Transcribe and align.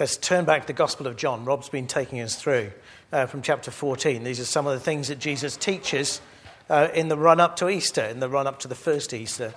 Let's 0.00 0.16
turn 0.16 0.46
back 0.46 0.62
to 0.62 0.66
the 0.66 0.72
Gospel 0.72 1.06
of 1.08 1.16
John. 1.16 1.44
Rob's 1.44 1.68
been 1.68 1.86
taking 1.86 2.22
us 2.22 2.34
through 2.34 2.72
uh, 3.12 3.26
from 3.26 3.42
chapter 3.42 3.70
14. 3.70 4.24
These 4.24 4.40
are 4.40 4.46
some 4.46 4.66
of 4.66 4.72
the 4.72 4.80
things 4.80 5.08
that 5.08 5.18
Jesus 5.18 5.58
teaches 5.58 6.22
uh, 6.70 6.88
in 6.94 7.08
the 7.08 7.18
run 7.18 7.38
up 7.38 7.56
to 7.56 7.68
Easter, 7.68 8.04
in 8.04 8.18
the 8.18 8.28
run 8.30 8.46
up 8.46 8.60
to 8.60 8.68
the 8.68 8.74
first 8.74 9.12
Easter 9.12 9.52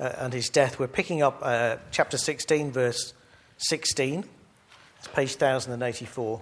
uh, 0.00 0.12
and 0.16 0.32
his 0.32 0.48
death. 0.48 0.78
We're 0.78 0.86
picking 0.86 1.20
up 1.20 1.40
uh, 1.42 1.76
chapter 1.90 2.16
16, 2.16 2.72
verse 2.72 3.12
16. 3.58 4.24
It's 4.98 5.08
page 5.08 5.32
1084. 5.32 6.40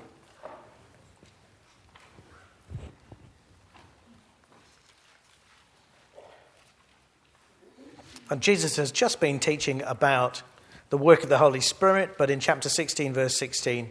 And 8.30 8.40
Jesus 8.40 8.76
has 8.76 8.92
just 8.92 9.18
been 9.18 9.40
teaching 9.40 9.82
about 9.82 10.42
the 10.90 10.98
work 10.98 11.22
of 11.22 11.28
the 11.28 11.38
Holy 11.38 11.60
Spirit, 11.60 12.16
but 12.18 12.30
in 12.30 12.40
chapter 12.40 12.68
16, 12.68 13.14
verse 13.14 13.38
16, 13.38 13.90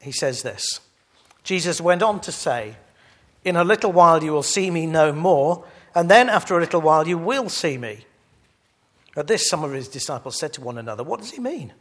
he 0.00 0.12
says 0.12 0.42
this 0.42 0.80
Jesus 1.42 1.80
went 1.80 2.02
on 2.02 2.20
to 2.20 2.32
say, 2.32 2.76
In 3.44 3.56
a 3.56 3.64
little 3.64 3.92
while 3.92 4.22
you 4.22 4.32
will 4.32 4.42
see 4.42 4.70
me 4.70 4.86
no 4.86 5.12
more, 5.12 5.64
and 5.94 6.10
then 6.10 6.28
after 6.28 6.56
a 6.56 6.60
little 6.60 6.80
while 6.80 7.08
you 7.08 7.18
will 7.18 7.48
see 7.48 7.78
me. 7.78 8.04
At 9.16 9.26
this, 9.26 9.48
some 9.48 9.64
of 9.64 9.72
his 9.72 9.88
disciples 9.88 10.38
said 10.38 10.52
to 10.54 10.60
one 10.60 10.76
another, 10.76 11.02
What 11.02 11.20
does 11.20 11.30
he 11.30 11.40
mean? 11.40 11.72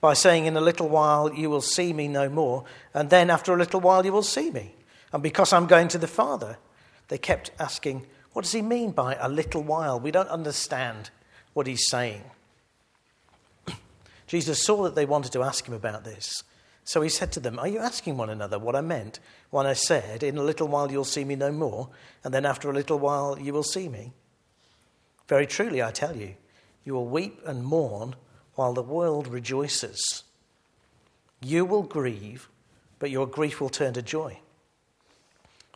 By 0.00 0.14
saying, 0.14 0.46
In 0.46 0.56
a 0.56 0.60
little 0.60 0.88
while 0.88 1.32
you 1.32 1.48
will 1.48 1.60
see 1.60 1.92
me 1.92 2.08
no 2.08 2.28
more, 2.28 2.64
and 2.92 3.08
then 3.08 3.30
after 3.30 3.54
a 3.54 3.58
little 3.58 3.80
while 3.80 4.04
you 4.04 4.12
will 4.12 4.24
see 4.24 4.50
me. 4.50 4.74
And 5.12 5.22
because 5.22 5.52
I'm 5.52 5.66
going 5.66 5.88
to 5.88 5.98
the 5.98 6.08
Father, 6.08 6.58
they 7.06 7.18
kept 7.18 7.52
asking, 7.60 8.06
What 8.32 8.42
does 8.42 8.52
he 8.52 8.62
mean 8.62 8.90
by 8.90 9.16
a 9.20 9.28
little 9.28 9.62
while? 9.62 10.00
We 10.00 10.10
don't 10.10 10.28
understand 10.28 11.10
what 11.52 11.68
he's 11.68 11.88
saying. 11.88 12.22
Jesus 14.30 14.62
saw 14.62 14.84
that 14.84 14.94
they 14.94 15.06
wanted 15.06 15.32
to 15.32 15.42
ask 15.42 15.66
him 15.66 15.74
about 15.74 16.04
this. 16.04 16.44
So 16.84 17.02
he 17.02 17.08
said 17.08 17.32
to 17.32 17.40
them, 17.40 17.58
Are 17.58 17.66
you 17.66 17.80
asking 17.80 18.16
one 18.16 18.30
another 18.30 18.60
what 18.60 18.76
I 18.76 18.80
meant 18.80 19.18
when 19.50 19.66
I 19.66 19.72
said, 19.72 20.22
In 20.22 20.38
a 20.38 20.42
little 20.44 20.68
while 20.68 20.92
you'll 20.92 21.02
see 21.02 21.24
me 21.24 21.34
no 21.34 21.50
more, 21.50 21.88
and 22.22 22.32
then 22.32 22.46
after 22.46 22.70
a 22.70 22.72
little 22.72 23.00
while 23.00 23.36
you 23.40 23.52
will 23.52 23.64
see 23.64 23.88
me? 23.88 24.12
Very 25.26 25.48
truly, 25.48 25.82
I 25.82 25.90
tell 25.90 26.14
you, 26.14 26.36
you 26.84 26.94
will 26.94 27.08
weep 27.08 27.40
and 27.44 27.64
mourn 27.64 28.14
while 28.54 28.72
the 28.72 28.84
world 28.84 29.26
rejoices. 29.26 30.22
You 31.42 31.64
will 31.64 31.82
grieve, 31.82 32.48
but 33.00 33.10
your 33.10 33.26
grief 33.26 33.60
will 33.60 33.68
turn 33.68 33.94
to 33.94 34.02
joy. 34.02 34.38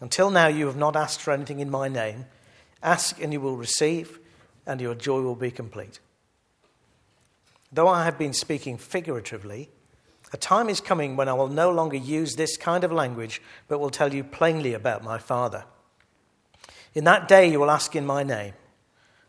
Until 0.00 0.30
now, 0.30 0.46
you 0.46 0.66
have 0.66 0.76
not 0.76 0.96
asked 0.96 1.20
for 1.20 1.32
anything 1.32 1.60
in 1.60 1.70
my 1.70 1.88
name. 1.88 2.26
Ask 2.82 3.20
and 3.22 3.32
you 3.32 3.40
will 3.40 3.56
receive, 3.56 4.18
and 4.66 4.80
your 4.80 4.94
joy 4.94 5.20
will 5.20 5.34
be 5.34 5.50
complete. 5.50 6.00
Though 7.72 7.88
I 7.88 8.04
have 8.04 8.18
been 8.18 8.32
speaking 8.32 8.78
figuratively, 8.78 9.70
a 10.32 10.36
time 10.36 10.68
is 10.68 10.80
coming 10.80 11.16
when 11.16 11.28
I 11.28 11.34
will 11.34 11.48
no 11.48 11.70
longer 11.70 11.96
use 11.96 12.34
this 12.34 12.56
kind 12.56 12.84
of 12.84 12.92
language, 12.92 13.40
but 13.68 13.78
will 13.78 13.90
tell 13.90 14.12
you 14.12 14.24
plainly 14.24 14.74
about 14.74 15.04
my 15.04 15.18
Father. 15.18 15.64
In 16.94 17.04
that 17.04 17.28
day, 17.28 17.50
you 17.50 17.60
will 17.60 17.70
ask 17.70 17.94
in 17.94 18.04
my 18.04 18.22
name. 18.22 18.52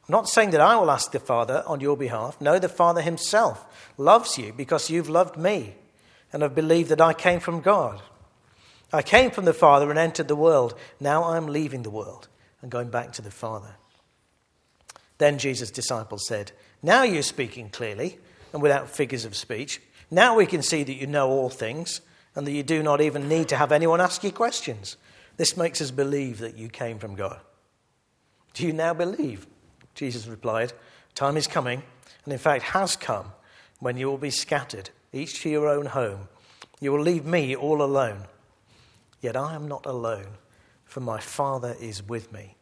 I'm 0.07 0.11
not 0.11 0.29
saying 0.29 0.51
that 0.51 0.61
I 0.61 0.75
will 0.77 0.89
ask 0.89 1.11
the 1.11 1.19
Father 1.19 1.63
on 1.67 1.81
your 1.81 1.97
behalf. 1.97 2.39
No, 2.39 2.59
the 2.59 2.69
Father 2.69 3.01
himself 3.01 3.91
loves 3.97 4.37
you 4.37 4.53
because 4.53 4.89
you've 4.89 5.09
loved 5.09 5.37
me 5.37 5.75
and 6.31 6.41
have 6.41 6.55
believed 6.55 6.89
that 6.89 7.01
I 7.01 7.13
came 7.13 7.39
from 7.39 7.61
God. 7.61 8.01
I 8.91 9.01
came 9.01 9.31
from 9.31 9.45
the 9.45 9.53
Father 9.53 9.89
and 9.89 9.99
entered 9.99 10.27
the 10.27 10.35
world. 10.35 10.77
Now 10.99 11.25
I'm 11.25 11.47
leaving 11.47 11.83
the 11.83 11.89
world 11.89 12.27
and 12.61 12.71
going 12.71 12.89
back 12.89 13.11
to 13.13 13.21
the 13.21 13.31
Father. 13.31 13.75
Then 15.17 15.37
Jesus' 15.37 15.71
disciples 15.71 16.27
said, 16.27 16.51
Now 16.81 17.03
you're 17.03 17.23
speaking 17.23 17.69
clearly 17.69 18.19
and 18.53 18.61
without 18.61 18.89
figures 18.89 19.25
of 19.25 19.35
speech. 19.35 19.81
Now 20.09 20.35
we 20.35 20.45
can 20.45 20.61
see 20.61 20.83
that 20.83 20.93
you 20.93 21.07
know 21.07 21.29
all 21.29 21.49
things 21.49 22.01
and 22.35 22.45
that 22.47 22.51
you 22.51 22.63
do 22.63 22.81
not 22.81 23.01
even 23.01 23.27
need 23.27 23.49
to 23.49 23.57
have 23.57 23.71
anyone 23.71 23.99
ask 23.99 24.23
you 24.23 24.31
questions. 24.31 24.95
This 25.37 25.57
makes 25.57 25.81
us 25.81 25.91
believe 25.91 26.39
that 26.39 26.57
you 26.57 26.69
came 26.69 26.99
from 26.99 27.15
God. 27.15 27.39
Do 28.53 28.65
you 28.65 28.73
now 28.73 28.93
believe? 28.93 29.47
Jesus 29.95 30.27
replied, 30.27 30.73
Time 31.13 31.35
is 31.35 31.47
coming, 31.47 31.83
and 32.23 32.31
in 32.31 32.39
fact 32.39 32.63
has 32.63 32.95
come, 32.95 33.31
when 33.79 33.97
you 33.97 34.07
will 34.07 34.17
be 34.17 34.29
scattered, 34.29 34.91
each 35.11 35.41
to 35.41 35.49
your 35.49 35.67
own 35.67 35.87
home. 35.87 36.27
You 36.79 36.91
will 36.91 37.01
leave 37.01 37.25
me 37.25 37.55
all 37.55 37.81
alone. 37.81 38.25
Yet 39.27 39.35
I 39.35 39.55
am 39.55 39.67
not 39.67 39.85
alone, 39.85 40.37
for 40.85 41.01
my 41.01 41.19
Father 41.19 41.75
is 41.81 42.01
with 42.01 42.31
me. 42.31 42.55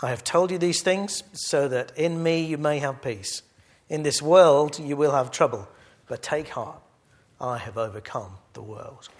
I 0.00 0.08
have 0.08 0.24
told 0.24 0.50
you 0.50 0.56
these 0.56 0.80
things 0.80 1.24
so 1.34 1.68
that 1.68 1.92
in 1.94 2.22
me 2.22 2.40
you 2.40 2.56
may 2.56 2.78
have 2.78 3.02
peace. 3.02 3.42
In 3.90 4.02
this 4.02 4.22
world 4.22 4.78
you 4.78 4.96
will 4.96 5.12
have 5.12 5.30
trouble, 5.30 5.68
but 6.08 6.22
take 6.22 6.48
heart. 6.48 6.80
I 7.38 7.58
have 7.58 7.76
overcome 7.76 8.38
the 8.54 8.62
world. 8.62 9.10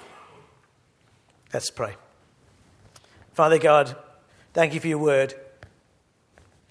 Let's 1.52 1.68
pray. 1.68 1.96
Father 3.34 3.58
God, 3.58 3.94
thank 4.54 4.72
you 4.72 4.80
for 4.80 4.88
your 4.88 4.96
word. 4.96 5.34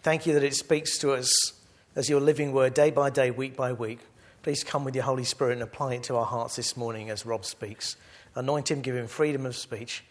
Thank 0.02 0.26
you 0.26 0.34
that 0.34 0.44
it 0.44 0.56
speaks 0.56 0.98
to 0.98 1.12
us 1.12 1.54
as 1.96 2.10
your 2.10 2.20
living 2.20 2.52
word 2.52 2.74
day 2.74 2.90
by 2.90 3.12
day, 3.12 3.30
week 3.30 3.56
by 3.56 3.74
week. 3.74 4.00
Please 4.42 4.64
come 4.64 4.84
with 4.84 4.96
your 4.96 5.04
Holy 5.04 5.24
Spirit 5.24 5.54
and 5.54 5.62
apply 5.62 5.94
it 5.94 6.04
to 6.04 6.16
our 6.16 6.26
hearts 6.26 6.56
this 6.56 6.76
morning 6.76 7.12
as 7.12 7.28
Rob 7.28 7.46
speaks. 7.46 7.96
Anoint 8.36 8.70
him, 8.70 8.82
give 8.82 8.96
him 8.96 9.08
freedom 9.08 9.46
of 9.46 9.56
speech. 9.56 10.04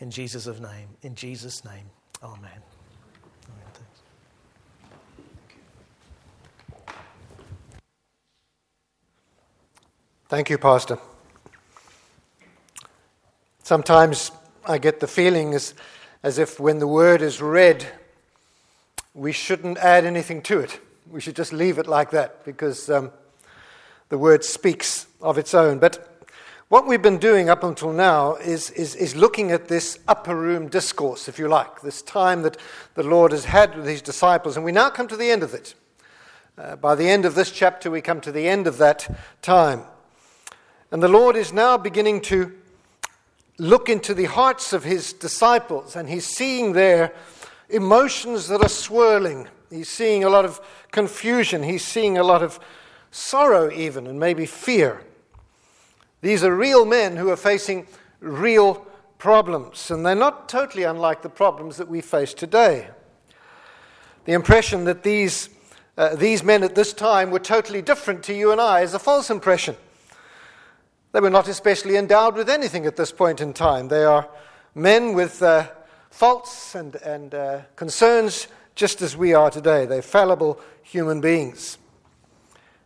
In 0.00 0.10
Jesus' 0.10 0.46
name. 0.46 0.88
In 1.02 1.14
Jesus' 1.14 1.64
name. 1.64 1.84
Amen. 2.22 2.62
Thank 10.28 10.48
you, 10.48 10.56
Pastor. 10.56 10.98
Sometimes 13.62 14.30
I 14.64 14.78
get 14.78 14.98
the 15.00 15.06
feeling 15.06 15.52
as, 15.52 15.74
as 16.22 16.38
if 16.38 16.58
when 16.58 16.78
the 16.78 16.86
word 16.86 17.20
is 17.20 17.42
read, 17.42 17.86
we 19.12 19.32
shouldn't 19.32 19.76
add 19.76 20.06
anything 20.06 20.40
to 20.44 20.60
it. 20.60 20.80
We 21.10 21.20
should 21.20 21.36
just 21.36 21.52
leave 21.52 21.78
it 21.78 21.86
like 21.86 22.12
that 22.12 22.46
because 22.46 22.88
um, 22.88 23.10
the 24.08 24.16
word 24.16 24.42
speaks 24.42 25.06
of 25.20 25.36
its 25.36 25.52
own. 25.52 25.78
But 25.78 26.11
what 26.72 26.86
we've 26.86 27.02
been 27.02 27.18
doing 27.18 27.50
up 27.50 27.64
until 27.64 27.92
now 27.92 28.36
is, 28.36 28.70
is, 28.70 28.94
is 28.94 29.14
looking 29.14 29.50
at 29.50 29.68
this 29.68 29.98
upper 30.08 30.34
room 30.34 30.68
discourse, 30.68 31.28
if 31.28 31.38
you 31.38 31.46
like, 31.46 31.82
this 31.82 32.00
time 32.00 32.40
that 32.40 32.56
the 32.94 33.02
Lord 33.02 33.32
has 33.32 33.44
had 33.44 33.76
with 33.76 33.84
his 33.84 34.00
disciples, 34.00 34.56
and 34.56 34.64
we 34.64 34.72
now 34.72 34.88
come 34.88 35.06
to 35.08 35.16
the 35.18 35.30
end 35.30 35.42
of 35.42 35.52
it. 35.52 35.74
Uh, 36.56 36.76
by 36.76 36.94
the 36.94 37.06
end 37.06 37.26
of 37.26 37.34
this 37.34 37.50
chapter, 37.50 37.90
we 37.90 38.00
come 38.00 38.22
to 38.22 38.32
the 38.32 38.48
end 38.48 38.66
of 38.66 38.78
that 38.78 39.14
time. 39.42 39.82
And 40.90 41.02
the 41.02 41.08
Lord 41.08 41.36
is 41.36 41.52
now 41.52 41.76
beginning 41.76 42.22
to 42.22 42.50
look 43.58 43.90
into 43.90 44.14
the 44.14 44.24
hearts 44.24 44.72
of 44.72 44.82
his 44.82 45.12
disciples, 45.12 45.94
and 45.94 46.08
he's 46.08 46.24
seeing 46.24 46.72
their 46.72 47.12
emotions 47.68 48.48
that 48.48 48.62
are 48.62 48.68
swirling. 48.70 49.46
He's 49.68 49.90
seeing 49.90 50.24
a 50.24 50.30
lot 50.30 50.46
of 50.46 50.58
confusion. 50.90 51.64
He's 51.64 51.84
seeing 51.84 52.16
a 52.16 52.24
lot 52.24 52.42
of 52.42 52.58
sorrow, 53.10 53.70
even, 53.70 54.06
and 54.06 54.18
maybe 54.18 54.46
fear. 54.46 55.04
These 56.22 56.44
are 56.44 56.54
real 56.54 56.86
men 56.86 57.16
who 57.16 57.28
are 57.30 57.36
facing 57.36 57.86
real 58.20 58.86
problems, 59.18 59.90
and 59.90 60.06
they're 60.06 60.14
not 60.14 60.48
totally 60.48 60.84
unlike 60.84 61.22
the 61.22 61.28
problems 61.28 61.76
that 61.76 61.88
we 61.88 62.00
face 62.00 62.32
today. 62.32 62.88
The 64.24 64.32
impression 64.32 64.84
that 64.84 65.02
these, 65.02 65.48
uh, 65.98 66.14
these 66.14 66.44
men 66.44 66.62
at 66.62 66.76
this 66.76 66.92
time 66.92 67.32
were 67.32 67.40
totally 67.40 67.82
different 67.82 68.22
to 68.24 68.34
you 68.34 68.52
and 68.52 68.60
I 68.60 68.80
is 68.82 68.94
a 68.94 69.00
false 69.00 69.30
impression. 69.30 69.76
They 71.10 71.20
were 71.20 71.28
not 71.28 71.48
especially 71.48 71.96
endowed 71.96 72.36
with 72.36 72.48
anything 72.48 72.86
at 72.86 72.96
this 72.96 73.10
point 73.12 73.40
in 73.40 73.52
time. 73.52 73.88
They 73.88 74.04
are 74.04 74.28
men 74.76 75.14
with 75.14 75.42
uh, 75.42 75.68
faults 76.10 76.76
and, 76.76 76.94
and 76.96 77.34
uh, 77.34 77.60
concerns 77.74 78.46
just 78.76 79.02
as 79.02 79.16
we 79.16 79.34
are 79.34 79.50
today. 79.50 79.86
They're 79.86 80.02
fallible 80.02 80.60
human 80.82 81.20
beings. 81.20 81.78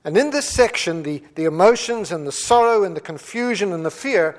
And 0.06 0.16
in 0.16 0.30
this 0.30 0.48
section, 0.48 1.02
the, 1.02 1.20
the 1.34 1.46
emotions 1.46 2.12
and 2.12 2.24
the 2.24 2.32
sorrow 2.32 2.84
and 2.84 2.96
the 2.96 3.00
confusion 3.00 3.72
and 3.72 3.84
the 3.84 3.90
fear 3.90 4.38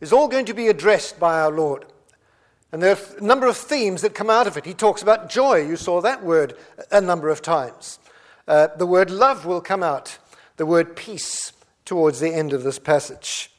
is 0.00 0.12
all 0.12 0.26
going 0.26 0.46
to 0.46 0.52
be 0.52 0.66
addressed 0.66 1.20
by 1.20 1.38
our 1.38 1.52
Lord. 1.52 1.86
And 2.72 2.82
there 2.82 2.96
are 2.96 3.16
a 3.16 3.22
number 3.22 3.46
of 3.46 3.56
themes 3.56 4.02
that 4.02 4.16
come 4.16 4.28
out 4.28 4.48
of 4.48 4.56
it. 4.56 4.64
He 4.64 4.74
talks 4.74 5.02
about 5.02 5.30
joy. 5.30 5.64
You 5.64 5.76
saw 5.76 6.00
that 6.00 6.24
word 6.24 6.56
a 6.90 7.00
number 7.00 7.28
of 7.28 7.40
times. 7.40 8.00
Uh, 8.48 8.66
the 8.76 8.84
word 8.84 9.08
love 9.08 9.46
will 9.46 9.60
come 9.60 9.84
out, 9.84 10.18
the 10.56 10.66
word 10.66 10.96
peace 10.96 11.52
towards 11.84 12.18
the 12.18 12.34
end 12.34 12.52
of 12.52 12.64
this 12.64 12.80
passage. 12.80 13.52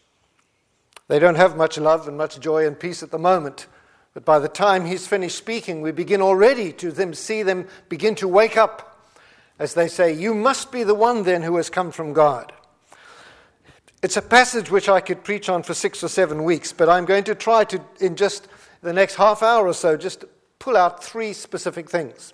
They 1.07 1.17
don't 1.17 1.35
have 1.35 1.55
much 1.55 1.77
love 1.77 2.09
and 2.09 2.17
much 2.17 2.41
joy 2.41 2.67
and 2.67 2.77
peace 2.77 3.01
at 3.01 3.11
the 3.11 3.17
moment. 3.17 3.67
But 4.13 4.25
by 4.25 4.39
the 4.39 4.49
time 4.49 4.83
he's 4.83 5.07
finished 5.07 5.37
speaking, 5.37 5.81
we 5.81 5.93
begin 5.93 6.21
already 6.21 6.73
to 6.73 6.91
them, 6.91 7.13
see 7.13 7.41
them 7.41 7.69
begin 7.87 8.15
to 8.15 8.27
wake 8.27 8.57
up 8.57 8.86
as 9.59 9.73
they 9.73 9.87
say, 9.87 10.13
You 10.13 10.33
must 10.33 10.71
be 10.71 10.83
the 10.83 10.95
one 10.95 11.23
then 11.23 11.43
who 11.43 11.57
has 11.57 11.69
come 11.69 11.91
from 11.91 12.13
God. 12.13 12.53
It's 14.03 14.17
a 14.17 14.21
passage 14.21 14.69
which 14.69 14.89
I 14.89 14.99
could 14.99 15.23
preach 15.23 15.49
on 15.49 15.63
for 15.63 15.73
six 15.73 16.03
or 16.03 16.07
seven 16.07 16.43
weeks, 16.43 16.71
but 16.71 16.87
I'm 16.87 17.05
going 17.05 17.23
to 17.25 17.35
try 17.35 17.63
to, 17.65 17.81
in 17.99 18.15
just 18.15 18.47
the 18.81 18.93
next 18.93 19.15
half 19.15 19.41
hour 19.41 19.67
or 19.67 19.73
so, 19.73 19.97
just 19.97 20.23
pull 20.59 20.77
out 20.77 21.03
three 21.03 21.33
specific 21.33 21.89
things. 21.89 22.33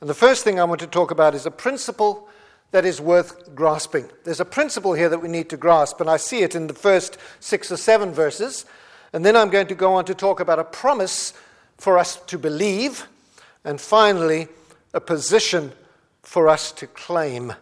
And 0.00 0.10
the 0.10 0.14
first 0.14 0.42
thing 0.42 0.58
I 0.58 0.64
want 0.64 0.80
to 0.80 0.88
talk 0.88 1.12
about 1.12 1.34
is 1.34 1.46
a 1.46 1.50
principle 1.50 2.28
that 2.72 2.84
is 2.84 3.00
worth 3.00 3.54
grasping. 3.54 4.08
There's 4.24 4.40
a 4.40 4.44
principle 4.44 4.94
here 4.94 5.08
that 5.08 5.20
we 5.20 5.28
need 5.28 5.48
to 5.50 5.56
grasp, 5.56 6.00
and 6.00 6.10
I 6.10 6.16
see 6.16 6.42
it 6.42 6.54
in 6.54 6.66
the 6.66 6.74
first 6.74 7.18
six 7.38 7.70
or 7.70 7.76
seven 7.76 8.12
verses. 8.12 8.64
And 9.12 9.24
then 9.24 9.36
I'm 9.36 9.50
going 9.50 9.68
to 9.68 9.74
go 9.74 9.94
on 9.94 10.04
to 10.06 10.14
talk 10.14 10.40
about 10.40 10.58
a 10.58 10.64
promise 10.64 11.34
for 11.76 11.98
us 11.98 12.16
to 12.26 12.38
believe, 12.38 13.06
and 13.64 13.80
finally, 13.80 14.48
a 14.94 15.00
position 15.00 15.72
for 16.32 16.48
us 16.48 16.72
to 16.72 16.86
claim. 16.86 17.52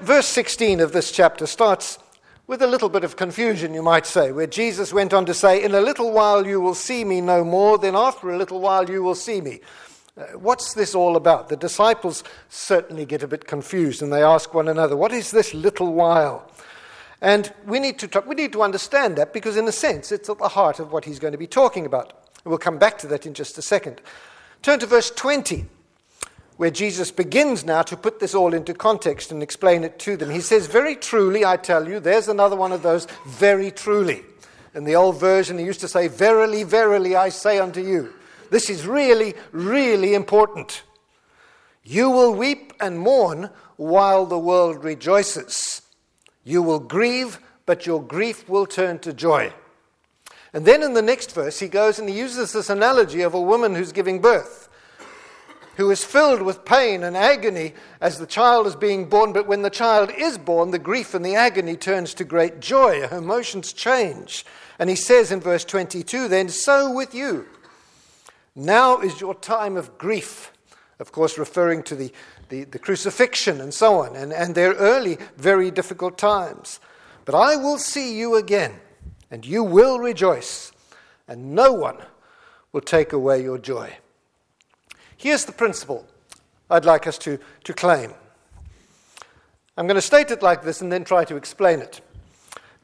Verse 0.00 0.26
16 0.26 0.80
of 0.80 0.90
this 0.90 1.12
chapter 1.12 1.46
starts 1.46 2.00
with 2.48 2.62
a 2.62 2.66
little 2.66 2.88
bit 2.88 3.04
of 3.04 3.14
confusion, 3.14 3.72
you 3.72 3.80
might 3.80 4.06
say, 4.06 4.32
where 4.32 4.48
Jesus 4.48 4.92
went 4.92 5.14
on 5.14 5.24
to 5.26 5.34
say, 5.34 5.62
In 5.62 5.72
a 5.72 5.80
little 5.80 6.10
while 6.10 6.44
you 6.44 6.60
will 6.60 6.74
see 6.74 7.04
me 7.04 7.20
no 7.20 7.44
more, 7.44 7.78
then 7.78 7.94
after 7.94 8.28
a 8.28 8.36
little 8.36 8.58
while 8.58 8.90
you 8.90 9.04
will 9.04 9.14
see 9.14 9.40
me. 9.40 9.60
Uh, 10.18 10.24
what's 10.36 10.74
this 10.74 10.96
all 10.96 11.14
about? 11.14 11.48
The 11.48 11.56
disciples 11.56 12.24
certainly 12.48 13.06
get 13.06 13.22
a 13.22 13.28
bit 13.28 13.46
confused 13.46 14.02
and 14.02 14.12
they 14.12 14.24
ask 14.24 14.52
one 14.52 14.66
another, 14.66 14.96
What 14.96 15.12
is 15.12 15.30
this 15.30 15.54
little 15.54 15.94
while? 15.94 16.50
And 17.20 17.54
we 17.66 17.78
need 17.78 18.00
to, 18.00 18.08
talk, 18.08 18.26
we 18.26 18.34
need 18.34 18.52
to 18.54 18.62
understand 18.62 19.14
that 19.18 19.32
because, 19.32 19.56
in 19.56 19.68
a 19.68 19.72
sense, 19.72 20.10
it's 20.10 20.28
at 20.28 20.38
the 20.38 20.48
heart 20.48 20.80
of 20.80 20.90
what 20.90 21.04
he's 21.04 21.20
going 21.20 21.32
to 21.34 21.38
be 21.38 21.46
talking 21.46 21.86
about. 21.86 22.14
We'll 22.44 22.58
come 22.58 22.78
back 22.78 22.98
to 22.98 23.06
that 23.06 23.26
in 23.26 23.32
just 23.32 23.58
a 23.58 23.62
second. 23.62 24.00
Turn 24.60 24.80
to 24.80 24.86
verse 24.86 25.12
20 25.12 25.66
where 26.62 26.70
Jesus 26.70 27.10
begins 27.10 27.64
now 27.64 27.82
to 27.82 27.96
put 27.96 28.20
this 28.20 28.36
all 28.36 28.54
into 28.54 28.72
context 28.72 29.32
and 29.32 29.42
explain 29.42 29.82
it 29.82 29.98
to 29.98 30.16
them. 30.16 30.30
He 30.30 30.40
says, 30.40 30.68
Very 30.68 30.94
truly, 30.94 31.44
I 31.44 31.56
tell 31.56 31.88
you, 31.88 31.98
there's 31.98 32.28
another 32.28 32.54
one 32.54 32.70
of 32.70 32.84
those, 32.84 33.08
very 33.26 33.72
truly. 33.72 34.22
In 34.72 34.84
the 34.84 34.94
old 34.94 35.18
version, 35.18 35.58
he 35.58 35.64
used 35.64 35.80
to 35.80 35.88
say, 35.88 36.06
Verily, 36.06 36.62
verily, 36.62 37.16
I 37.16 37.30
say 37.30 37.58
unto 37.58 37.80
you. 37.80 38.14
This 38.50 38.70
is 38.70 38.86
really, 38.86 39.34
really 39.50 40.14
important. 40.14 40.84
You 41.82 42.08
will 42.10 42.32
weep 42.32 42.72
and 42.78 42.96
mourn 42.96 43.50
while 43.74 44.24
the 44.24 44.38
world 44.38 44.84
rejoices. 44.84 45.82
You 46.44 46.62
will 46.62 46.78
grieve, 46.78 47.40
but 47.66 47.86
your 47.86 48.00
grief 48.00 48.48
will 48.48 48.66
turn 48.66 49.00
to 49.00 49.12
joy. 49.12 49.52
And 50.52 50.64
then 50.64 50.84
in 50.84 50.94
the 50.94 51.02
next 51.02 51.34
verse, 51.34 51.58
he 51.58 51.66
goes 51.66 51.98
and 51.98 52.08
he 52.08 52.16
uses 52.16 52.52
this 52.52 52.70
analogy 52.70 53.22
of 53.22 53.34
a 53.34 53.42
woman 53.42 53.74
who's 53.74 53.90
giving 53.90 54.20
birth 54.20 54.68
who 55.76 55.90
is 55.90 56.04
filled 56.04 56.42
with 56.42 56.64
pain 56.64 57.02
and 57.02 57.16
agony 57.16 57.74
as 58.00 58.18
the 58.18 58.26
child 58.26 58.66
is 58.66 58.76
being 58.76 59.08
born. 59.08 59.32
But 59.32 59.46
when 59.46 59.62
the 59.62 59.70
child 59.70 60.10
is 60.16 60.38
born, 60.38 60.70
the 60.70 60.78
grief 60.78 61.14
and 61.14 61.24
the 61.24 61.34
agony 61.34 61.76
turns 61.76 62.14
to 62.14 62.24
great 62.24 62.60
joy. 62.60 63.06
Her 63.06 63.18
emotions 63.18 63.72
change. 63.72 64.44
And 64.78 64.90
he 64.90 64.96
says 64.96 65.32
in 65.32 65.40
verse 65.40 65.64
22 65.64 66.28
then, 66.28 66.48
so 66.48 66.92
with 66.92 67.14
you. 67.14 67.46
Now 68.54 69.00
is 69.00 69.20
your 69.20 69.34
time 69.34 69.76
of 69.76 69.96
grief. 69.96 70.52
Of 70.98 71.10
course, 71.10 71.38
referring 71.38 71.82
to 71.84 71.96
the, 71.96 72.12
the, 72.48 72.64
the 72.64 72.78
crucifixion 72.78 73.60
and 73.60 73.72
so 73.72 74.02
on, 74.02 74.14
and, 74.14 74.32
and 74.32 74.54
their 74.54 74.74
early, 74.74 75.18
very 75.36 75.70
difficult 75.70 76.18
times. 76.18 76.80
But 77.24 77.34
I 77.34 77.56
will 77.56 77.78
see 77.78 78.16
you 78.16 78.36
again, 78.36 78.74
and 79.30 79.44
you 79.44 79.64
will 79.64 79.98
rejoice, 79.98 80.70
and 81.26 81.54
no 81.54 81.72
one 81.72 81.96
will 82.72 82.82
take 82.82 83.12
away 83.12 83.42
your 83.42 83.58
joy. 83.58 83.96
Here's 85.22 85.44
the 85.44 85.52
principle 85.52 86.04
I'd 86.68 86.84
like 86.84 87.06
us 87.06 87.16
to, 87.18 87.38
to 87.62 87.72
claim. 87.72 88.12
I'm 89.76 89.86
going 89.86 89.94
to 89.94 90.02
state 90.02 90.32
it 90.32 90.42
like 90.42 90.64
this 90.64 90.80
and 90.80 90.90
then 90.90 91.04
try 91.04 91.24
to 91.26 91.36
explain 91.36 91.78
it. 91.78 92.00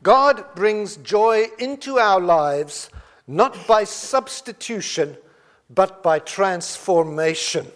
God 0.04 0.44
brings 0.54 0.98
joy 0.98 1.46
into 1.58 1.98
our 1.98 2.20
lives 2.20 2.90
not 3.26 3.66
by 3.66 3.82
substitution, 3.82 5.16
but 5.68 6.00
by 6.00 6.20
transformation. 6.20 7.66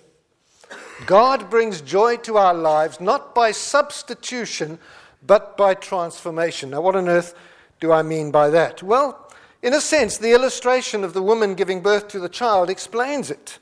God 1.06 1.50
brings 1.50 1.80
joy 1.80 2.18
to 2.18 2.36
our 2.36 2.54
lives 2.54 3.00
not 3.00 3.34
by 3.34 3.50
substitution, 3.50 4.78
but 5.26 5.56
by 5.56 5.74
transformation. 5.74 6.70
Now, 6.70 6.82
what 6.82 6.94
on 6.94 7.08
earth 7.08 7.34
do 7.80 7.90
I 7.90 8.02
mean 8.02 8.30
by 8.30 8.48
that? 8.50 8.80
Well, 8.80 9.28
in 9.60 9.74
a 9.74 9.80
sense, 9.80 10.18
the 10.18 10.32
illustration 10.32 11.02
of 11.02 11.14
the 11.14 11.22
woman 11.22 11.56
giving 11.56 11.80
birth 11.80 12.06
to 12.08 12.20
the 12.20 12.28
child 12.28 12.70
explains 12.70 13.28
it. 13.28 13.58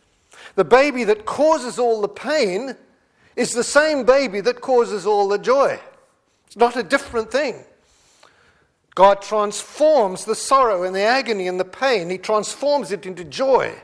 The 0.60 0.64
baby 0.64 1.04
that 1.04 1.24
causes 1.24 1.78
all 1.78 2.02
the 2.02 2.08
pain 2.08 2.76
is 3.34 3.54
the 3.54 3.64
same 3.64 4.04
baby 4.04 4.42
that 4.42 4.60
causes 4.60 5.06
all 5.06 5.26
the 5.26 5.38
joy. 5.38 5.80
It's 6.46 6.54
not 6.58 6.76
a 6.76 6.82
different 6.82 7.32
thing. 7.32 7.64
God 8.94 9.22
transforms 9.22 10.26
the 10.26 10.34
sorrow 10.34 10.82
and 10.82 10.94
the 10.94 11.00
agony 11.00 11.48
and 11.48 11.58
the 11.58 11.64
pain, 11.64 12.10
He 12.10 12.18
transforms 12.18 12.92
it 12.92 13.06
into 13.06 13.24
joy. 13.24 13.74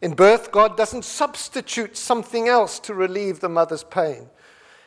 In 0.00 0.14
birth, 0.14 0.50
God 0.52 0.74
doesn't 0.74 1.04
substitute 1.04 1.98
something 1.98 2.48
else 2.48 2.78
to 2.78 2.94
relieve 2.94 3.40
the 3.40 3.50
mother's 3.50 3.84
pain. 3.84 4.30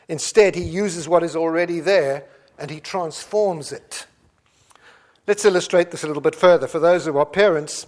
Instead, 0.08 0.56
He 0.56 0.64
uses 0.64 1.08
what 1.08 1.22
is 1.22 1.36
already 1.36 1.78
there 1.78 2.24
and 2.58 2.72
He 2.72 2.80
transforms 2.80 3.70
it. 3.70 4.04
Let's 5.28 5.44
illustrate 5.44 5.92
this 5.92 6.02
a 6.02 6.08
little 6.08 6.20
bit 6.20 6.34
further. 6.34 6.66
For 6.66 6.80
those 6.80 7.06
who 7.06 7.18
are 7.18 7.24
parents, 7.24 7.86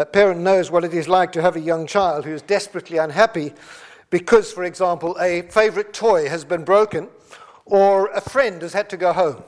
a 0.00 0.06
parent 0.06 0.40
knows 0.40 0.70
what 0.70 0.82
it 0.82 0.94
is 0.94 1.08
like 1.08 1.30
to 1.32 1.42
have 1.42 1.56
a 1.56 1.60
young 1.60 1.86
child 1.86 2.24
who 2.24 2.32
is 2.32 2.40
desperately 2.40 2.96
unhappy 2.96 3.52
because, 4.08 4.50
for 4.50 4.64
example, 4.64 5.14
a 5.20 5.42
favorite 5.42 5.92
toy 5.92 6.26
has 6.26 6.42
been 6.42 6.64
broken 6.64 7.06
or 7.66 8.06
a 8.12 8.20
friend 8.22 8.62
has 8.62 8.72
had 8.72 8.88
to 8.88 8.96
go 8.96 9.12
home. 9.12 9.42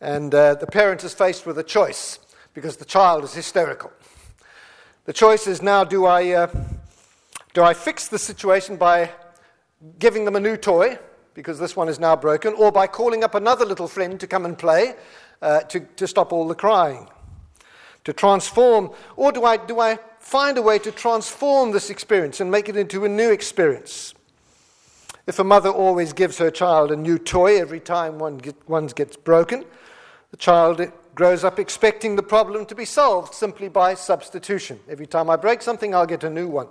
And 0.00 0.32
uh, 0.32 0.54
the 0.54 0.68
parent 0.68 1.02
is 1.02 1.14
faced 1.14 1.46
with 1.46 1.58
a 1.58 1.64
choice 1.64 2.20
because 2.54 2.76
the 2.76 2.84
child 2.84 3.24
is 3.24 3.34
hysterical. 3.34 3.90
The 5.06 5.12
choice 5.12 5.48
is 5.48 5.62
now 5.62 5.82
do 5.82 6.06
I, 6.06 6.28
uh, 6.30 6.46
do 7.54 7.64
I 7.64 7.74
fix 7.74 8.06
the 8.06 8.20
situation 8.20 8.76
by 8.76 9.10
giving 9.98 10.24
them 10.24 10.36
a 10.36 10.40
new 10.40 10.56
toy 10.56 10.96
because 11.34 11.58
this 11.58 11.74
one 11.74 11.88
is 11.88 11.98
now 11.98 12.14
broken, 12.14 12.54
or 12.54 12.70
by 12.70 12.86
calling 12.86 13.24
up 13.24 13.34
another 13.34 13.64
little 13.64 13.88
friend 13.88 14.20
to 14.20 14.28
come 14.28 14.44
and 14.44 14.56
play 14.56 14.94
uh, 15.40 15.60
to, 15.62 15.80
to 15.96 16.06
stop 16.06 16.32
all 16.32 16.46
the 16.46 16.54
crying? 16.54 17.08
To 18.04 18.12
transform, 18.12 18.90
or 19.16 19.32
do 19.32 19.44
I, 19.44 19.56
do 19.56 19.80
I 19.80 19.98
find 20.18 20.58
a 20.58 20.62
way 20.62 20.78
to 20.80 20.90
transform 20.90 21.72
this 21.72 21.90
experience 21.90 22.40
and 22.40 22.50
make 22.50 22.68
it 22.68 22.76
into 22.76 23.04
a 23.04 23.08
new 23.08 23.30
experience? 23.30 24.14
If 25.26 25.38
a 25.38 25.44
mother 25.44 25.70
always 25.70 26.12
gives 26.12 26.38
her 26.38 26.50
child 26.50 26.90
a 26.90 26.96
new 26.96 27.18
toy 27.18 27.60
every 27.60 27.80
time 27.80 28.18
one, 28.18 28.38
get, 28.38 28.56
one 28.66 28.88
gets 28.88 29.16
broken, 29.16 29.64
the 30.30 30.36
child 30.36 30.80
grows 31.14 31.44
up 31.44 31.58
expecting 31.58 32.16
the 32.16 32.22
problem 32.22 32.66
to 32.66 32.74
be 32.74 32.84
solved 32.84 33.34
simply 33.34 33.68
by 33.68 33.94
substitution. 33.94 34.80
Every 34.88 35.06
time 35.06 35.30
I 35.30 35.36
break 35.36 35.62
something, 35.62 35.94
I'll 35.94 36.06
get 36.06 36.24
a 36.24 36.30
new 36.30 36.48
one. 36.48 36.66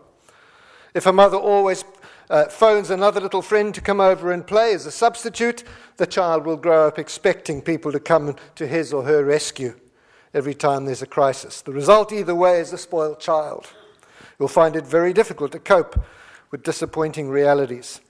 If 0.93 1.05
a 1.05 1.13
mother 1.13 1.37
always 1.37 1.85
uh, 2.29 2.45
phones 2.45 2.89
another 2.89 3.21
little 3.21 3.41
friend 3.41 3.73
to 3.73 3.79
come 3.79 4.01
over 4.01 4.31
and 4.33 4.45
play 4.45 4.73
as 4.73 4.85
a 4.85 4.91
substitute, 4.91 5.63
the 5.95 6.07
child 6.07 6.45
will 6.45 6.57
grow 6.57 6.87
up 6.87 6.99
expecting 6.99 7.61
people 7.61 7.91
to 7.93 7.99
come 7.99 8.35
to 8.55 8.67
his 8.67 8.91
or 8.91 9.03
her 9.03 9.23
rescue 9.23 9.79
every 10.33 10.53
time 10.53 10.85
there's 10.85 11.01
a 11.01 11.07
crisis. 11.07 11.61
The 11.61 11.71
result, 11.71 12.11
either 12.11 12.35
way, 12.35 12.59
is 12.59 12.73
a 12.73 12.77
spoiled 12.77 13.19
child. 13.19 13.67
You'll 14.39 14.47
find 14.47 14.75
it 14.75 14.85
very 14.85 15.13
difficult 15.13 15.51
to 15.51 15.59
cope 15.59 16.03
with 16.51 16.63
disappointing 16.63 17.29
realities. 17.29 18.01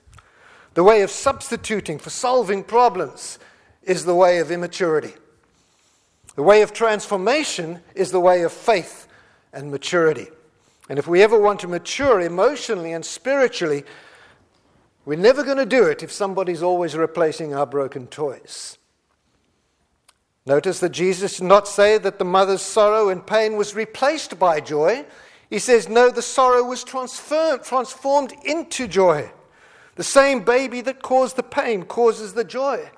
The 0.74 0.84
way 0.84 1.02
of 1.02 1.10
substituting 1.10 1.98
for 1.98 2.10
solving 2.10 2.64
problems 2.64 3.38
is 3.82 4.04
the 4.04 4.14
way 4.14 4.38
of 4.38 4.50
immaturity. 4.50 5.14
The 6.34 6.42
way 6.42 6.62
of 6.62 6.72
transformation 6.72 7.80
is 7.94 8.10
the 8.10 8.20
way 8.20 8.42
of 8.42 8.52
faith 8.52 9.06
and 9.52 9.70
maturity. 9.70 10.28
And 10.88 10.98
if 10.98 11.06
we 11.06 11.22
ever 11.22 11.38
want 11.38 11.60
to 11.60 11.68
mature 11.68 12.20
emotionally 12.20 12.92
and 12.92 13.04
spiritually, 13.04 13.84
we're 15.04 15.18
never 15.18 15.42
going 15.42 15.58
to 15.58 15.66
do 15.66 15.84
it 15.84 16.02
if 16.02 16.10
somebody's 16.10 16.62
always 16.62 16.96
replacing 16.96 17.54
our 17.54 17.66
broken 17.66 18.06
toys. 18.06 18.78
Notice 20.44 20.80
that 20.80 20.90
Jesus 20.90 21.36
did 21.36 21.46
not 21.46 21.68
say 21.68 21.98
that 21.98 22.18
the 22.18 22.24
mother's 22.24 22.62
sorrow 22.62 23.08
and 23.08 23.26
pain 23.26 23.56
was 23.56 23.74
replaced 23.74 24.38
by 24.38 24.60
joy. 24.60 25.04
He 25.48 25.58
says, 25.58 25.88
no, 25.88 26.10
the 26.10 26.22
sorrow 26.22 26.64
was 26.64 26.82
transformed 26.82 28.32
into 28.44 28.88
joy. 28.88 29.30
The 29.94 30.02
same 30.02 30.40
baby 30.40 30.80
that 30.80 31.02
caused 31.02 31.36
the 31.36 31.42
pain 31.42 31.84
causes 31.84 32.32
the 32.32 32.44
joy. 32.44 32.90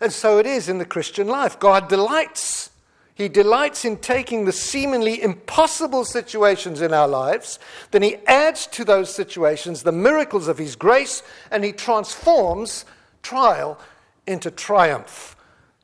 And 0.00 0.12
so 0.12 0.38
it 0.38 0.46
is 0.46 0.68
in 0.68 0.78
the 0.78 0.84
Christian 0.84 1.28
life. 1.28 1.58
God 1.60 1.88
delights. 1.88 2.70
He 3.14 3.28
delights 3.28 3.84
in 3.84 3.98
taking 3.98 4.44
the 4.44 4.50
seemingly 4.50 5.22
impossible 5.22 6.04
situations 6.04 6.80
in 6.80 6.92
our 6.92 7.06
lives, 7.06 7.60
then 7.92 8.02
He 8.02 8.16
adds 8.26 8.66
to 8.68 8.84
those 8.84 9.14
situations 9.14 9.84
the 9.84 9.92
miracles 9.92 10.48
of 10.48 10.58
His 10.58 10.74
grace, 10.74 11.22
and 11.52 11.62
He 11.62 11.70
transforms 11.70 12.84
trial 13.22 13.78
into 14.26 14.50
triumph. 14.50 15.33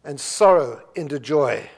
And 0.05 0.21
sorrow 0.21 0.83
into 0.95 1.19
joy. 1.19 1.69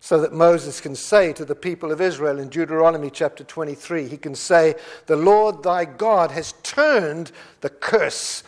So 0.00 0.20
that 0.20 0.34
Moses 0.34 0.82
can 0.82 0.94
say 0.94 1.32
to 1.32 1.46
the 1.46 1.54
people 1.54 1.90
of 1.90 2.00
Israel 2.00 2.38
in 2.38 2.50
Deuteronomy 2.50 3.08
chapter 3.10 3.42
23, 3.42 4.06
he 4.06 4.18
can 4.18 4.34
say, 4.34 4.74
The 5.06 5.16
Lord 5.16 5.62
thy 5.62 5.86
God 5.86 6.30
has 6.30 6.52
turned 6.62 7.32
the 7.62 7.70
curse 7.70 8.42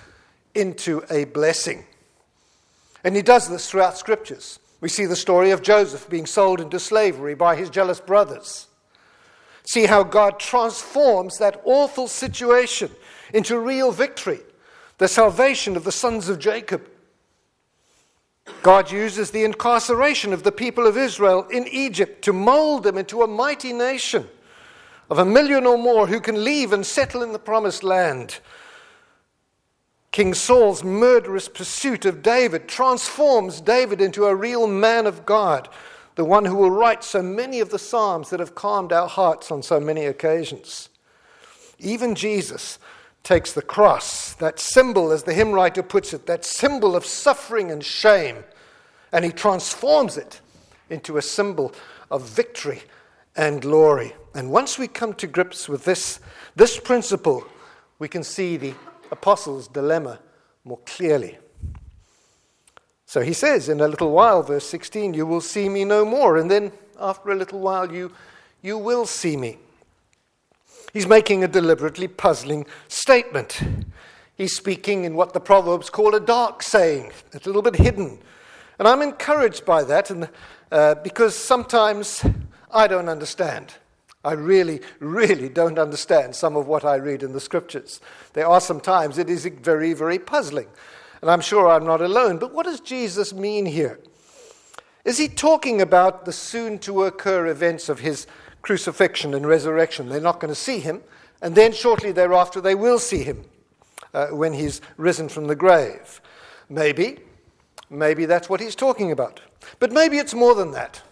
into 0.54 1.02
a 1.08 1.24
blessing. 1.24 1.84
And 3.04 3.16
he 3.16 3.22
does 3.22 3.48
this 3.48 3.70
throughout 3.70 3.96
scriptures. 3.96 4.58
We 4.80 4.88
see 4.88 5.06
the 5.06 5.16
story 5.16 5.50
of 5.50 5.62
Joseph 5.62 6.10
being 6.10 6.26
sold 6.26 6.60
into 6.60 6.78
slavery 6.78 7.34
by 7.34 7.56
his 7.56 7.70
jealous 7.70 8.00
brothers. 8.00 8.66
See 9.64 9.86
how 9.86 10.02
God 10.02 10.38
transforms 10.38 11.38
that 11.38 11.60
awful 11.64 12.08
situation 12.08 12.90
into 13.32 13.58
real 13.58 13.92
victory, 13.92 14.40
the 14.98 15.08
salvation 15.08 15.76
of 15.76 15.84
the 15.84 15.92
sons 15.92 16.28
of 16.28 16.38
Jacob. 16.38 16.86
God 18.66 18.90
uses 18.90 19.30
the 19.30 19.44
incarceration 19.44 20.32
of 20.32 20.42
the 20.42 20.50
people 20.50 20.88
of 20.88 20.96
Israel 20.96 21.46
in 21.52 21.68
Egypt 21.68 22.22
to 22.22 22.32
mold 22.32 22.82
them 22.82 22.98
into 22.98 23.22
a 23.22 23.28
mighty 23.28 23.72
nation 23.72 24.28
of 25.08 25.20
a 25.20 25.24
million 25.24 25.66
or 25.66 25.78
more 25.78 26.08
who 26.08 26.18
can 26.18 26.42
leave 26.42 26.72
and 26.72 26.84
settle 26.84 27.22
in 27.22 27.32
the 27.32 27.38
promised 27.38 27.84
land. 27.84 28.40
King 30.10 30.34
Saul's 30.34 30.82
murderous 30.82 31.48
pursuit 31.48 32.04
of 32.06 32.24
David 32.24 32.66
transforms 32.66 33.60
David 33.60 34.00
into 34.00 34.26
a 34.26 34.34
real 34.34 34.66
man 34.66 35.06
of 35.06 35.24
God, 35.24 35.68
the 36.16 36.24
one 36.24 36.44
who 36.44 36.56
will 36.56 36.72
write 36.72 37.04
so 37.04 37.22
many 37.22 37.60
of 37.60 37.70
the 37.70 37.78
Psalms 37.78 38.30
that 38.30 38.40
have 38.40 38.56
calmed 38.56 38.92
our 38.92 39.08
hearts 39.08 39.52
on 39.52 39.62
so 39.62 39.78
many 39.78 40.06
occasions. 40.06 40.88
Even 41.78 42.16
Jesus 42.16 42.80
takes 43.22 43.52
the 43.52 43.62
cross, 43.62 44.34
that 44.34 44.58
symbol, 44.58 45.12
as 45.12 45.22
the 45.22 45.34
hymn 45.34 45.52
writer 45.52 45.84
puts 45.84 46.12
it, 46.12 46.26
that 46.26 46.44
symbol 46.44 46.96
of 46.96 47.06
suffering 47.06 47.70
and 47.70 47.84
shame, 47.84 48.42
and 49.12 49.24
he 49.24 49.30
transforms 49.30 50.16
it 50.16 50.40
into 50.90 51.16
a 51.16 51.22
symbol 51.22 51.72
of 52.10 52.28
victory 52.28 52.82
and 53.36 53.62
glory. 53.62 54.14
And 54.34 54.50
once 54.50 54.78
we 54.78 54.88
come 54.88 55.14
to 55.14 55.26
grips 55.26 55.68
with 55.68 55.84
this, 55.84 56.20
this 56.54 56.78
principle, 56.78 57.46
we 57.98 58.08
can 58.08 58.22
see 58.22 58.56
the 58.56 58.74
apostles' 59.10 59.68
dilemma 59.68 60.18
more 60.64 60.78
clearly. 60.84 61.38
So 63.06 63.20
he 63.20 63.32
says, 63.32 63.68
In 63.68 63.80
a 63.80 63.88
little 63.88 64.10
while, 64.10 64.42
verse 64.42 64.66
16, 64.66 65.14
you 65.14 65.26
will 65.26 65.40
see 65.40 65.68
me 65.68 65.84
no 65.84 66.04
more. 66.04 66.36
And 66.36 66.50
then 66.50 66.72
after 66.98 67.30
a 67.30 67.36
little 67.36 67.60
while, 67.60 67.92
you, 67.92 68.12
you 68.62 68.76
will 68.76 69.06
see 69.06 69.36
me. 69.36 69.58
He's 70.92 71.06
making 71.06 71.44
a 71.44 71.48
deliberately 71.48 72.08
puzzling 72.08 72.66
statement. 72.88 73.60
He's 74.34 74.56
speaking 74.56 75.04
in 75.04 75.14
what 75.14 75.32
the 75.32 75.40
Proverbs 75.40 75.88
call 75.88 76.14
a 76.14 76.20
dark 76.20 76.62
saying, 76.62 77.12
a 77.32 77.38
little 77.46 77.62
bit 77.62 77.76
hidden. 77.76 78.18
And 78.78 78.86
I'm 78.86 79.02
encouraged 79.02 79.64
by 79.64 79.84
that 79.84 80.10
and, 80.10 80.28
uh, 80.70 80.96
because 80.96 81.34
sometimes 81.34 82.24
I 82.70 82.86
don't 82.86 83.08
understand. 83.08 83.74
I 84.24 84.32
really, 84.32 84.80
really 84.98 85.48
don't 85.48 85.78
understand 85.78 86.34
some 86.34 86.56
of 86.56 86.66
what 86.66 86.84
I 86.84 86.96
read 86.96 87.22
in 87.22 87.32
the 87.32 87.40
scriptures. 87.40 88.00
There 88.32 88.46
are 88.46 88.60
some 88.60 88.80
times 88.80 89.18
it 89.18 89.30
is 89.30 89.46
very, 89.46 89.92
very 89.92 90.18
puzzling. 90.18 90.68
And 91.22 91.30
I'm 91.30 91.40
sure 91.40 91.68
I'm 91.68 91.86
not 91.86 92.02
alone. 92.02 92.38
But 92.38 92.52
what 92.52 92.66
does 92.66 92.80
Jesus 92.80 93.32
mean 93.32 93.66
here? 93.66 94.00
Is 95.04 95.18
he 95.18 95.28
talking 95.28 95.80
about 95.80 96.24
the 96.24 96.32
soon 96.32 96.78
to 96.80 97.04
occur 97.04 97.46
events 97.46 97.88
of 97.88 98.00
his 98.00 98.26
crucifixion 98.66 99.32
and 99.32 99.46
resurrection. 99.46 100.08
They're 100.08 100.20
not 100.20 100.40
going 100.40 100.52
to 100.52 100.60
see 100.60 100.80
him, 100.80 101.00
and 101.40 101.54
then 101.54 101.72
shortly 101.72 102.10
thereafter 102.10 102.60
they 102.60 102.74
will 102.74 102.98
see 102.98 103.22
him 103.22 103.44
uh, 104.12 104.26
when 104.28 104.52
he's 104.52 104.80
risen 104.96 105.28
from 105.28 105.46
the 105.46 105.54
grave. 105.54 106.20
Maybe, 106.68 107.20
maybe 107.90 108.26
that's 108.26 108.48
what 108.48 108.60
he's 108.60 108.74
talking 108.74 109.12
about. 109.12 109.40
But 109.78 109.92
maybe 109.92 110.18
it's 110.18 110.34
more 110.34 110.54
than 110.54 110.72
that. 110.72 111.02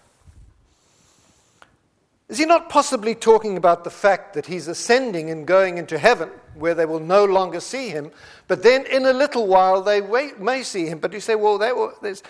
Is 2.28 2.38
he 2.38 2.47
not 2.47 2.71
possibly 2.71 3.14
talking 3.14 3.57
about 3.57 3.85
the 3.85 3.90
fact 3.90 4.35
that 4.35 4.47
he's 4.47 4.66
ascending 4.66 5.31
and 5.31 5.47
going 5.47 5.76
into 5.78 5.99
heaven, 5.99 6.31
where 6.54 6.75
they 6.75 6.87
will 6.87 7.00
no 7.00 7.25
longer 7.25 7.61
see 7.61 7.90
him, 7.90 8.11
but 8.49 8.62
then 8.62 8.87
in 8.87 9.04
a 9.04 9.12
little 9.12 9.47
while 9.47 9.83
they 9.83 10.00
may 10.00 10.62
see 10.62 10.87
him? 10.87 10.99
But 10.99 11.12
you 11.12 11.21
say, 11.21 11.35
well, 11.35 11.59
there's, 12.00 12.23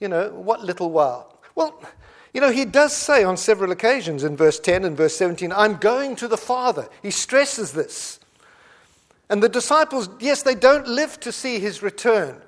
you 0.00 0.08
know, 0.08 0.30
what 0.30 0.64
little 0.64 0.90
while? 0.90 1.38
Well, 1.54 1.78
you 2.32 2.40
know, 2.40 2.50
he 2.50 2.64
does 2.64 2.92
say 2.92 3.22
on 3.22 3.36
several 3.36 3.70
occasions 3.70 4.24
in 4.24 4.36
verse 4.36 4.58
10 4.58 4.84
and 4.84 4.96
verse 4.96 5.14
17, 5.16 5.52
I'm 5.52 5.76
going 5.76 6.16
to 6.16 6.26
the 6.26 6.36
Father. 6.36 6.88
He 7.02 7.10
stresses 7.10 7.72
this. 7.72 8.18
And 9.30 9.42
the 9.42 9.48
disciples, 9.48 10.08
yes, 10.20 10.42
they 10.42 10.54
don't 10.54 10.88
live 10.88 11.20
to 11.20 11.30
see 11.30 11.60
his 11.60 11.82
return. 11.82 12.40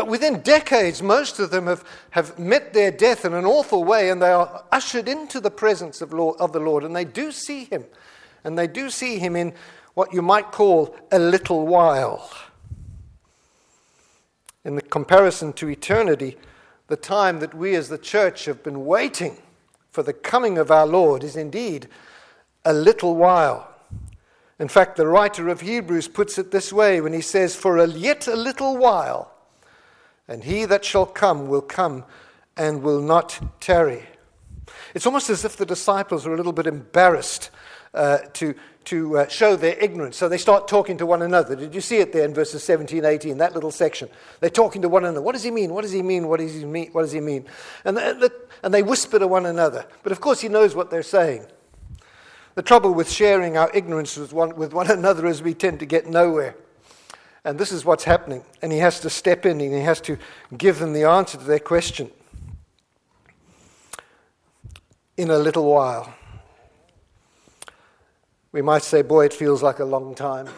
But 0.00 0.08
within 0.08 0.40
decades, 0.40 1.02
most 1.02 1.38
of 1.40 1.50
them 1.50 1.66
have, 1.66 1.84
have 2.12 2.38
met 2.38 2.72
their 2.72 2.90
death 2.90 3.26
in 3.26 3.34
an 3.34 3.44
awful 3.44 3.84
way 3.84 4.08
and 4.08 4.22
they 4.22 4.30
are 4.30 4.64
ushered 4.72 5.08
into 5.08 5.40
the 5.40 5.50
presence 5.50 6.00
of, 6.00 6.14
Lord, 6.14 6.40
of 6.40 6.54
the 6.54 6.58
Lord 6.58 6.84
and 6.84 6.96
they 6.96 7.04
do 7.04 7.30
see 7.30 7.64
him. 7.64 7.84
And 8.42 8.58
they 8.58 8.66
do 8.66 8.88
see 8.88 9.18
him 9.18 9.36
in 9.36 9.52
what 9.92 10.14
you 10.14 10.22
might 10.22 10.52
call 10.52 10.96
a 11.12 11.18
little 11.18 11.66
while. 11.66 12.32
In 14.64 14.74
the 14.74 14.80
comparison 14.80 15.52
to 15.52 15.68
eternity, 15.68 16.38
the 16.86 16.96
time 16.96 17.40
that 17.40 17.52
we 17.52 17.74
as 17.74 17.90
the 17.90 17.98
church 17.98 18.46
have 18.46 18.62
been 18.62 18.86
waiting 18.86 19.36
for 19.90 20.02
the 20.02 20.14
coming 20.14 20.56
of 20.56 20.70
our 20.70 20.86
Lord 20.86 21.22
is 21.22 21.36
indeed 21.36 21.88
a 22.64 22.72
little 22.72 23.16
while. 23.16 23.70
In 24.58 24.68
fact, 24.68 24.96
the 24.96 25.06
writer 25.06 25.50
of 25.50 25.60
Hebrews 25.60 26.08
puts 26.08 26.38
it 26.38 26.52
this 26.52 26.72
way 26.72 27.02
when 27.02 27.12
he 27.12 27.20
says, 27.20 27.54
For 27.54 27.76
a 27.76 27.86
yet 27.86 28.26
a 28.28 28.34
little 28.34 28.78
while, 28.78 29.34
and 30.30 30.44
he 30.44 30.64
that 30.64 30.84
shall 30.84 31.04
come 31.04 31.48
will 31.48 31.60
come 31.60 32.04
and 32.56 32.82
will 32.82 33.02
not 33.02 33.60
tarry. 33.60 34.04
It's 34.94 35.04
almost 35.04 35.28
as 35.28 35.44
if 35.44 35.56
the 35.56 35.66
disciples 35.66 36.24
are 36.24 36.32
a 36.32 36.36
little 36.36 36.52
bit 36.52 36.68
embarrassed 36.68 37.50
uh, 37.92 38.18
to, 38.34 38.54
to 38.84 39.18
uh, 39.18 39.28
show 39.28 39.56
their 39.56 39.76
ignorance. 39.78 40.16
So 40.16 40.28
they 40.28 40.38
start 40.38 40.68
talking 40.68 40.96
to 40.98 41.06
one 41.06 41.22
another. 41.22 41.56
Did 41.56 41.74
you 41.74 41.80
see 41.80 41.98
it 41.98 42.12
there 42.12 42.24
in 42.24 42.32
verses 42.32 42.62
17, 42.62 43.04
18, 43.04 43.38
that 43.38 43.54
little 43.54 43.72
section? 43.72 44.08
They're 44.38 44.50
talking 44.50 44.82
to 44.82 44.88
one 44.88 45.04
another. 45.04 45.20
What 45.20 45.32
does 45.32 45.42
he 45.42 45.50
mean? 45.50 45.74
What 45.74 45.82
does 45.82 45.90
he 45.90 46.02
mean? 46.02 46.28
What 46.28 46.38
does 46.38 46.54
he 46.54 46.64
mean? 46.64 46.90
What 46.92 47.02
does 47.02 47.12
he 47.12 47.20
mean? 47.20 47.46
And, 47.84 47.96
the, 47.96 48.32
and 48.62 48.72
they 48.72 48.84
whisper 48.84 49.18
to 49.18 49.26
one 49.26 49.46
another. 49.46 49.84
But 50.04 50.12
of 50.12 50.20
course, 50.20 50.40
he 50.40 50.48
knows 50.48 50.76
what 50.76 50.90
they're 50.90 51.02
saying. 51.02 51.44
The 52.54 52.62
trouble 52.62 52.94
with 52.94 53.10
sharing 53.10 53.56
our 53.56 53.70
ignorance 53.74 54.16
with 54.16 54.32
one, 54.32 54.54
with 54.54 54.72
one 54.72 54.90
another 54.92 55.26
is 55.26 55.42
we 55.42 55.54
tend 55.54 55.80
to 55.80 55.86
get 55.86 56.06
nowhere. 56.06 56.54
And 57.44 57.58
this 57.58 57.72
is 57.72 57.84
what's 57.84 58.04
happening. 58.04 58.44
And 58.62 58.70
he 58.70 58.78
has 58.78 59.00
to 59.00 59.10
step 59.10 59.46
in 59.46 59.60
and 59.60 59.74
he 59.74 59.80
has 59.80 60.00
to 60.02 60.18
give 60.56 60.78
them 60.78 60.92
the 60.92 61.04
answer 61.04 61.38
to 61.38 61.44
their 61.44 61.58
question 61.58 62.10
in 65.16 65.30
a 65.30 65.38
little 65.38 65.64
while. 65.64 66.14
We 68.52 68.62
might 68.62 68.82
say, 68.82 69.02
boy, 69.02 69.26
it 69.26 69.32
feels 69.32 69.62
like 69.62 69.78
a 69.78 69.84
long 69.84 70.14
time. 70.14 70.48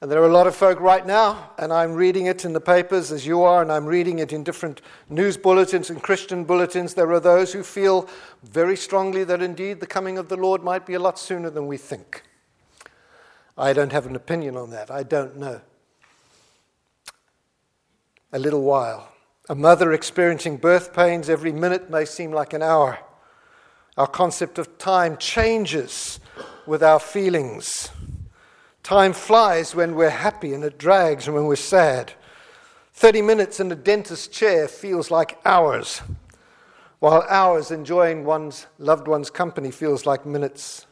And 0.00 0.10
there 0.10 0.22
are 0.22 0.28
a 0.28 0.32
lot 0.32 0.46
of 0.46 0.56
folk 0.56 0.80
right 0.80 1.04
now, 1.06 1.50
and 1.58 1.74
I'm 1.74 1.92
reading 1.92 2.24
it 2.24 2.46
in 2.46 2.54
the 2.54 2.60
papers 2.60 3.12
as 3.12 3.26
you 3.26 3.42
are, 3.42 3.60
and 3.60 3.70
I'm 3.70 3.84
reading 3.84 4.20
it 4.20 4.32
in 4.32 4.42
different 4.42 4.80
news 5.10 5.36
bulletins 5.36 5.90
and 5.90 6.02
Christian 6.02 6.44
bulletins. 6.44 6.94
There 6.94 7.12
are 7.12 7.20
those 7.20 7.52
who 7.52 7.62
feel 7.62 8.08
very 8.42 8.78
strongly 8.78 9.24
that 9.24 9.42
indeed 9.42 9.78
the 9.78 9.86
coming 9.86 10.16
of 10.16 10.30
the 10.30 10.38
Lord 10.38 10.64
might 10.64 10.86
be 10.86 10.94
a 10.94 10.98
lot 10.98 11.18
sooner 11.18 11.50
than 11.50 11.66
we 11.66 11.76
think. 11.76 12.22
I 13.60 13.74
don't 13.74 13.92
have 13.92 14.06
an 14.06 14.16
opinion 14.16 14.56
on 14.56 14.70
that. 14.70 14.90
I 14.90 15.02
don't 15.02 15.36
know. 15.36 15.60
A 18.32 18.38
little 18.38 18.62
while. 18.62 19.12
A 19.50 19.54
mother 19.54 19.92
experiencing 19.92 20.56
birth 20.56 20.94
pains 20.94 21.28
every 21.28 21.52
minute 21.52 21.90
may 21.90 22.06
seem 22.06 22.32
like 22.32 22.54
an 22.54 22.62
hour. 22.62 22.98
Our 23.98 24.06
concept 24.06 24.58
of 24.58 24.78
time 24.78 25.18
changes 25.18 26.20
with 26.66 26.82
our 26.82 26.98
feelings. 26.98 27.90
Time 28.82 29.12
flies 29.12 29.74
when 29.74 29.94
we're 29.94 30.08
happy 30.08 30.54
and 30.54 30.64
it 30.64 30.78
drags 30.78 31.28
when 31.28 31.44
we're 31.44 31.56
sad. 31.56 32.14
30 32.94 33.20
minutes 33.20 33.60
in 33.60 33.70
a 33.70 33.74
dentist's 33.74 34.26
chair 34.26 34.68
feels 34.68 35.10
like 35.10 35.38
hours, 35.44 36.00
while 36.98 37.26
hours 37.28 37.70
enjoying 37.70 38.24
one's 38.24 38.66
loved 38.78 39.06
one's 39.06 39.28
company 39.28 39.70
feels 39.70 40.06
like 40.06 40.24
minutes. 40.24 40.86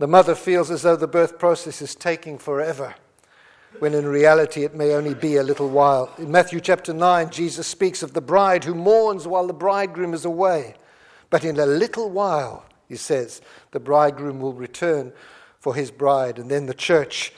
The 0.00 0.08
mother 0.08 0.34
feels 0.34 0.70
as 0.70 0.80
though 0.80 0.96
the 0.96 1.06
birth 1.06 1.38
process 1.38 1.82
is 1.82 1.94
taking 1.94 2.38
forever, 2.38 2.94
when 3.80 3.92
in 3.92 4.06
reality 4.06 4.64
it 4.64 4.74
may 4.74 4.94
only 4.94 5.12
be 5.12 5.36
a 5.36 5.42
little 5.42 5.68
while. 5.68 6.10
In 6.16 6.32
Matthew 6.32 6.58
chapter 6.58 6.94
9, 6.94 7.28
Jesus 7.28 7.66
speaks 7.66 8.02
of 8.02 8.14
the 8.14 8.22
bride 8.22 8.64
who 8.64 8.74
mourns 8.74 9.28
while 9.28 9.46
the 9.46 9.52
bridegroom 9.52 10.14
is 10.14 10.24
away. 10.24 10.74
But 11.28 11.44
in 11.44 11.60
a 11.60 11.66
little 11.66 12.08
while, 12.08 12.64
he 12.88 12.96
says, 12.96 13.42
the 13.72 13.78
bridegroom 13.78 14.40
will 14.40 14.54
return 14.54 15.12
for 15.58 15.74
his 15.74 15.90
bride, 15.90 16.38
and 16.38 16.50
then 16.50 16.64
the 16.64 16.72
church 16.72 17.34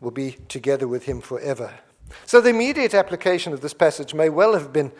will 0.00 0.10
be 0.10 0.32
together 0.48 0.88
with 0.88 1.04
him 1.04 1.20
forever. 1.20 1.72
So, 2.24 2.40
the 2.40 2.50
immediate 2.50 2.94
application 2.94 3.52
of 3.52 3.60
this 3.60 3.74
passage 3.74 4.12
may 4.12 4.28
well 4.28 4.54
have 4.54 4.72
been 4.72 4.90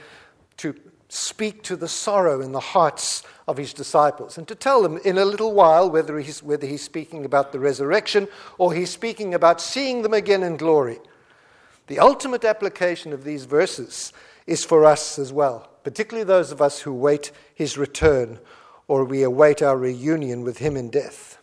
to 0.59 0.73
speak 1.09 1.63
to 1.63 1.77
the 1.77 1.89
sorrow 1.89 2.41
in 2.41 2.53
the 2.53 2.61
hearts 2.61 3.23
of 3.47 3.57
his 3.57 3.73
disciples 3.73 4.37
and 4.37 4.49
to 4.49 4.55
tell 4.55 4.83
them 4.83 4.99
in 5.05 5.19
a 5.19 5.25
little 5.25 5.53
while 5.53 5.89
whether 5.89 6.19
he's, 6.19 6.43
whether 6.43 6.67
he's 6.67 6.83
speaking 6.83 7.25
about 7.25 7.53
the 7.53 7.61
resurrection 7.61 8.27
or 8.59 8.73
he's 8.73 8.91
speaking 8.91 9.35
about 9.35 9.61
seeing 9.61 10.03
them 10.03 10.15
again 10.15 10.43
in 10.43 10.57
glory. 10.57 10.99
The 11.87 12.01
ultimate 12.01 12.45
application 12.45 13.13
of 13.13 13.23
these 13.23 13.45
verses 13.45 14.13
is 14.47 14.65
for 14.65 14.85
us 14.85 15.19
as 15.19 15.33
well, 15.33 15.71
particularly 15.85 16.25
those 16.25 16.51
of 16.51 16.61
us 16.61 16.81
who 16.81 16.93
wait 16.93 17.31
his 17.55 17.79
return 17.79 18.41
or 18.89 19.05
we 19.05 19.23
await 19.23 19.63
our 19.63 19.77
reunion 19.77 20.43
with 20.43 20.59
him 20.59 20.77
in 20.77 20.91
death. 20.91 21.39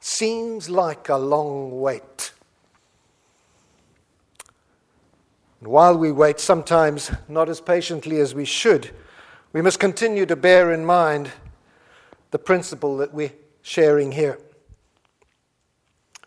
Seems 0.00 0.68
like 0.68 1.08
a 1.08 1.16
long 1.16 1.80
wait. 1.80 2.32
And 5.62 5.70
while 5.70 5.96
we 5.96 6.10
wait, 6.10 6.40
sometimes 6.40 7.12
not 7.28 7.48
as 7.48 7.60
patiently 7.60 8.18
as 8.18 8.34
we 8.34 8.44
should, 8.44 8.90
we 9.52 9.62
must 9.62 9.78
continue 9.78 10.26
to 10.26 10.34
bear 10.34 10.72
in 10.72 10.84
mind 10.84 11.30
the 12.32 12.38
principle 12.40 12.96
that 12.96 13.14
we're 13.14 13.30
sharing 13.62 14.10
here. 14.10 14.40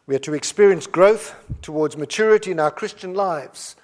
We 0.08 0.16
are 0.16 0.20
to 0.20 0.34
experience 0.34 0.88
growth 0.88 1.36
towards 1.62 1.98
maturity 1.98 2.52
in 2.52 2.62
our 2.62 2.72
Christian 2.72 3.14
lives. 3.14 3.76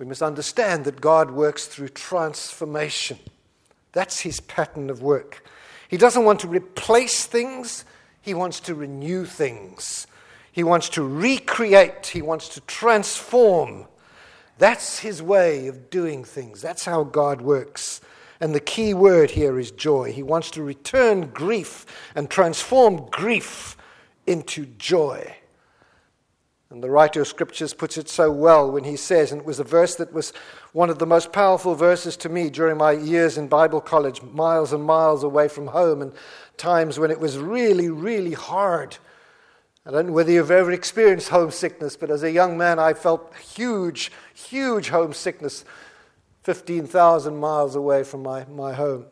We 0.00 0.04
must 0.04 0.20
understand 0.20 0.84
that 0.86 1.00
God 1.00 1.30
works 1.30 1.66
through 1.66 1.90
transformation. 1.90 3.20
That's 3.92 4.18
his 4.18 4.40
pattern 4.40 4.90
of 4.90 5.00
work. 5.00 5.48
He 5.86 5.96
doesn't 5.96 6.24
want 6.24 6.40
to 6.40 6.48
replace 6.48 7.24
things, 7.24 7.84
he 8.20 8.34
wants 8.34 8.58
to 8.58 8.74
renew 8.74 9.26
things. 9.26 10.08
He 10.50 10.64
wants 10.64 10.88
to 10.88 11.04
recreate, 11.04 12.08
he 12.08 12.20
wants 12.20 12.48
to 12.48 12.60
transform. 12.62 13.86
That's 14.62 15.00
his 15.00 15.20
way 15.20 15.66
of 15.66 15.90
doing 15.90 16.22
things. 16.22 16.62
That's 16.62 16.84
how 16.84 17.02
God 17.02 17.40
works. 17.40 18.00
And 18.40 18.54
the 18.54 18.60
key 18.60 18.94
word 18.94 19.32
here 19.32 19.58
is 19.58 19.72
joy. 19.72 20.12
He 20.12 20.22
wants 20.22 20.52
to 20.52 20.62
return 20.62 21.30
grief 21.30 21.84
and 22.14 22.30
transform 22.30 23.08
grief 23.10 23.76
into 24.24 24.66
joy. 24.66 25.34
And 26.70 26.80
the 26.80 26.90
writer 26.90 27.22
of 27.22 27.26
scriptures 27.26 27.74
puts 27.74 27.98
it 27.98 28.08
so 28.08 28.30
well 28.30 28.70
when 28.70 28.84
he 28.84 28.94
says, 28.94 29.32
and 29.32 29.40
it 29.40 29.46
was 29.48 29.58
a 29.58 29.64
verse 29.64 29.96
that 29.96 30.12
was 30.12 30.32
one 30.72 30.90
of 30.90 31.00
the 31.00 31.06
most 31.06 31.32
powerful 31.32 31.74
verses 31.74 32.16
to 32.18 32.28
me 32.28 32.48
during 32.48 32.76
my 32.76 32.92
years 32.92 33.38
in 33.38 33.48
Bible 33.48 33.80
college, 33.80 34.22
miles 34.22 34.72
and 34.72 34.84
miles 34.84 35.24
away 35.24 35.48
from 35.48 35.66
home, 35.66 36.02
and 36.02 36.12
times 36.56 37.00
when 37.00 37.10
it 37.10 37.18
was 37.18 37.36
really, 37.36 37.90
really 37.90 38.34
hard. 38.34 38.96
I 39.84 39.90
don't 39.90 40.08
know 40.08 40.12
whether 40.12 40.30
you've 40.30 40.50
ever 40.50 40.70
experienced 40.70 41.30
homesickness, 41.30 41.96
but 41.96 42.10
as 42.10 42.22
a 42.22 42.30
young 42.30 42.56
man, 42.56 42.78
I 42.78 42.94
felt 42.94 43.34
huge, 43.36 44.12
huge 44.32 44.90
homesickness 44.90 45.64
15,000 46.44 47.36
miles 47.36 47.74
away 47.74 48.04
from 48.04 48.22
my, 48.22 48.44
my 48.44 48.74
home. 48.74 49.06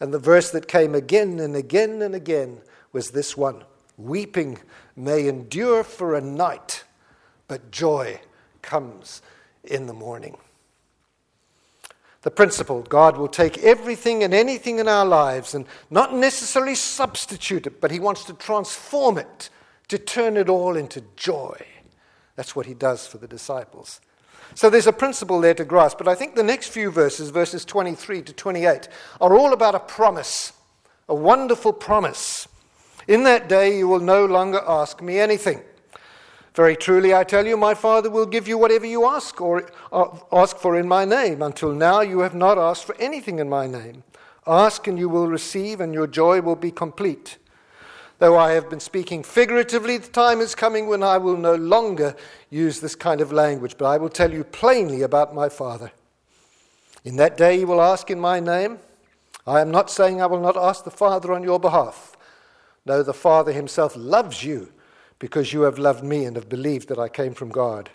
And 0.00 0.12
the 0.12 0.18
verse 0.18 0.50
that 0.50 0.68
came 0.68 0.94
again 0.94 1.38
and 1.38 1.54
again 1.54 2.02
and 2.02 2.14
again 2.14 2.60
was 2.92 3.10
this 3.10 3.36
one 3.36 3.64
Weeping 3.96 4.58
may 4.96 5.28
endure 5.28 5.84
for 5.84 6.16
a 6.16 6.20
night, 6.20 6.84
but 7.46 7.70
joy 7.70 8.20
comes 8.62 9.22
in 9.62 9.86
the 9.86 9.92
morning. 9.92 10.36
The 12.22 12.30
principle 12.30 12.82
God 12.82 13.16
will 13.16 13.28
take 13.28 13.58
everything 13.58 14.24
and 14.24 14.34
anything 14.34 14.78
in 14.78 14.88
our 14.88 15.04
lives 15.04 15.54
and 15.54 15.66
not 15.90 16.14
necessarily 16.14 16.74
substitute 16.74 17.66
it, 17.66 17.80
but 17.80 17.90
He 17.90 18.00
wants 18.00 18.24
to 18.24 18.32
transform 18.32 19.18
it, 19.18 19.50
to 19.88 19.98
turn 19.98 20.36
it 20.36 20.48
all 20.48 20.76
into 20.76 21.02
joy. 21.16 21.56
That's 22.36 22.56
what 22.56 22.66
He 22.66 22.74
does 22.74 23.06
for 23.06 23.18
the 23.18 23.28
disciples. 23.28 24.00
So 24.54 24.70
there's 24.70 24.86
a 24.86 24.92
principle 24.92 25.40
there 25.40 25.54
to 25.54 25.64
grasp, 25.64 25.98
but 25.98 26.08
I 26.08 26.14
think 26.14 26.34
the 26.34 26.42
next 26.42 26.68
few 26.68 26.90
verses, 26.90 27.30
verses 27.30 27.64
23 27.64 28.22
to 28.22 28.32
28, 28.32 28.88
are 29.20 29.36
all 29.36 29.52
about 29.52 29.74
a 29.74 29.80
promise, 29.80 30.52
a 31.08 31.14
wonderful 31.14 31.72
promise. 31.72 32.46
In 33.08 33.24
that 33.24 33.48
day 33.48 33.78
you 33.78 33.88
will 33.88 34.00
no 34.00 34.24
longer 34.24 34.62
ask 34.66 35.02
me 35.02 35.18
anything. 35.18 35.62
Very 36.54 36.76
truly, 36.76 37.12
I 37.12 37.24
tell 37.24 37.46
you, 37.46 37.56
my 37.56 37.74
Father 37.74 38.08
will 38.08 38.26
give 38.26 38.46
you 38.46 38.56
whatever 38.56 38.86
you 38.86 39.06
ask 39.06 39.40
or 39.40 39.68
uh, 39.90 40.06
ask 40.30 40.56
for 40.56 40.78
in 40.78 40.86
my 40.86 41.04
name. 41.04 41.42
Until 41.42 41.72
now, 41.72 42.00
you 42.00 42.20
have 42.20 42.34
not 42.34 42.58
asked 42.58 42.84
for 42.84 42.94
anything 43.00 43.40
in 43.40 43.48
my 43.48 43.66
name. 43.66 44.04
Ask 44.46 44.86
and 44.86 44.96
you 44.96 45.08
will 45.08 45.26
receive, 45.26 45.80
and 45.80 45.92
your 45.92 46.06
joy 46.06 46.40
will 46.40 46.54
be 46.54 46.70
complete. 46.70 47.38
Though 48.18 48.38
I 48.38 48.52
have 48.52 48.70
been 48.70 48.80
speaking 48.80 49.22
figuratively, 49.22 49.98
the 49.98 50.08
time 50.08 50.40
is 50.40 50.54
coming 50.54 50.86
when 50.86 51.02
I 51.02 51.18
will 51.18 51.36
no 51.36 51.54
longer 51.54 52.14
use 52.48 52.80
this 52.80 52.94
kind 52.94 53.20
of 53.20 53.32
language, 53.32 53.76
but 53.76 53.86
I 53.86 53.96
will 53.96 54.08
tell 54.08 54.32
you 54.32 54.44
plainly 54.44 55.02
about 55.02 55.34
my 55.34 55.48
Father. 55.48 55.90
In 57.04 57.16
that 57.16 57.36
day 57.36 57.58
you 57.58 57.66
will 57.66 57.82
ask 57.82 58.10
in 58.10 58.20
my 58.20 58.40
name. 58.40 58.78
I 59.46 59.60
am 59.60 59.70
not 59.70 59.90
saying 59.90 60.22
I 60.22 60.26
will 60.26 60.40
not 60.40 60.56
ask 60.56 60.84
the 60.84 60.90
Father 60.90 61.32
on 61.32 61.42
your 61.42 61.58
behalf. 61.58 62.16
No, 62.86 63.02
the 63.02 63.12
Father 63.12 63.52
himself 63.52 63.94
loves 63.96 64.44
you 64.44 64.72
because 65.18 65.52
you 65.52 65.62
have 65.62 65.78
loved 65.78 66.04
me 66.04 66.24
and 66.24 66.36
have 66.36 66.48
believed 66.48 66.88
that 66.88 66.98
I 66.98 67.08
came 67.08 67.34
from 67.34 67.50
God. 67.50 67.90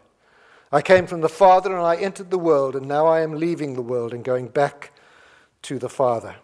I 0.72 0.82
came 0.82 1.08
from 1.08 1.22
the 1.22 1.30
Father 1.30 1.76
and 1.76 1.86
I 1.86 1.96
entered 1.96 2.30
the 2.30 2.38
world, 2.38 2.76
and 2.76 2.88
now 2.88 3.08
I 3.08 3.22
am 3.22 3.40
leaving 3.40 3.74
the 3.74 3.82
world 3.82 4.14
and 4.14 4.24
going 4.24 4.48
back 4.50 4.92
to 5.64 5.80
the 5.80 5.90
Father. 5.90 6.36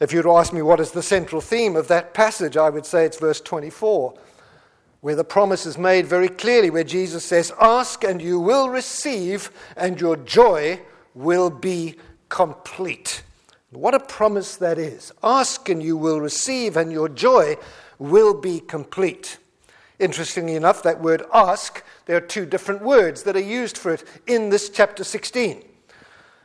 If 0.00 0.12
you'd 0.12 0.26
ask 0.26 0.52
me 0.52 0.62
what 0.62 0.80
is 0.80 0.90
the 0.90 1.02
central 1.02 1.40
theme 1.40 1.74
of 1.74 1.88
that 1.88 2.12
passage, 2.12 2.56
I 2.56 2.68
would 2.68 2.84
say 2.84 3.04
it's 3.04 3.18
verse 3.18 3.40
24, 3.40 4.14
where 5.00 5.16
the 5.16 5.24
promise 5.24 5.64
is 5.64 5.78
made 5.78 6.06
very 6.06 6.28
clearly, 6.28 6.68
where 6.68 6.84
Jesus 6.84 7.24
says, 7.24 7.52
Ask 7.60 8.04
and 8.04 8.20
you 8.20 8.38
will 8.38 8.68
receive, 8.68 9.50
and 9.76 10.00
your 10.00 10.16
joy 10.16 10.80
will 11.14 11.48
be 11.48 11.96
complete. 12.28 13.22
What 13.70 13.94
a 13.94 14.00
promise 14.00 14.56
that 14.56 14.78
is. 14.78 15.12
Ask 15.22 15.68
and 15.68 15.82
you 15.82 15.96
will 15.96 16.20
receive, 16.20 16.76
and 16.76 16.92
your 16.92 17.08
joy 17.08 17.56
will 17.98 18.34
be 18.34 18.60
complete. 18.60 19.38
Interestingly 19.98 20.56
enough, 20.56 20.82
that 20.82 21.00
word 21.00 21.22
ask, 21.32 21.82
there 22.04 22.16
are 22.16 22.20
two 22.20 22.44
different 22.44 22.82
words 22.82 23.22
that 23.22 23.36
are 23.36 23.40
used 23.40 23.78
for 23.78 23.92
it 23.94 24.04
in 24.26 24.50
this 24.50 24.68
chapter 24.68 25.04
16. 25.04 25.64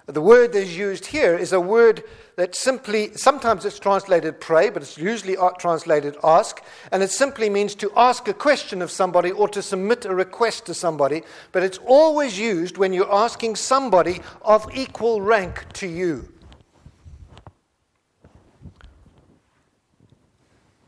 The 0.08 0.22
word 0.22 0.54
that 0.54 0.64
is 0.64 0.76
used 0.76 1.06
here 1.06 1.38
is 1.38 1.54
a 1.54 1.60
word 1.60 2.04
that 2.36 2.56
simply, 2.56 3.14
sometimes 3.16 3.66
it's 3.66 3.78
translated 3.78 4.40
pray, 4.42 4.70
but 4.70 4.82
it's 4.82 4.98
usually 4.98 5.38
translated 5.60 6.18
ask, 6.24 6.62
and 6.92 7.04
it 7.04 7.12
simply 7.12 7.50
means 7.50 7.76
to 7.76 7.92
ask 7.96 8.28
a 8.28 8.34
question 8.34 8.82
of 8.82 8.90
somebody 8.90 9.32
or 9.32 9.48
to 9.50 9.62
submit 9.62 10.06
a 10.06 10.16
request 10.16 10.66
to 10.66 10.74
somebody, 10.74 11.22
but 11.52 11.62
it's 11.62 11.78
always 11.86 12.40
used 12.40 12.78
when 12.78 12.94
you're 12.94 13.14
asking 13.14 13.56
somebody 13.56 14.22
of 14.42 14.68
equal 14.76 15.22
rank 15.22 15.66
to 15.74 15.88
you. 15.88 16.28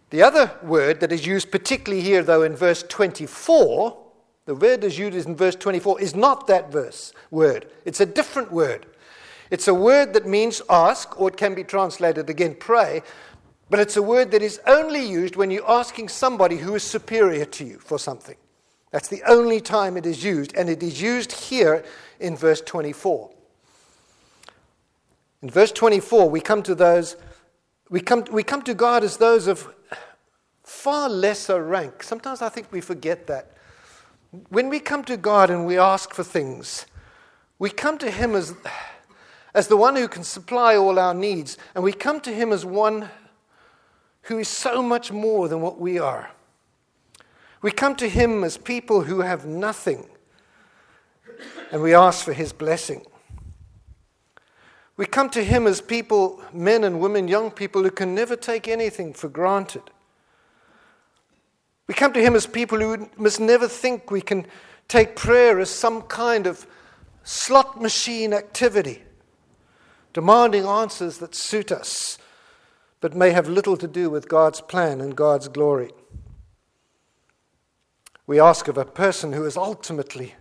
The 0.10 0.24
other 0.24 0.52
word 0.64 1.00
that 1.00 1.12
is 1.12 1.26
used 1.26 1.52
particularly 1.52 2.04
here, 2.04 2.24
though, 2.24 2.44
in 2.44 2.56
verse 2.56 2.84
24, 2.84 3.98
the 4.46 4.54
word 4.56 4.82
that 4.82 4.88
is 4.88 4.98
used 4.98 5.28
in 5.28 5.36
verse 5.36 5.56
24 5.56 6.02
is 6.02 6.16
not 6.16 6.48
that 6.48 6.72
verse 6.72 7.14
word. 7.32 7.68
It's 7.86 8.00
a 8.00 8.06
different 8.06 8.52
word. 8.52 8.86
It's 9.50 9.68
a 9.68 9.74
word 9.74 10.14
that 10.14 10.28
means 10.28 10.62
ask, 10.70 11.20
or 11.20 11.30
it 11.30 11.38
can 11.38 11.54
be 11.54 11.64
translated 11.64 12.30
again, 12.30 12.56
pray, 12.60 13.02
but 13.70 13.80
it's 13.80 13.98
a 13.98 14.02
word 14.04 14.32
that 14.32 14.42
is 14.42 14.60
only 14.68 15.06
used 15.06 15.36
when 15.36 15.50
you're 15.50 15.70
asking 15.70 16.10
somebody 16.10 16.58
who 16.58 16.76
is 16.76 16.84
superior 16.84 17.46
to 17.46 17.66
you 17.66 17.80
for 17.80 17.98
something. 17.98 18.36
That's 18.92 19.08
the 19.08 19.24
only 19.28 19.60
time 19.60 19.98
it 19.98 20.06
is 20.06 20.24
used, 20.24 20.56
and 20.56 20.70
it 20.70 20.84
is 20.84 21.02
used 21.02 21.32
here 21.32 21.84
in 22.20 22.36
verse 22.38 22.62
24. 22.62 23.32
In 25.42 25.50
verse 25.50 25.72
24, 25.72 26.30
we 26.30 26.40
come 26.40 26.62
to 26.64 26.76
those, 26.76 27.16
we 27.90 28.00
come, 28.00 28.26
we 28.32 28.44
come 28.44 28.62
to 28.62 28.74
God 28.74 29.04
as 29.04 29.18
those 29.18 29.48
of 29.48 29.74
far 30.64 31.10
lesser 31.10 31.64
rank. 31.64 32.04
Sometimes 32.04 32.42
I 32.42 32.50
think 32.50 32.72
we 32.72 32.82
forget 32.82 33.28
that. 33.28 33.58
When 34.50 34.70
we 34.70 34.80
come 34.80 35.04
to 35.06 35.18
God 35.18 35.50
and 35.50 35.66
we 35.66 35.78
ask 35.78 36.14
for 36.14 36.24
things, 36.24 36.86
we 37.60 37.70
come 37.70 37.98
to 37.98 38.12
Him 38.12 38.36
as 38.36 38.54
as 39.54 39.68
the 39.68 39.78
one 39.78 39.96
who 39.96 40.08
can 40.08 40.24
supply 40.24 40.76
all 40.76 40.98
our 40.98 41.14
needs, 41.14 41.58
and 41.76 41.84
we 41.84 41.94
come 41.94 42.20
to 42.22 42.34
him 42.34 42.52
as 42.52 42.66
one 42.66 43.10
who 44.24 44.40
is 44.40 44.48
so 44.48 44.82
much 44.82 45.12
more 45.12 45.48
than 45.48 45.62
what 45.62 45.80
we 45.80 46.00
are. 46.00 46.32
We 47.62 47.72
come 47.72 47.96
to 47.98 48.10
him 48.10 48.44
as 48.44 48.58
people 48.58 49.02
who 49.02 49.22
have 49.22 49.46
nothing, 49.46 50.08
and 51.72 51.82
we 51.82 51.94
ask 51.94 52.26
for 52.26 52.34
his 52.34 52.52
blessing. 52.52 53.06
We 54.98 55.06
come 55.06 55.30
to 55.32 55.44
him 55.44 55.68
as 55.68 55.82
people, 55.82 56.42
men 56.52 56.84
and 56.84 57.00
women, 57.00 57.28
young 57.28 57.52
people 57.52 57.84
who 57.84 57.92
can 57.92 58.14
never 58.14 58.36
take 58.36 58.68
anything 58.68 59.14
for 59.14 59.28
granted. 59.28 59.84
We 61.88 61.94
come 61.94 62.14
to 62.14 62.22
him 62.22 62.36
as 62.36 62.48
people 62.48 62.80
who 62.80 63.10
must 63.18 63.40
never 63.40 63.68
think 63.68 64.10
we 64.10 64.22
can 64.22 64.46
take 64.88 65.16
prayer 65.16 65.60
as 65.60 65.70
some 65.70 66.04
kind 66.04 66.48
of 66.48 66.66
slot 67.24 67.82
machine 67.82 68.34
activity 68.34 69.04
demanding 70.14 70.66
answers 70.66 71.18
that 71.18 71.36
suit 71.36 71.72
us, 71.72 72.18
but 73.02 73.16
may 73.16 73.32
have 73.32 73.50
little 73.50 73.76
to 73.78 73.88
do 73.88 74.10
with 74.10 74.30
God's 74.30 74.62
plan 74.62 75.02
and 75.02 75.16
God's 75.16 75.48
glory. 75.48 75.92
We 78.26 78.40
ask 78.40 78.68
of 78.68 78.78
a 78.78 78.86
person 78.86 79.34
who 79.34 79.46
is 79.46 79.58
ultimately 79.58 80.36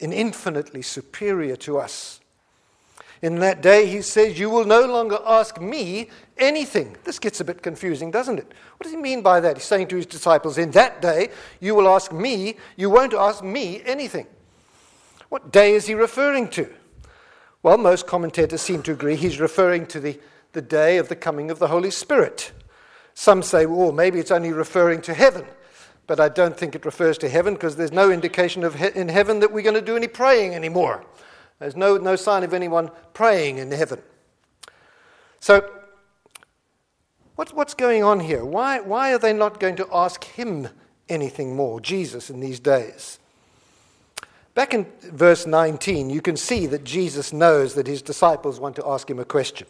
and 0.00 0.12
infinitely 0.12 0.82
superior 0.82 1.56
to 1.56 1.78
us. 1.78 2.20
In 3.22 3.36
that 3.36 3.62
day, 3.62 3.86
he 3.86 4.02
says, 4.02 4.38
You 4.38 4.50
will 4.50 4.66
no 4.66 4.84
longer 4.84 5.18
ask 5.24 5.60
me 5.60 6.10
anything. 6.36 6.96
This 7.04 7.18
gets 7.18 7.40
a 7.40 7.44
bit 7.44 7.62
confusing, 7.62 8.10
doesn't 8.10 8.38
it? 8.38 8.46
What 8.76 8.82
does 8.82 8.92
he 8.92 8.98
mean 8.98 9.22
by 9.22 9.40
that? 9.40 9.56
He's 9.56 9.64
saying 9.64 9.88
to 9.88 9.96
his 9.96 10.06
disciples, 10.06 10.58
In 10.58 10.72
that 10.72 11.00
day, 11.00 11.30
you 11.58 11.74
will 11.74 11.88
ask 11.88 12.12
me, 12.12 12.56
you 12.76 12.90
won't 12.90 13.14
ask 13.14 13.42
me 13.42 13.80
anything. 13.84 14.26
What 15.30 15.52
day 15.52 15.72
is 15.72 15.86
he 15.86 15.94
referring 15.94 16.48
to? 16.50 16.68
Well, 17.64 17.78
most 17.78 18.06
commentators 18.06 18.60
seem 18.60 18.82
to 18.82 18.92
agree 18.92 19.16
he's 19.16 19.40
referring 19.40 19.86
to 19.86 19.98
the, 19.98 20.20
the 20.52 20.60
day 20.60 20.98
of 20.98 21.08
the 21.08 21.16
coming 21.16 21.50
of 21.50 21.58
the 21.58 21.68
Holy 21.68 21.90
Spirit. 21.90 22.52
Some 23.14 23.42
say, 23.42 23.64
well, 23.64 23.90
maybe 23.90 24.18
it's 24.18 24.30
only 24.30 24.52
referring 24.52 25.00
to 25.00 25.14
heaven, 25.14 25.46
but 26.06 26.20
I 26.20 26.28
don't 26.28 26.54
think 26.54 26.74
it 26.74 26.84
refers 26.84 27.16
to 27.18 27.28
heaven 27.30 27.54
because 27.54 27.76
there's 27.76 27.90
no 27.90 28.10
indication 28.10 28.64
of 28.64 28.74
he- 28.74 28.94
in 28.94 29.08
heaven 29.08 29.40
that 29.40 29.50
we're 29.50 29.62
going 29.62 29.76
to 29.76 29.80
do 29.80 29.96
any 29.96 30.08
praying 30.08 30.54
anymore. 30.54 31.06
There's 31.58 31.74
no, 31.74 31.96
no 31.96 32.16
sign 32.16 32.42
of 32.44 32.52
anyone 32.52 32.90
praying 33.14 33.56
in 33.56 33.72
heaven. 33.72 34.02
So, 35.40 35.66
what, 37.36 37.54
what's 37.54 37.72
going 37.72 38.04
on 38.04 38.20
here? 38.20 38.44
Why, 38.44 38.80
why 38.80 39.14
are 39.14 39.18
they 39.18 39.32
not 39.32 39.58
going 39.58 39.76
to 39.76 39.88
ask 39.90 40.22
him 40.22 40.68
anything 41.08 41.56
more, 41.56 41.80
Jesus, 41.80 42.28
in 42.28 42.40
these 42.40 42.60
days? 42.60 43.18
Back 44.54 44.72
in 44.72 44.86
verse 45.02 45.46
19, 45.46 46.10
you 46.10 46.22
can 46.22 46.36
see 46.36 46.66
that 46.66 46.84
Jesus 46.84 47.32
knows 47.32 47.74
that 47.74 47.88
his 47.88 48.02
disciples 48.02 48.60
want 48.60 48.76
to 48.76 48.86
ask 48.86 49.10
him 49.10 49.18
a 49.18 49.24
question. 49.24 49.66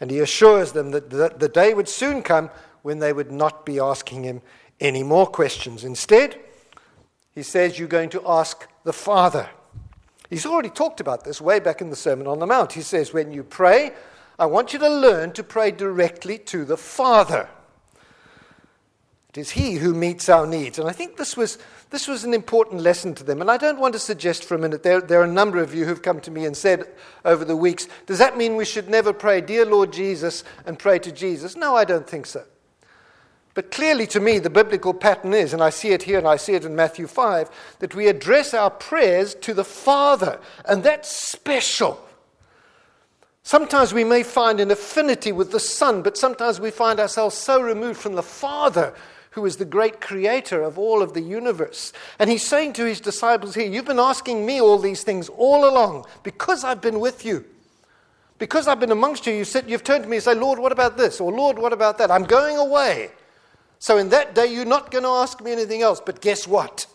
And 0.00 0.10
he 0.10 0.20
assures 0.20 0.72
them 0.72 0.90
that 0.92 1.10
the, 1.10 1.48
day 1.48 1.74
would 1.74 1.88
soon 1.88 2.22
come 2.22 2.50
when 2.80 2.98
they 2.98 3.12
would 3.12 3.30
not 3.30 3.66
be 3.66 3.78
asking 3.78 4.24
him 4.24 4.40
any 4.80 5.02
more 5.02 5.26
questions. 5.26 5.84
Instead, 5.84 6.40
he 7.34 7.42
says, 7.42 7.78
You're 7.78 7.86
going 7.86 8.10
to 8.10 8.22
ask 8.26 8.66
the 8.84 8.92
Father. 8.92 9.48
He's 10.30 10.46
already 10.46 10.70
talked 10.70 11.00
about 11.00 11.24
this 11.24 11.40
way 11.40 11.60
back 11.60 11.82
in 11.82 11.90
the 11.90 11.96
Sermon 11.96 12.26
on 12.26 12.38
the 12.38 12.46
Mount. 12.46 12.72
He 12.72 12.80
says, 12.80 13.12
When 13.12 13.30
you 13.30 13.44
pray, 13.44 13.92
I 14.38 14.46
want 14.46 14.72
you 14.72 14.78
to 14.78 14.88
learn 14.88 15.32
to 15.32 15.44
pray 15.44 15.70
directly 15.70 16.38
to 16.38 16.64
the 16.64 16.78
Father. 16.78 17.48
It 19.34 19.40
is 19.40 19.50
He 19.50 19.76
who 19.76 19.94
meets 19.94 20.28
our 20.28 20.46
needs. 20.46 20.78
And 20.78 20.86
I 20.86 20.92
think 20.92 21.16
this 21.16 21.38
was, 21.38 21.56
this 21.88 22.06
was 22.06 22.24
an 22.24 22.34
important 22.34 22.82
lesson 22.82 23.14
to 23.14 23.24
them. 23.24 23.40
And 23.40 23.50
I 23.50 23.56
don't 23.56 23.80
want 23.80 23.94
to 23.94 23.98
suggest 23.98 24.44
for 24.44 24.54
a 24.54 24.58
minute, 24.58 24.82
there, 24.82 25.00
there 25.00 25.20
are 25.20 25.24
a 25.24 25.32
number 25.32 25.58
of 25.58 25.74
you 25.74 25.86
who've 25.86 26.02
come 26.02 26.20
to 26.20 26.30
me 26.30 26.44
and 26.44 26.54
said 26.54 26.84
over 27.24 27.42
the 27.42 27.56
weeks, 27.56 27.88
does 28.04 28.18
that 28.18 28.36
mean 28.36 28.56
we 28.56 28.66
should 28.66 28.90
never 28.90 29.14
pray, 29.14 29.40
Dear 29.40 29.64
Lord 29.64 29.90
Jesus, 29.90 30.44
and 30.66 30.78
pray 30.78 30.98
to 30.98 31.10
Jesus? 31.10 31.56
No, 31.56 31.74
I 31.74 31.84
don't 31.84 32.06
think 32.06 32.26
so. 32.26 32.44
But 33.54 33.70
clearly, 33.70 34.06
to 34.08 34.20
me, 34.20 34.38
the 34.38 34.50
biblical 34.50 34.94
pattern 34.94 35.32
is, 35.32 35.52
and 35.52 35.62
I 35.62 35.70
see 35.70 35.90
it 35.90 36.02
here 36.02 36.18
and 36.18 36.26
I 36.26 36.36
see 36.36 36.54
it 36.54 36.64
in 36.64 36.76
Matthew 36.76 37.06
5, 37.06 37.76
that 37.80 37.94
we 37.94 38.08
address 38.08 38.52
our 38.54 38.70
prayers 38.70 39.34
to 39.36 39.54
the 39.54 39.64
Father, 39.64 40.40
and 40.66 40.82
that's 40.82 41.10
special. 41.10 42.02
Sometimes 43.42 43.92
we 43.92 44.04
may 44.04 44.22
find 44.22 44.60
an 44.60 44.70
affinity 44.70 45.32
with 45.32 45.52
the 45.52 45.60
Son, 45.60 46.02
but 46.02 46.16
sometimes 46.16 46.60
we 46.60 46.70
find 46.70 47.00
ourselves 47.00 47.36
so 47.36 47.60
removed 47.60 47.98
from 47.98 48.14
the 48.14 48.22
Father, 48.22 48.94
who 49.32 49.44
is 49.46 49.56
the 49.56 49.64
great 49.64 50.00
creator 50.00 50.62
of 50.62 50.78
all 50.78 51.02
of 51.02 51.14
the 51.14 51.20
universe. 51.20 51.92
And 52.18 52.30
he's 52.30 52.46
saying 52.46 52.74
to 52.74 52.84
his 52.84 53.00
disciples 53.00 53.54
here, 53.54 53.70
You've 53.70 53.84
been 53.84 53.98
asking 53.98 54.46
me 54.46 54.60
all 54.60 54.78
these 54.78 55.02
things 55.02 55.28
all 55.30 55.68
along 55.68 56.06
because 56.22 56.64
I've 56.64 56.80
been 56.80 57.00
with 57.00 57.24
you. 57.24 57.44
Because 58.38 58.66
I've 58.66 58.80
been 58.80 58.90
amongst 58.90 59.26
you, 59.26 59.32
you 59.32 59.44
said, 59.44 59.70
you've 59.70 59.84
turned 59.84 60.02
to 60.02 60.10
me 60.10 60.16
and 60.16 60.24
say, 60.24 60.34
Lord, 60.34 60.58
what 60.58 60.72
about 60.72 60.96
this? 60.96 61.20
Or 61.20 61.30
Lord, 61.30 61.58
what 61.58 61.72
about 61.72 61.98
that? 61.98 62.10
I'm 62.10 62.24
going 62.24 62.56
away. 62.56 63.10
So 63.78 63.98
in 63.98 64.08
that 64.08 64.34
day, 64.34 64.46
you're 64.46 64.64
not 64.64 64.90
going 64.90 65.04
to 65.04 65.10
ask 65.10 65.40
me 65.40 65.52
anything 65.52 65.80
else. 65.80 66.00
But 66.04 66.20
guess 66.20 66.48
what? 66.48 66.86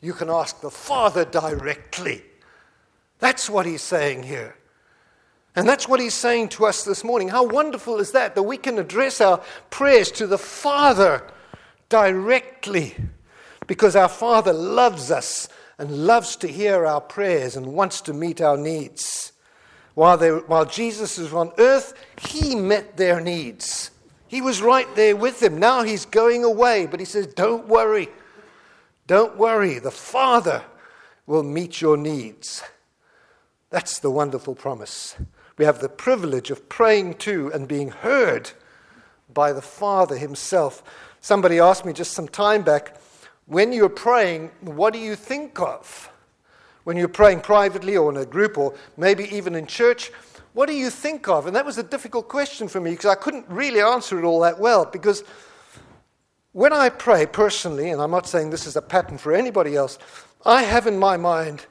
You 0.00 0.14
can 0.14 0.30
ask 0.30 0.60
the 0.62 0.70
Father 0.70 1.24
directly. 1.26 2.22
That's 3.18 3.50
what 3.50 3.66
he's 3.66 3.82
saying 3.82 4.22
here. 4.22 4.56
And 5.54 5.68
that's 5.68 5.86
what 5.86 6.00
he's 6.00 6.14
saying 6.14 6.48
to 6.50 6.64
us 6.64 6.84
this 6.84 7.04
morning. 7.04 7.28
How 7.28 7.46
wonderful 7.46 7.98
is 7.98 8.12
that? 8.12 8.34
That 8.34 8.44
we 8.44 8.56
can 8.56 8.78
address 8.78 9.20
our 9.20 9.42
prayers 9.68 10.10
to 10.12 10.26
the 10.26 10.38
Father 10.38 11.22
directly 11.92 12.96
because 13.66 13.94
our 13.94 14.08
Father 14.08 14.54
loves 14.54 15.10
us 15.10 15.46
and 15.76 16.06
loves 16.06 16.36
to 16.36 16.48
hear 16.48 16.86
our 16.86 17.02
prayers 17.02 17.54
and 17.54 17.66
wants 17.66 18.00
to 18.00 18.14
meet 18.14 18.40
our 18.40 18.56
needs. 18.56 19.32
While, 19.92 20.16
they, 20.16 20.30
while 20.30 20.64
Jesus 20.64 21.18
was 21.18 21.34
on 21.34 21.52
earth, 21.58 21.92
he 22.30 22.54
met 22.54 22.96
their 22.96 23.20
needs. 23.20 23.90
He 24.26 24.40
was 24.40 24.62
right 24.62 24.88
there 24.96 25.14
with 25.14 25.40
them. 25.40 25.58
Now 25.58 25.82
he's 25.82 26.06
going 26.06 26.44
away, 26.44 26.86
but 26.86 26.98
he 26.98 27.04
says, 27.04 27.26
Don't 27.26 27.68
worry. 27.68 28.08
Don't 29.06 29.36
worry. 29.36 29.78
The 29.78 29.90
Father 29.90 30.64
will 31.26 31.42
meet 31.42 31.82
your 31.82 31.98
needs. 31.98 32.62
That's 33.68 33.98
the 33.98 34.10
wonderful 34.10 34.54
promise. 34.54 35.14
We 35.58 35.66
have 35.66 35.80
the 35.80 35.90
privilege 35.90 36.50
of 36.50 36.70
praying 36.70 37.14
to 37.14 37.52
and 37.52 37.68
being 37.68 37.90
heard 37.90 38.52
by 39.32 39.52
the 39.52 39.60
Father 39.60 40.16
Himself. 40.16 40.82
Somebody 41.22 41.60
asked 41.60 41.84
me 41.84 41.92
just 41.92 42.14
some 42.14 42.26
time 42.26 42.62
back, 42.62 42.96
when 43.46 43.72
you're 43.72 43.88
praying, 43.88 44.50
what 44.60 44.92
do 44.92 44.98
you 44.98 45.14
think 45.14 45.60
of? 45.60 46.10
When 46.82 46.96
you're 46.96 47.06
praying 47.06 47.42
privately 47.42 47.96
or 47.96 48.10
in 48.10 48.16
a 48.16 48.26
group 48.26 48.58
or 48.58 48.74
maybe 48.96 49.32
even 49.34 49.54
in 49.54 49.66
church, 49.66 50.10
what 50.52 50.66
do 50.66 50.74
you 50.74 50.90
think 50.90 51.28
of? 51.28 51.46
And 51.46 51.54
that 51.54 51.64
was 51.64 51.78
a 51.78 51.84
difficult 51.84 52.28
question 52.28 52.66
for 52.66 52.80
me 52.80 52.90
because 52.90 53.06
I 53.06 53.14
couldn't 53.14 53.48
really 53.48 53.80
answer 53.80 54.18
it 54.18 54.24
all 54.24 54.40
that 54.40 54.58
well. 54.58 54.84
Because 54.84 55.22
when 56.50 56.72
I 56.72 56.88
pray 56.88 57.24
personally, 57.24 57.90
and 57.90 58.02
I'm 58.02 58.10
not 58.10 58.26
saying 58.26 58.50
this 58.50 58.66
is 58.66 58.74
a 58.74 58.82
pattern 58.82 59.16
for 59.16 59.32
anybody 59.32 59.76
else, 59.76 59.98
I 60.44 60.64
have 60.64 60.88
in 60.88 60.98
my 60.98 61.16
mind 61.16 61.66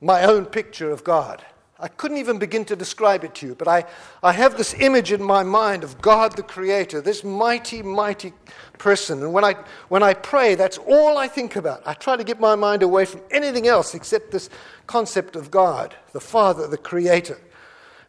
my 0.00 0.22
own 0.22 0.46
picture 0.46 0.92
of 0.92 1.02
God. 1.02 1.44
I 1.82 1.88
couldn't 1.88 2.18
even 2.18 2.38
begin 2.38 2.64
to 2.66 2.76
describe 2.76 3.24
it 3.24 3.34
to 3.36 3.46
you, 3.48 3.54
but 3.54 3.68
I, 3.68 3.84
I 4.22 4.32
have 4.32 4.56
this 4.56 4.72
image 4.74 5.12
in 5.12 5.22
my 5.22 5.42
mind 5.42 5.82
of 5.82 6.00
God 6.00 6.36
the 6.36 6.42
Creator, 6.42 7.00
this 7.00 7.24
mighty, 7.24 7.82
mighty 7.82 8.32
person. 8.78 9.20
And 9.22 9.32
when 9.32 9.44
I, 9.44 9.56
when 9.88 10.02
I 10.02 10.14
pray, 10.14 10.54
that's 10.54 10.78
all 10.78 11.18
I 11.18 11.26
think 11.26 11.56
about. 11.56 11.82
I 11.84 11.94
try 11.94 12.16
to 12.16 12.24
get 12.24 12.38
my 12.38 12.54
mind 12.54 12.82
away 12.82 13.04
from 13.04 13.20
anything 13.30 13.66
else 13.66 13.94
except 13.94 14.30
this 14.30 14.48
concept 14.86 15.34
of 15.34 15.50
God, 15.50 15.94
the 16.12 16.20
Father, 16.20 16.68
the 16.68 16.78
Creator 16.78 17.38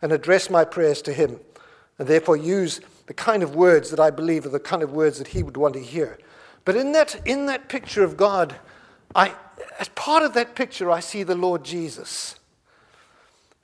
and 0.03 0.11
address 0.11 0.49
my 0.49 0.65
prayers 0.65 1.01
to 1.01 1.13
Him, 1.13 1.39
and 1.97 2.07
therefore 2.07 2.35
use 2.35 2.81
the 3.07 3.13
kind 3.13 3.41
of 3.41 3.55
words 3.55 3.89
that 3.89 4.01
I 4.01 4.11
believe 4.11 4.45
are 4.45 4.49
the 4.49 4.59
kind 4.59 4.83
of 4.83 4.91
words 4.91 5.17
that 5.17 5.29
He 5.29 5.41
would 5.41 5.57
want 5.57 5.73
to 5.75 5.79
hear. 5.79 6.19
But 6.65 6.75
in 6.75 6.91
that, 6.91 7.19
in 7.25 7.47
that 7.47 7.69
picture 7.69 8.03
of 8.03 8.17
God, 8.17 8.55
I, 9.15 9.33
as 9.79 9.87
part 9.89 10.21
of 10.21 10.33
that 10.33 10.55
picture, 10.55 10.91
I 10.91 10.99
see 10.99 11.23
the 11.23 11.35
Lord 11.35 11.63
Jesus. 11.63 12.35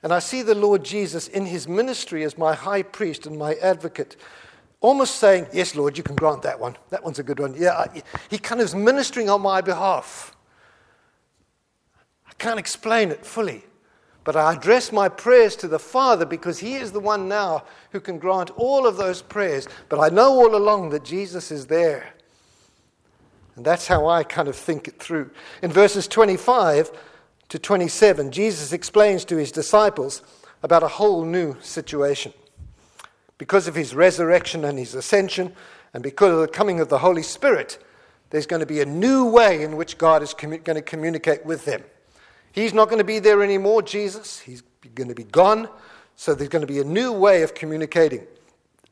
And 0.02 0.12
I 0.12 0.18
see 0.18 0.42
the 0.42 0.54
Lord 0.54 0.84
Jesus 0.84 1.28
in 1.28 1.46
his 1.46 1.68
ministry 1.68 2.24
as 2.24 2.38
my 2.38 2.54
high 2.54 2.82
priest 2.82 3.26
and 3.26 3.38
my 3.38 3.54
advocate, 3.56 4.16
almost 4.80 5.16
saying, 5.16 5.46
Yes, 5.52 5.74
Lord, 5.74 5.98
you 5.98 6.02
can 6.02 6.16
grant 6.16 6.42
that 6.42 6.58
one. 6.58 6.76
That 6.88 7.04
one's 7.04 7.18
a 7.18 7.22
good 7.22 7.38
one. 7.38 7.54
Yeah, 7.54 7.86
he 8.30 8.38
kind 8.38 8.60
of 8.60 8.66
is 8.66 8.74
ministering 8.74 9.28
on 9.28 9.42
my 9.42 9.60
behalf. 9.60 10.34
I 12.26 12.32
can't 12.38 12.58
explain 12.58 13.10
it 13.10 13.26
fully. 13.26 13.64
But 14.22 14.36
I 14.36 14.52
address 14.54 14.92
my 14.92 15.08
prayers 15.08 15.56
to 15.56 15.68
the 15.68 15.78
Father 15.78 16.26
because 16.26 16.58
He 16.58 16.74
is 16.74 16.92
the 16.92 17.00
one 17.00 17.28
now 17.28 17.64
who 17.90 18.00
can 18.00 18.18
grant 18.18 18.50
all 18.50 18.86
of 18.86 18.96
those 18.96 19.22
prayers. 19.22 19.66
But 19.88 19.98
I 19.98 20.14
know 20.14 20.32
all 20.32 20.54
along 20.54 20.90
that 20.90 21.04
Jesus 21.04 21.50
is 21.50 21.66
there. 21.66 22.14
And 23.56 23.64
that's 23.64 23.86
how 23.86 24.08
I 24.08 24.22
kind 24.22 24.48
of 24.48 24.56
think 24.56 24.88
it 24.88 24.98
through. 24.98 25.30
In 25.62 25.72
verses 25.72 26.06
25 26.06 26.90
to 27.50 27.58
27, 27.58 28.30
Jesus 28.30 28.72
explains 28.72 29.24
to 29.26 29.36
His 29.36 29.52
disciples 29.52 30.22
about 30.62 30.82
a 30.82 30.88
whole 30.88 31.24
new 31.24 31.56
situation. 31.60 32.32
Because 33.38 33.68
of 33.68 33.74
His 33.74 33.94
resurrection 33.94 34.64
and 34.64 34.78
His 34.78 34.94
ascension, 34.94 35.52
and 35.92 36.02
because 36.02 36.32
of 36.32 36.40
the 36.40 36.48
coming 36.48 36.80
of 36.80 36.88
the 36.88 36.98
Holy 36.98 37.22
Spirit, 37.22 37.78
there's 38.30 38.46
going 38.46 38.60
to 38.60 38.66
be 38.66 38.80
a 38.80 38.86
new 38.86 39.26
way 39.26 39.62
in 39.62 39.76
which 39.76 39.98
God 39.98 40.22
is 40.22 40.32
commu- 40.32 40.62
going 40.62 40.76
to 40.76 40.82
communicate 40.82 41.44
with 41.44 41.64
them. 41.64 41.82
He's 42.52 42.72
not 42.72 42.88
going 42.88 42.98
to 42.98 43.04
be 43.04 43.18
there 43.18 43.42
anymore, 43.42 43.82
Jesus. 43.82 44.38
He's 44.38 44.62
going 44.94 45.08
to 45.08 45.14
be 45.14 45.24
gone. 45.24 45.68
So 46.16 46.34
there's 46.34 46.50
going 46.50 46.66
to 46.66 46.72
be 46.72 46.80
a 46.80 46.84
new 46.84 47.12
way 47.12 47.42
of 47.42 47.54
communicating. 47.54 48.26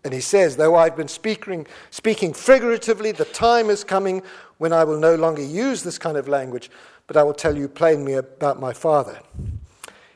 And 0.05 0.13
he 0.13 0.21
says, 0.21 0.57
Though 0.57 0.75
I've 0.75 0.97
been 0.97 1.09
speaking, 1.09 1.67
speaking 1.91 2.33
figuratively, 2.33 3.13
the 3.13 3.25
time 3.27 3.71
is 3.71 3.85
coming 3.85 4.23
when 4.59 4.73
I 4.73 4.85
will 4.85 4.99
no 4.99 5.15
longer 5.15 5.43
use 5.43 5.83
this 5.83 5.99
kind 5.99 6.17
of 6.17 6.29
language, 6.29 6.71
but 7.09 7.17
I 7.17 7.25
will 7.25 7.35
tell 7.35 7.57
you 7.57 7.67
plainly 7.69 8.13
about 8.13 8.61
my 8.61 8.73
Father. 8.73 9.19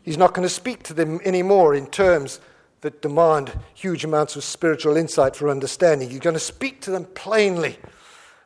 He's 0.04 0.18
not 0.18 0.34
going 0.34 0.46
to 0.46 0.54
speak 0.54 0.84
to 0.84 0.94
them 0.94 1.20
anymore 1.24 1.74
in 1.74 1.86
terms 1.86 2.38
that 2.82 3.02
demand 3.02 3.52
huge 3.74 4.04
amounts 4.04 4.36
of 4.36 4.44
spiritual 4.44 4.96
insight 4.96 5.34
for 5.34 5.48
understanding. 5.48 6.10
He's 6.10 6.20
going 6.20 6.34
to 6.34 6.40
speak 6.40 6.80
to 6.82 6.90
them 6.90 7.06
plainly 7.06 7.78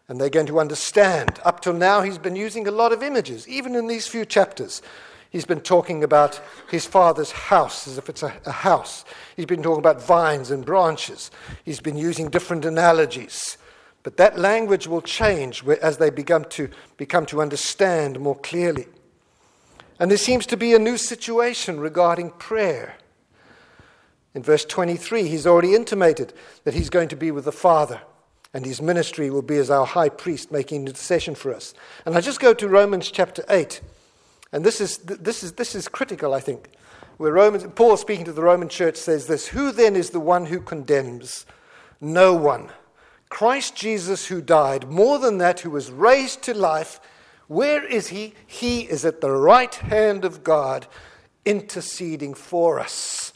and 0.09 0.21
they're 0.21 0.31
going 0.31 0.47
to 0.47 0.61
understand. 0.61 1.41
Up 1.45 1.61
till 1.61 1.73
now, 1.73 2.03
he's 2.03 2.19
been 2.19 2.37
using 2.37 2.69
a 2.69 2.71
lot 2.71 2.93
of 2.93 3.03
images, 3.03 3.49
even 3.49 3.75
in 3.75 3.89
these 3.89 4.07
few 4.07 4.25
chapters. 4.25 4.83
He's 5.31 5.45
been 5.45 5.61
talking 5.61 6.05
about 6.05 6.41
his 6.71 6.87
father's 6.87 7.33
house 7.33 7.89
as 7.89 7.99
if 7.99 8.09
it's 8.09 8.23
a, 8.23 8.33
a, 8.47 8.53
house. 8.53 9.05
He's 9.37 9.47
been 9.47 9.63
talking 9.63 9.81
about 9.81 10.03
vines 10.03 10.51
and 10.51 10.65
branches. 10.65 11.31
He's 11.65 11.81
been 11.81 11.97
using 11.97 12.31
different 12.31 12.65
analogies. 12.65 13.59
But 14.07 14.19
that 14.19 14.39
language 14.39 14.87
will 14.87 15.03
change 15.03 15.67
as 15.67 15.99
they 15.99 16.11
become 16.11 16.45
to, 16.51 16.71
become 16.97 17.27
to 17.27 17.43
understand 17.43 18.21
more 18.21 18.37
clearly. 18.37 18.87
And 19.99 20.09
there 20.09 20.17
seems 20.17 20.47
to 20.47 20.57
be 20.57 20.75
a 20.75 20.79
new 20.79 20.97
situation 20.97 21.81
regarding 21.81 22.31
prayer. 22.31 22.99
In 24.33 24.45
verse 24.45 24.65
23, 24.65 25.27
he's 25.27 25.45
already 25.45 25.75
intimated 25.75 26.33
that 26.63 26.75
he's 26.75 26.89
going 26.89 27.09
to 27.09 27.17
be 27.17 27.33
with 27.33 27.47
the 27.47 27.51
Father 27.51 28.01
and 28.55 28.65
his 28.65 28.81
ministry 28.81 29.29
will 29.29 29.43
be 29.43 29.57
as 29.57 29.73
our 29.73 29.85
high 29.85 30.11
priest 30.11 30.53
making 30.53 30.87
intercession 30.87 31.35
for 31.35 31.53
us. 31.53 31.75
And 32.05 32.17
I 32.17 32.21
just 32.21 32.39
go 32.39 32.55
to 32.55 32.69
Romans 32.69 33.11
chapter 33.11 33.45
8 33.49 33.81
And 34.53 34.65
this 34.65 34.81
is, 34.81 34.99
this 34.99 35.43
is, 35.43 35.55
this 35.55 35.75
is 35.75 35.89
critical, 35.89 36.33
I 36.33 36.39
think. 36.39 36.69
Where 37.17 37.33
Romans, 37.33 37.67
Paul, 37.75 37.97
speaking 37.97 38.27
to 38.27 38.33
the 38.33 38.43
Roman 38.43 38.69
church, 38.69 38.99
says 38.99 39.27
this 39.27 39.49
Who 39.49 39.73
then 39.73 39.97
is 39.97 40.11
the 40.11 40.21
one 40.21 40.47
who 40.47 40.61
condemns? 40.61 41.45
No 42.01 42.35
one. 42.35 42.71
Christ 43.29 43.75
Jesus, 43.75 44.27
who 44.27 44.41
died, 44.41 44.89
more 44.89 45.19
than 45.19 45.39
that, 45.39 45.61
who 45.61 45.71
was 45.71 45.91
raised 45.91 46.43
to 46.43 46.55
life, 46.55 47.01
where 47.49 47.85
is 47.85 48.09
he? 48.09 48.35
He 48.47 48.83
is 48.83 49.05
at 49.05 49.21
the 49.21 49.31
right 49.31 49.75
hand 49.75 50.25
of 50.25 50.43
God, 50.43 50.87
interceding 51.45 52.35
for 52.35 52.81
us. 52.81 53.33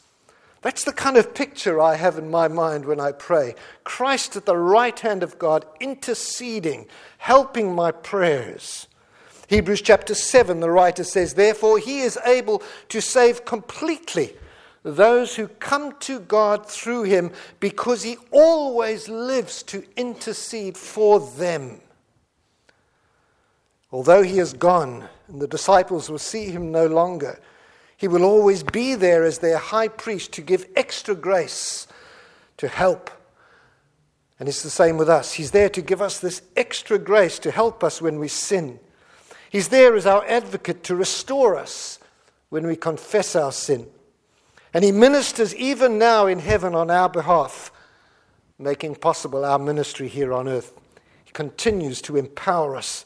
That's 0.61 0.83
the 0.83 0.93
kind 0.93 1.17
of 1.17 1.33
picture 1.33 1.81
I 1.81 1.95
have 1.95 2.17
in 2.17 2.29
my 2.29 2.47
mind 2.47 2.85
when 2.85 2.99
I 2.99 3.13
pray. 3.13 3.55
Christ 3.83 4.35
at 4.35 4.45
the 4.45 4.57
right 4.57 4.97
hand 4.99 5.23
of 5.23 5.39
God, 5.39 5.65
interceding, 5.79 6.85
helping 7.17 7.73
my 7.73 7.91
prayers. 7.91 8.87
Hebrews 9.47 9.81
chapter 9.81 10.13
7, 10.13 10.59
the 10.59 10.69
writer 10.69 11.03
says, 11.03 11.33
Therefore, 11.33 11.79
he 11.79 12.01
is 12.01 12.17
able 12.25 12.61
to 12.89 13.01
save 13.01 13.43
completely 13.43 14.33
those 14.83 15.35
who 15.35 15.47
come 15.47 15.93
to 15.99 16.19
God 16.19 16.67
through 16.67 17.03
him 17.03 17.31
because 17.59 18.03
he 18.03 18.17
always 18.31 19.07
lives 19.07 19.61
to 19.63 19.83
intercede 19.95 20.77
for 20.77 21.19
them. 21.19 21.81
Although 23.91 24.23
he 24.23 24.39
is 24.39 24.53
gone 24.53 25.07
and 25.27 25.41
the 25.41 25.47
disciples 25.47 26.09
will 26.09 26.17
see 26.17 26.45
him 26.45 26.71
no 26.71 26.87
longer, 26.87 27.39
he 27.97 28.07
will 28.07 28.23
always 28.23 28.63
be 28.63 28.95
there 28.95 29.23
as 29.23 29.39
their 29.39 29.57
high 29.57 29.87
priest 29.87 30.31
to 30.33 30.41
give 30.41 30.67
extra 30.75 31.13
grace, 31.13 31.87
to 32.57 32.67
help. 32.67 33.11
And 34.39 34.49
it's 34.49 34.63
the 34.63 34.71
same 34.71 34.97
with 34.97 35.09
us. 35.09 35.33
He's 35.33 35.51
there 35.51 35.69
to 35.69 35.81
give 35.83 36.01
us 36.01 36.19
this 36.19 36.41
extra 36.55 36.97
grace 36.97 37.37
to 37.39 37.51
help 37.51 37.83
us 37.83 38.01
when 38.01 38.17
we 38.17 38.27
sin. 38.27 38.79
He's 39.51 39.67
there 39.67 39.95
as 39.95 40.07
our 40.07 40.25
advocate 40.25 40.83
to 40.85 40.95
restore 40.95 41.55
us 41.55 41.99
when 42.49 42.65
we 42.65 42.75
confess 42.75 43.35
our 43.35 43.51
sin. 43.51 43.85
And 44.73 44.83
He 44.83 44.91
ministers 44.91 45.55
even 45.55 45.97
now 45.97 46.27
in 46.27 46.39
heaven 46.39 46.75
on 46.75 46.89
our 46.89 47.09
behalf, 47.09 47.71
making 48.57 48.95
possible 48.95 49.43
our 49.43 49.59
ministry 49.59 50.07
here 50.07 50.33
on 50.33 50.47
earth. 50.47 50.73
He 51.25 51.31
continues 51.31 52.01
to 52.03 52.17
empower 52.17 52.75
us 52.75 53.05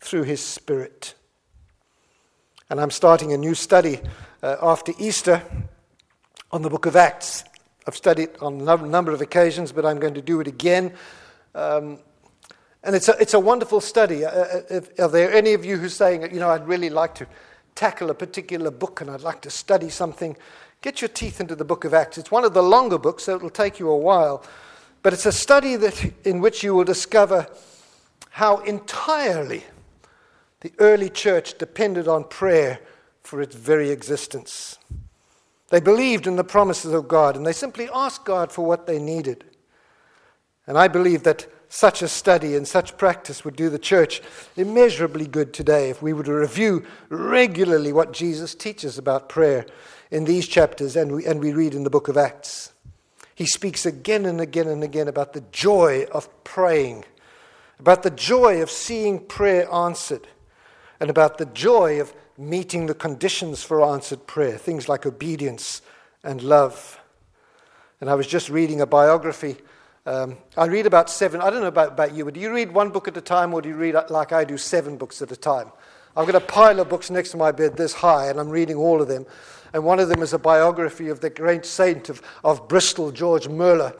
through 0.00 0.24
His 0.24 0.40
Spirit. 0.40 1.14
And 2.68 2.80
I'm 2.80 2.90
starting 2.90 3.32
a 3.32 3.36
new 3.36 3.54
study 3.54 4.00
uh, 4.42 4.56
after 4.60 4.92
Easter 4.98 5.42
on 6.50 6.62
the 6.62 6.70
book 6.70 6.86
of 6.86 6.96
Acts. 6.96 7.44
I've 7.86 7.96
studied 7.96 8.30
on 8.40 8.68
a 8.68 8.76
number 8.76 9.12
of 9.12 9.20
occasions, 9.20 9.70
but 9.70 9.86
I'm 9.86 10.00
going 10.00 10.14
to 10.14 10.22
do 10.22 10.40
it 10.40 10.48
again. 10.48 10.92
Um, 11.54 12.00
and 12.82 12.96
it's 12.96 13.08
a, 13.08 13.16
it's 13.20 13.34
a 13.34 13.40
wonderful 13.40 13.80
study. 13.80 14.24
Uh, 14.24 14.30
uh 14.30 14.60
if, 14.70 14.98
are 14.98 15.08
there 15.08 15.32
any 15.32 15.54
of 15.54 15.64
you 15.64 15.76
who 15.76 15.86
are 15.86 15.88
saying, 15.88 16.22
you 16.34 16.40
know, 16.40 16.50
I'd 16.50 16.66
really 16.66 16.90
like 16.90 17.14
to 17.16 17.26
tackle 17.76 18.10
a 18.10 18.14
particular 18.14 18.70
book 18.70 19.00
and 19.00 19.10
I'd 19.10 19.22
like 19.22 19.42
to 19.42 19.50
study 19.50 19.88
something? 19.88 20.36
Get 20.86 21.00
your 21.00 21.08
teeth 21.08 21.40
into 21.40 21.56
the 21.56 21.64
book 21.64 21.84
of 21.84 21.92
Acts. 21.94 22.16
It's 22.16 22.30
one 22.30 22.44
of 22.44 22.54
the 22.54 22.62
longer 22.62 22.96
books, 22.96 23.24
so 23.24 23.34
it'll 23.34 23.50
take 23.50 23.80
you 23.80 23.88
a 23.88 23.98
while. 23.98 24.44
But 25.02 25.12
it's 25.12 25.26
a 25.26 25.32
study 25.32 25.74
that, 25.74 26.12
in 26.24 26.40
which 26.40 26.62
you 26.62 26.76
will 26.76 26.84
discover 26.84 27.48
how 28.30 28.58
entirely 28.58 29.64
the 30.60 30.72
early 30.78 31.10
church 31.10 31.58
depended 31.58 32.06
on 32.06 32.22
prayer 32.22 32.78
for 33.24 33.42
its 33.42 33.56
very 33.56 33.90
existence. 33.90 34.78
They 35.70 35.80
believed 35.80 36.28
in 36.28 36.36
the 36.36 36.44
promises 36.44 36.92
of 36.92 37.08
God 37.08 37.34
and 37.34 37.44
they 37.44 37.52
simply 37.52 37.88
asked 37.92 38.24
God 38.24 38.52
for 38.52 38.64
what 38.64 38.86
they 38.86 39.00
needed. 39.00 39.42
And 40.68 40.78
I 40.78 40.86
believe 40.86 41.24
that 41.24 41.48
such 41.68 42.00
a 42.00 42.06
study 42.06 42.54
and 42.54 42.66
such 42.66 42.96
practice 42.96 43.44
would 43.44 43.56
do 43.56 43.70
the 43.70 43.78
church 43.80 44.22
immeasurably 44.56 45.26
good 45.26 45.52
today 45.52 45.90
if 45.90 46.00
we 46.00 46.12
were 46.12 46.22
to 46.22 46.32
review 46.32 46.86
regularly 47.08 47.92
what 47.92 48.12
Jesus 48.12 48.54
teaches 48.54 48.98
about 48.98 49.28
prayer 49.28 49.66
in 50.10 50.24
these 50.24 50.46
chapters 50.46 50.96
and 50.96 51.12
we, 51.12 51.26
and 51.26 51.40
we 51.40 51.52
read 51.52 51.74
in 51.74 51.84
the 51.84 51.90
book 51.90 52.08
of 52.08 52.16
Acts. 52.16 52.72
He 53.34 53.46
speaks 53.46 53.84
again 53.84 54.24
and 54.24 54.40
again 54.40 54.68
and 54.68 54.82
again 54.82 55.08
about 55.08 55.32
the 55.32 55.42
joy 55.52 56.06
of 56.12 56.28
praying, 56.44 57.04
about 57.78 58.02
the 58.02 58.10
joy 58.10 58.62
of 58.62 58.70
seeing 58.70 59.18
prayer 59.18 59.70
answered, 59.72 60.26
and 61.00 61.10
about 61.10 61.38
the 61.38 61.46
joy 61.46 62.00
of 62.00 62.14
meeting 62.38 62.86
the 62.86 62.94
conditions 62.94 63.62
for 63.62 63.82
answered 63.82 64.26
prayer, 64.26 64.56
things 64.56 64.88
like 64.88 65.04
obedience 65.04 65.82
and 66.24 66.42
love. 66.42 66.98
And 68.00 68.08
I 68.08 68.14
was 68.14 68.26
just 68.26 68.48
reading 68.48 68.80
a 68.80 68.86
biography. 68.86 69.56
Um, 70.06 70.36
I 70.56 70.66
read 70.66 70.86
about 70.86 71.10
seven, 71.10 71.40
I 71.40 71.50
don't 71.50 71.60
know 71.60 71.66
about, 71.66 71.92
about 71.92 72.14
you, 72.14 72.24
but 72.24 72.34
do 72.34 72.40
you 72.40 72.52
read 72.52 72.72
one 72.72 72.90
book 72.90 73.08
at 73.08 73.16
a 73.16 73.20
time 73.20 73.52
or 73.52 73.60
do 73.60 73.68
you 73.68 73.74
read 73.74 73.96
like 74.08 74.32
I 74.32 74.44
do, 74.44 74.56
seven 74.56 74.96
books 74.96 75.20
at 75.20 75.32
a 75.32 75.36
time? 75.36 75.72
I've 76.16 76.26
got 76.26 76.36
a 76.36 76.40
pile 76.40 76.80
of 76.80 76.88
books 76.88 77.10
next 77.10 77.32
to 77.32 77.36
my 77.36 77.52
bed 77.52 77.76
this 77.76 77.92
high, 77.92 78.28
and 78.28 78.40
I'm 78.40 78.48
reading 78.48 78.76
all 78.76 79.02
of 79.02 79.08
them. 79.08 79.26
And 79.72 79.84
one 79.84 80.00
of 80.00 80.08
them 80.08 80.22
is 80.22 80.32
a 80.32 80.38
biography 80.38 81.08
of 81.08 81.20
the 81.20 81.30
great 81.30 81.66
saint 81.66 82.08
of, 82.08 82.22
of 82.44 82.68
Bristol, 82.68 83.12
George 83.12 83.48
Muller, 83.48 83.94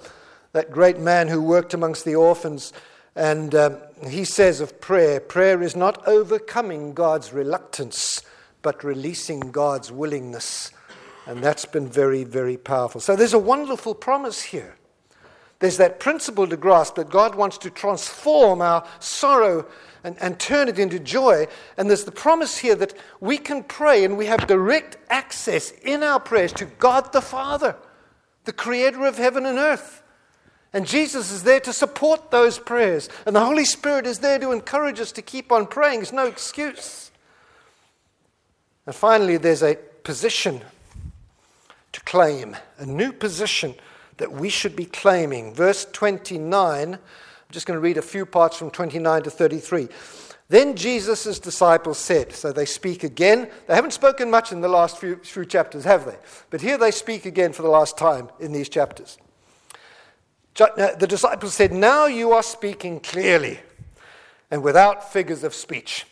that 0.53 0.71
great 0.71 0.99
man 0.99 1.29
who 1.29 1.43
worked 1.43 1.75
amongst 1.75 2.05
the 2.05 2.15
orphans 2.15 2.73
and 3.17 3.55
um, 3.55 3.79
he 4.07 4.25
says 4.25 4.61
of 4.61 4.79
prayer 4.81 5.19
prayer 5.21 5.63
is 5.63 5.75
not 5.75 6.07
overcoming 6.07 6.93
God's 6.93 7.33
reluctance, 7.33 8.23
but 8.61 8.85
releasing 8.85 9.41
God's 9.41 9.91
willingness. 9.91 10.71
And 11.27 11.43
that's 11.43 11.65
been 11.65 11.89
very, 11.89 12.23
very 12.23 12.59
powerful. 12.59 13.01
So 13.01 13.17
there's 13.17 13.33
a 13.33 13.39
wonderful 13.39 13.95
promise 13.95 14.43
here. 14.43 14.77
There's 15.59 15.79
that 15.79 15.99
principle 15.99 16.47
to 16.47 16.57
grasp 16.57 16.97
that 16.97 17.09
God 17.09 17.35
wants 17.35 17.57
to 17.59 17.71
transform 17.71 18.61
our 18.61 18.87
sorrow 19.01 19.67
and, 20.07 20.17
and 20.21 20.39
turn 20.39 20.69
it 20.69 20.79
into 20.79 21.01
joy. 21.01 21.49
And 21.77 21.89
there's 21.91 22.05
the 22.05 22.13
promise 22.13 22.59
here 22.59 22.77
that 22.77 22.95
we 23.21 23.39
can 23.39 23.65
pray 23.65 24.05
and 24.05 24.17
we 24.17 24.27
have 24.27 24.47
direct 24.47 24.97
access 25.11 25.73
in 25.83 26.05
our 26.05 26.21
prayers 26.21 26.53
to 26.55 26.65
God 26.65 27.13
the 27.13 27.21
Father, 27.21 27.75
the 28.45 28.53
creator 28.53 29.05
of 29.05 29.19
heaven 29.19 29.45
and 29.45 29.59
earth. 29.59 30.05
And 30.73 30.87
Jesus 30.87 31.33
is 31.33 31.43
there 31.43 31.59
to 31.59 31.73
support 31.73 32.31
those 32.31 32.57
prayers. 32.57 33.09
And 33.27 33.35
the 33.35 33.45
Holy 33.45 33.65
Spirit 33.65 34.07
is 34.07 34.21
there 34.21 34.39
to 34.39 34.53
encourage 34.53 35.01
us 35.01 35.11
to 35.13 35.23
keep 35.23 35.51
on 35.51 35.67
praying. 35.67 36.03
It's 36.03 36.13
no 36.13 36.27
excuse. 36.27 37.11
And 38.87 38.95
finally, 38.95 39.39
there's 39.39 39.65
a 39.65 39.77
position 40.05 40.61
to 41.91 42.01
claim, 42.03 42.57
a 42.79 42.87
new 42.87 43.13
position 43.13 43.75
that 44.19 44.31
we 44.31 44.51
should 44.51 44.77
be 44.77 44.85
claiming. 44.85 45.53
Verse 45.53 45.85
29, 45.93 47.01
I'm 47.49 47.53
just 47.53 47.67
going 47.67 47.77
to 47.77 47.81
read 47.81 47.97
a 47.97 48.03
few 48.03 48.27
parts 48.27 48.57
from 48.57 48.71
29 48.71 49.23
to 49.23 49.31
33. 49.31 49.89
Then 50.49 50.77
Jesus' 50.77 51.39
disciples 51.39 51.99
said, 51.99 52.33
so 52.33 52.53
they 52.53 52.67
speak 52.67 53.05
again. 53.05 53.49
They 53.67 53.75
haven't 53.75 53.93
spoken 53.93 54.31
much 54.31 54.53
in 54.53 54.61
the 54.61 54.69
last 54.69 54.99
few, 54.99 55.17
few 55.17 55.45
chapters, 55.45 55.85
have 55.85 56.07
they? 56.07 56.17
But 56.51 56.61
here 56.61 56.79
they 56.79 56.91
speak 56.91 57.25
again 57.25 57.53
for 57.53 57.63
the 57.63 57.69
last 57.69 57.97
time 57.97 58.31
in 58.41 58.53
these 58.53 58.69
chapters. 58.69 59.19
Uh, 60.59 60.95
the 60.95 61.07
disciples 61.07 61.55
said, 61.55 61.73
Now 61.73 62.07
you 62.07 62.33
are 62.33 62.43
speaking 62.43 63.01
clearly 63.01 63.61
and 64.51 64.63
without 64.63 65.13
figures 65.13 65.45
of 65.45 65.55
speech. 65.55 66.07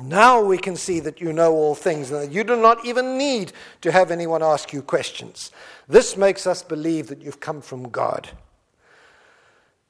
Now 0.00 0.42
we 0.42 0.58
can 0.58 0.76
see 0.76 1.00
that 1.00 1.20
you 1.20 1.32
know 1.32 1.52
all 1.52 1.74
things 1.74 2.10
and 2.10 2.22
that 2.22 2.32
you 2.32 2.44
do 2.44 2.56
not 2.56 2.84
even 2.84 3.18
need 3.18 3.52
to 3.80 3.90
have 3.90 4.10
anyone 4.10 4.42
ask 4.42 4.72
you 4.72 4.82
questions. 4.82 5.50
This 5.88 6.16
makes 6.16 6.46
us 6.46 6.62
believe 6.62 7.08
that 7.08 7.22
you've 7.22 7.40
come 7.40 7.60
from 7.60 7.88
God. 7.88 8.30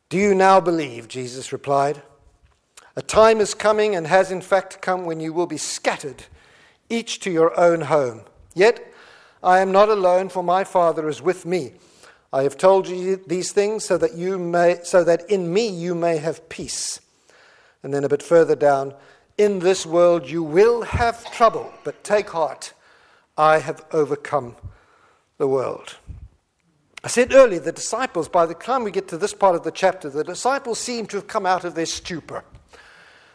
Do 0.09 0.17
you 0.17 0.35
now 0.35 0.61
believe? 0.61 1.07
Jesus 1.07 1.53
replied. 1.53 2.03
A 2.97 3.03
time 3.03 3.41
is 3.41 3.53
coming 3.53 3.95
and 3.95 4.07
has 4.07 4.31
in 4.31 4.41
fact 4.41 4.81
come 4.81 5.05
when 5.05 5.21
you 5.21 5.33
will 5.33 5.47
be 5.47 5.59
scattered, 5.59 6.25
each 6.89 7.21
to 7.21 7.31
your 7.31 7.59
own 7.61 7.83
home. 7.83 8.23
Yet 8.55 8.93
I 9.43 9.61
am 9.61 9.71
not 9.71 9.89
alone, 9.89 10.31
for 10.31 10.43
my 10.43 10.65
Father 10.65 11.09
is 11.09 11.21
with 11.21 11.45
me. 11.45 11.73
I 12.33 12.43
have 12.43 12.57
told 12.57 12.89
you 12.89 13.23
these 13.27 13.53
things 13.53 13.85
so 13.85 13.97
that 13.99 14.15
you 14.15 14.39
may 14.39 14.81
so 14.83 15.05
that 15.05 15.31
in 15.31 15.53
me 15.53 15.69
you 15.69 15.95
may 15.95 16.17
have 16.17 16.49
peace. 16.49 17.01
And 17.83 17.93
then 17.93 18.05
a 18.05 18.09
bit 18.09 18.23
further 18.23 18.57
down, 18.57 18.95
in 19.37 19.61
this 19.61 19.87
world 19.87 20.29
you 20.29 20.43
will 20.43 20.83
have 20.83 21.31
trouble, 21.33 21.73
but 21.85 22.03
take 22.03 22.31
heart. 22.31 22.73
I 23.37 23.59
have 23.59 23.85
overcome 23.93 24.57
the 25.37 25.47
world. 25.47 25.97
I 27.05 27.09
said 27.09 27.33
earlier, 27.33 27.61
the 27.61 27.73
disciples, 27.73 28.29
by 28.29 28.47
the 28.47 28.55
time 28.55 28.83
we 28.83 28.91
get 28.91 29.09
to 29.09 29.19
this 29.19 29.35
part 29.35 29.55
of 29.55 29.63
the 29.63 29.71
chapter, 29.71 30.11
the 30.11 30.25
disciples 30.25 30.79
seem 30.79 31.07
to 31.07 31.17
have 31.17 31.27
come 31.27 31.47
out 31.47 31.65
of 31.65 31.75
their 31.75 31.87
stupor. 31.87 32.45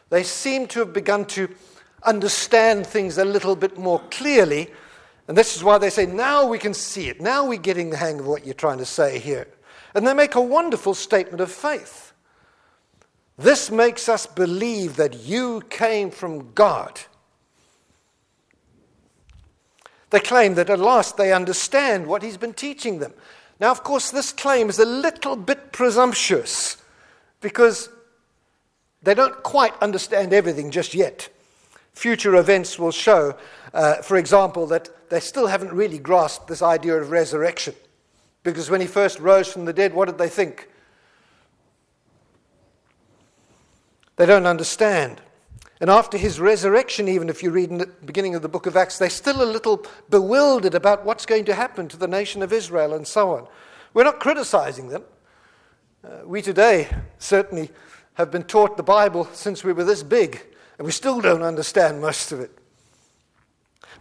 They 0.10 0.24
seem 0.24 0.68
to 0.68 0.80
have 0.80 0.94
begun 0.94 1.26
to 1.28 1.50
understand 2.04 2.86
things 2.86 3.18
a 3.18 3.26
little 3.26 3.56
bit 3.56 3.78
more 3.78 4.02
clearly 4.12 4.70
and 5.28 5.38
this 5.38 5.56
is 5.56 5.64
why 5.64 5.78
they 5.78 5.90
say, 5.90 6.06
now 6.06 6.46
we 6.46 6.60
can 6.60 6.74
see 6.74 7.08
it. 7.08 7.22
Now 7.22 7.46
we're 7.46 7.58
getting 7.58 7.90
the 7.90 7.98
hang 7.98 8.20
of 8.20 8.28
what 8.28 8.46
you're 8.46 8.54
trying 8.54 8.80
to 8.80 8.86
say 8.86 9.20
here. 9.20 9.48
And 9.96 10.06
they 10.06 10.14
make 10.14 10.36
a 10.36 10.42
wonderful 10.42 10.94
statement 10.94 11.40
of 11.40 11.52
faith. 11.52 12.14
This 13.38 13.72
makes 13.72 14.10
us 14.10 14.26
believe 14.26 14.96
that 14.98 15.16
you 15.16 15.62
came 15.70 16.12
from 16.12 16.52
God. 16.54 17.00
They 20.10 20.20
claim 20.20 20.56
that 20.56 20.70
at 20.70 20.80
last 20.80 21.18
they 21.18 21.34
understand 21.34 22.06
what 22.06 22.22
he's 22.22 22.38
been 22.38 22.54
teaching 22.54 23.00
them. 23.00 23.14
Now, 23.60 23.72
of 23.72 23.84
course, 23.84 24.12
this 24.12 24.32
claim 24.32 24.70
is 24.70 24.80
a 24.80 24.86
little 24.86 25.36
bit 25.36 25.72
presumptuous 25.72 26.78
because 27.42 27.90
they 29.04 29.14
don't 29.14 29.44
quite 29.44 29.74
understand 29.82 30.34
everything 30.34 30.72
just 30.72 30.94
yet. 30.94 31.30
future 31.94 32.36
events 32.36 32.80
will 32.80 32.92
show, 32.92 33.38
uh, 33.74 33.96
for 34.02 34.18
example, 34.18 34.66
that 34.68 34.90
they 35.10 35.20
still 35.20 35.48
haven't 35.48 35.72
really 35.72 36.00
grasped 36.00 36.48
this 36.48 36.62
idea 36.62 37.00
of 37.00 37.12
resurrection. 37.12 37.76
Because 38.42 38.70
when 38.70 38.82
he 38.82 38.88
first 38.88 39.20
rose 39.20 39.48
from 39.48 39.66
the 39.66 39.74
dead, 39.74 39.94
what 39.94 40.06
did 40.06 40.18
they 40.18 40.30
think? 40.30 40.70
They 44.16 44.26
don't 44.26 44.46
understand. 44.46 45.22
And 45.82 45.90
after 45.90 46.18
his 46.18 46.40
resurrection, 46.40 47.08
even 47.08 47.30
if 47.30 47.44
you 47.44 47.52
read 47.52 47.70
in 47.70 47.80
the 47.80 47.88
beginning 48.06 48.36
of 48.36 48.42
the 48.42 48.50
book 48.50 48.68
of 48.68 48.78
Acts, 48.78 48.98
they're 48.98 49.10
still 49.10 49.42
a 49.42 49.46
little 49.46 49.86
bewildered 50.10 50.76
about 50.76 51.04
what's 51.04 51.26
going 51.26 51.46
to 51.46 51.54
happen 51.54 51.88
to 51.90 51.98
the 51.98 52.08
nation 52.08 52.42
of 52.42 52.54
Israel 52.54 52.94
and 52.94 53.06
so 53.08 53.32
on. 53.36 53.48
We're 53.94 54.04
not 54.04 54.20
criticizing 54.20 54.90
them. 54.90 55.04
Uh, 56.04 56.26
we 56.26 56.42
today 56.42 56.90
certainly 57.18 57.70
have 58.16 58.30
been 58.32 58.44
taught 58.44 58.78
the 58.78 58.84
Bible 58.84 59.26
since 59.34 59.64
we 59.64 59.74
were 59.74 59.84
this 59.84 60.04
big, 60.04 60.42
and 60.78 60.86
we 60.86 60.92
still 60.92 61.22
don't 61.22 61.42
understand 61.42 62.02
most 62.02 62.32
of 62.32 62.40
it. 62.40 62.52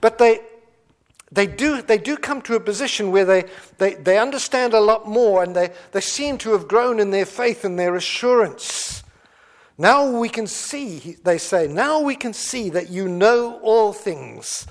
But 0.01 0.19
they, 0.19 0.41
they, 1.31 1.47
do, 1.47 1.81
they 1.81 1.99
do 1.99 2.17
come 2.17 2.43
to 2.43 2.55
a 2.55 2.61
position 2.61 3.11
where 3.11 3.25
they, 3.25 3.45
they, 3.79 3.95
they 3.95 4.19
understand 4.19 4.75
a 4.75 4.81
lot 4.81 5.09
more, 5.09 5.43
and 5.43 5.57
they, 5.57 5.71
they 5.93 6.01
seem 6.01 6.39
to 6.39 6.53
have 6.53 6.69
grown 6.69 7.01
in 7.01 7.11
their 7.11 7.25
faith 7.25 7.65
and 7.65 7.79
their 7.79 7.95
assurance. 7.95 9.02
Now 9.79 10.11
we 10.11 10.29
can 10.29 10.47
see, 10.47 11.17
they 11.25 11.39
say, 11.39 11.67
now 11.67 12.01
we 12.01 12.15
can 12.15 12.33
see 12.33 12.71
that 12.71 12.91
you 12.91 13.09
know 13.09 13.59
all 13.63 13.93
things. 13.93 14.67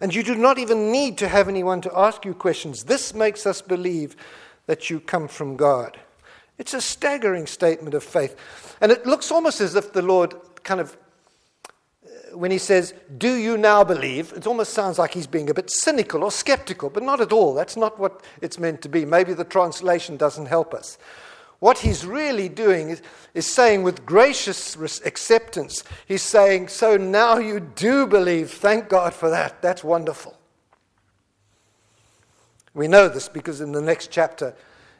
And 0.00 0.14
you 0.14 0.22
do 0.22 0.34
not 0.34 0.58
even 0.58 0.92
need 0.92 1.18
to 1.18 1.28
have 1.28 1.48
anyone 1.48 1.80
to 1.82 1.98
ask 1.98 2.24
you 2.24 2.34
questions. 2.34 2.84
This 2.84 3.14
makes 3.14 3.46
us 3.46 3.62
believe 3.62 4.16
that 4.66 4.90
you 4.90 5.00
come 5.00 5.26
from 5.28 5.56
God. 5.56 5.98
It's 6.58 6.74
a 6.74 6.80
staggering 6.80 7.46
statement 7.46 7.94
of 7.94 8.04
faith. 8.04 8.36
And 8.80 8.92
it 8.92 9.06
looks 9.06 9.30
almost 9.30 9.60
as 9.60 9.74
if 9.74 9.92
the 9.92 10.02
Lord 10.02 10.34
kind 10.64 10.80
of, 10.80 10.96
uh, 12.04 12.36
when 12.36 12.50
he 12.50 12.58
says, 12.58 12.94
Do 13.18 13.34
you 13.34 13.56
now 13.56 13.84
believe? 13.84 14.32
It 14.32 14.46
almost 14.46 14.72
sounds 14.72 14.98
like 14.98 15.12
he's 15.12 15.26
being 15.26 15.50
a 15.50 15.54
bit 15.54 15.70
cynical 15.70 16.24
or 16.24 16.30
skeptical, 16.30 16.90
but 16.90 17.02
not 17.02 17.20
at 17.20 17.32
all. 17.32 17.54
That's 17.54 17.76
not 17.76 17.98
what 17.98 18.22
it's 18.40 18.58
meant 18.58 18.82
to 18.82 18.88
be. 18.88 19.04
Maybe 19.04 19.34
the 19.34 19.44
translation 19.44 20.16
doesn't 20.16 20.46
help 20.46 20.72
us. 20.72 20.98
What 21.66 21.78
he's 21.78 22.06
really 22.06 22.48
doing 22.48 22.90
is, 22.90 23.02
is 23.34 23.44
saying 23.44 23.82
with 23.82 24.06
gracious 24.06 24.76
acceptance, 25.04 25.82
he's 26.06 26.22
saying, 26.22 26.68
So 26.68 26.96
now 26.96 27.38
you 27.38 27.58
do 27.58 28.06
believe. 28.06 28.52
Thank 28.52 28.88
God 28.88 29.12
for 29.12 29.30
that. 29.30 29.60
That's 29.62 29.82
wonderful. 29.82 30.38
We 32.72 32.86
know 32.86 33.08
this 33.08 33.28
because 33.28 33.60
in 33.60 33.72
the 33.72 33.82
next 33.82 34.12
chapter, 34.12 34.54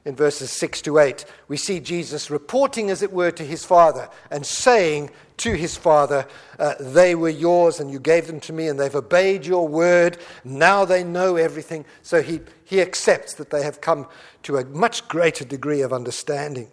in 0.07 0.15
verses 0.15 0.53
6 0.53 0.83
to 0.83 1.01
8, 1.01 1.25
we 1.49 1.57
see 1.57 1.81
Jesus 1.81 2.31
reporting, 2.31 2.91
as 2.91 3.03
it 3.03 3.13
were, 3.13 3.33
to 3.33 3.45
his 3.45 3.65
Father 3.65 4.09
and 4.31 4.47
saying 4.47 5.11
to 5.39 5.55
his 5.55 5.77
Father, 5.77 6.29
uh, 6.61 6.75
They 6.79 7.17
were 7.17 7.29
yours 7.29 7.81
and 7.81 7.91
you 7.91 7.99
gave 7.99 8.29
them 8.29 8.39
to 8.41 8.53
me 8.53 8.69
and 8.69 8.79
they've 8.79 8.95
obeyed 8.95 9.45
your 9.45 9.67
word. 9.67 10.19
Now 10.45 10.85
they 10.85 11.03
know 11.03 11.35
everything. 11.35 11.85
So 12.03 12.23
he, 12.23 12.41
he 12.65 12.81
accepts 12.81 13.35
that 13.35 13.51
they 13.51 13.65
have 13.65 13.81
come 13.81 14.07
to 14.45 14.59
a 14.59 14.65
much 14.67 15.09
greater 15.09 15.45
degree 15.45 15.81
of 15.81 15.93
understanding. 15.93 16.69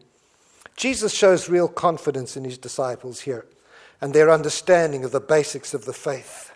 Jesus 0.78 1.12
shows 1.12 1.50
real 1.50 1.68
confidence 1.68 2.38
in 2.38 2.44
his 2.44 2.60
disciples 2.60 3.22
here 3.22 3.48
and 4.00 4.14
their 4.14 4.30
understanding 4.30 5.04
of 5.04 5.12
the 5.12 5.20
basics 5.20 5.74
of 5.74 5.86
the 5.86 5.94
faith. 5.94 6.52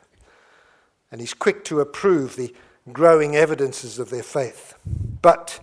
And 1.12 1.22
he's 1.22 1.34
quick 1.34 1.64
to 1.66 1.80
approve 1.80 2.36
the 2.36 2.54
growing 2.94 3.36
evidences 3.36 3.98
of 3.98 4.12
their 4.12 4.22
faith. 4.22 4.76
But 5.24 5.60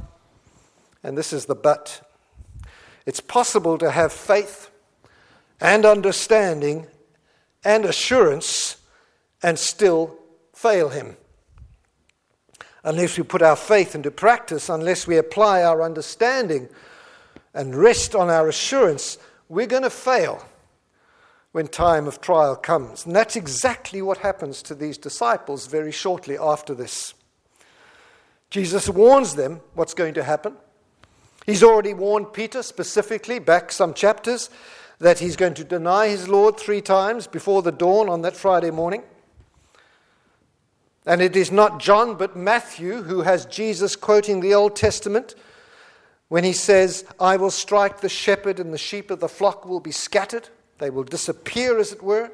and 1.05 1.17
this 1.17 1.33
is 1.33 1.47
the 1.47 1.55
but. 1.55 2.01
It's 3.07 3.21
possible 3.21 3.79
to 3.79 3.91
have 3.91 4.13
faith 4.13 4.71
and 5.61 5.85
understanding 5.85 6.87
and 7.63 7.85
assurance 7.85 8.79
and 9.43 9.59
still 9.59 10.17
fail 10.55 10.89
Him. 10.89 11.17
Unless 12.83 13.17
we 13.17 13.25
put 13.25 13.43
our 13.43 13.57
faith 13.57 13.95
into 13.95 14.11
practice, 14.11 14.69
unless 14.69 15.07
we 15.07 15.17
apply 15.19 15.63
our 15.63 15.83
understanding 15.83 16.69
and 17.53 17.75
rest 17.75 18.15
on 18.15 18.31
our 18.31 18.49
assurance, 18.49 19.19
we're 19.49 19.67
going 19.67 19.83
to 19.83 19.91
fail 19.91 20.45
when 21.53 21.69
time 21.69 22.07
of 22.07 22.21
trial 22.21 22.57
comes. 22.57 23.07
And 23.07 23.15
that's 23.15 23.37
exactly 23.37 24.03
what 24.03 24.19
happens 24.19 24.63
to 24.63 24.75
these 24.75 24.99
disciples 24.99 25.67
very 25.67 25.93
shortly 25.93 26.37
after 26.37 26.75
this. 26.75 27.15
Jesus 28.51 28.89
warns 28.89 29.35
them 29.35 29.61
what's 29.75 29.95
going 29.95 30.15
to 30.15 30.25
happen. 30.25 30.57
He's 31.45 31.63
already 31.63 31.93
warned 31.93 32.33
Peter 32.33 32.63
specifically, 32.63 33.39
back 33.39 33.71
some 33.71 33.93
chapters, 33.93 34.51
that 34.99 35.19
he's 35.19 35.37
going 35.37 35.55
to 35.55 35.65
deny 35.65 36.09
his 36.09 36.29
Lord 36.29 36.57
three 36.57 36.81
times 36.81 37.27
before 37.27 37.63
the 37.63 37.73
dawn 37.73 38.09
on 38.09 38.23
that 38.23 38.37
Friday 38.37 38.71
morning. 38.71 39.03
And 41.07 41.21
it 41.21 41.37
is 41.37 41.53
not 41.53 41.81
John, 41.81 42.15
but 42.17 42.35
Matthew 42.35 43.03
who 43.03 43.23
has 43.23 43.45
Jesus 43.45 43.95
quoting 43.95 44.41
the 44.41 44.55
Old 44.55 44.75
Testament 44.75 45.35
when 46.29 46.45
he 46.45 46.55
says, 46.55 47.05
I 47.21 47.37
will 47.37 47.51
strike 47.51 48.01
the 48.01 48.09
shepherd, 48.09 48.59
and 48.59 48.73
the 48.73 48.79
sheep 48.79 49.11
of 49.11 49.21
the 49.21 49.29
flock 49.29 49.67
will 49.67 49.81
be 49.81 49.93
scattered. 49.93 50.49
They 50.79 50.89
will 50.89 51.05
disappear, 51.05 51.79
as 51.79 51.93
it 51.93 52.03
were. 52.03 52.31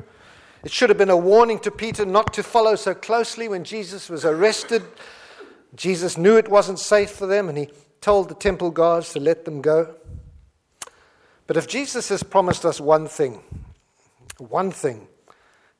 It 0.62 0.70
should 0.70 0.90
have 0.90 0.99
been 0.99 1.11
a 1.11 1.16
warning 1.16 1.59
to 1.61 1.70
Peter 1.70 2.07
not 2.07 2.33
to 2.35 2.44
follow 2.44 2.77
so 2.77 2.94
closely 2.94 3.49
when 3.49 3.64
Jesus 3.64 4.09
was 4.09 4.25
arrested. 4.25 4.85
Jesus 5.75 6.16
knew 6.16 6.37
it 6.37 6.49
wasn't 6.49 6.79
safe 6.79 7.11
for 7.11 7.27
them, 7.27 7.49
and 7.49 7.59
he 7.59 7.70
told 8.00 8.28
the 8.28 8.34
temple 8.34 8.70
guards 8.70 9.12
to 9.12 9.20
let 9.20 9.44
them 9.44 9.60
go. 9.60 9.94
But 11.46 11.56
if 11.56 11.66
Jesus 11.66 12.08
has 12.10 12.22
promised 12.22 12.64
us 12.64 12.80
one 12.80 13.06
thing, 13.08 13.42
one 14.38 14.70
thing, 14.70 15.08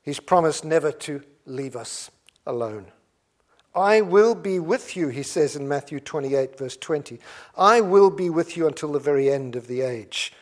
he's 0.01 0.19
promised 0.19 0.65
never 0.65 0.91
to 0.91 1.23
leave 1.45 1.75
us 1.75 2.11
alone. 2.45 2.87
I 3.73 4.01
will 4.01 4.35
be 4.35 4.59
with 4.59 4.97
you, 4.97 5.07
he 5.07 5.23
says 5.23 5.55
in 5.55 5.67
Matthew 5.67 6.01
28, 6.01 6.57
verse 6.57 6.75
20. 6.75 7.19
I 7.57 7.79
will 7.79 8.09
be 8.09 8.29
with 8.29 8.57
you 8.57 8.67
until 8.67 8.91
the 8.91 8.99
very 8.99 9.31
end 9.31 9.55
of 9.55 9.67
the 9.67 9.81
age. 9.81 10.33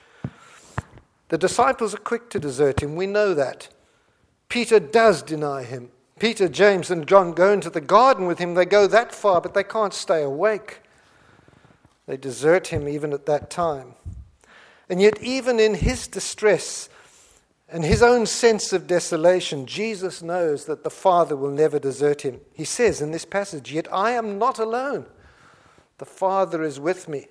The 1.28 1.38
disciples 1.38 1.94
are 1.94 2.00
quick 2.00 2.32
to 2.32 2.40
desert 2.40 2.82
him. 2.82 2.96
We 2.96 3.06
know 3.06 3.36
that. 3.36 3.70
Peter 4.50 4.80
does 4.80 5.22
deny 5.22 5.64
him. 5.64 5.92
Peter, 6.18 6.50
James, 6.50 6.90
and 6.90 7.08
John 7.08 7.34
go 7.34 7.54
into 7.54 7.70
the 7.70 7.82
garden 7.82 8.26
with 8.26 8.40
him. 8.40 8.56
They 8.56 8.66
go 8.66 8.88
that 8.88 9.14
far, 9.14 9.40
but 9.40 9.54
they 9.54 9.64
can't 9.64 9.94
stay 9.94 10.24
awake. 10.24 10.82
They 12.10 12.18
desert 12.18 12.70
him 12.70 12.90
even 12.90 13.14
at 13.14 13.28
that 13.28 13.52
time. 13.52 13.94
And 14.90 15.00
yet, 15.00 15.22
even 15.22 15.60
in 15.60 15.76
his 15.76 16.08
distress 16.08 16.90
and 17.72 17.86
his 17.86 18.02
own 18.02 18.26
sense 18.26 18.74
of 18.74 18.88
desolation, 18.88 19.68
Jesus 19.68 20.24
knows 20.24 20.66
that 20.66 20.84
the 20.84 20.90
Father 20.90 21.36
will 21.36 21.52
never 21.52 21.78
desert 21.78 22.24
him. 22.24 22.42
He 22.52 22.66
says 22.66 23.00
in 23.00 23.12
this 23.12 23.26
passage, 23.26 23.72
Yet 23.72 23.88
I 23.94 24.14
am 24.14 24.40
not 24.40 24.58
alone, 24.58 25.06
the 26.00 26.06
Father 26.06 26.64
is 26.64 26.80
with 26.80 27.08
me. 27.08 27.28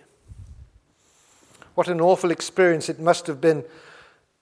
What 1.75 1.89
an 1.89 2.01
awful 2.01 2.31
experience 2.31 2.89
it 2.89 3.01
must 3.01 3.27
have 3.27 3.41
been 3.41 3.65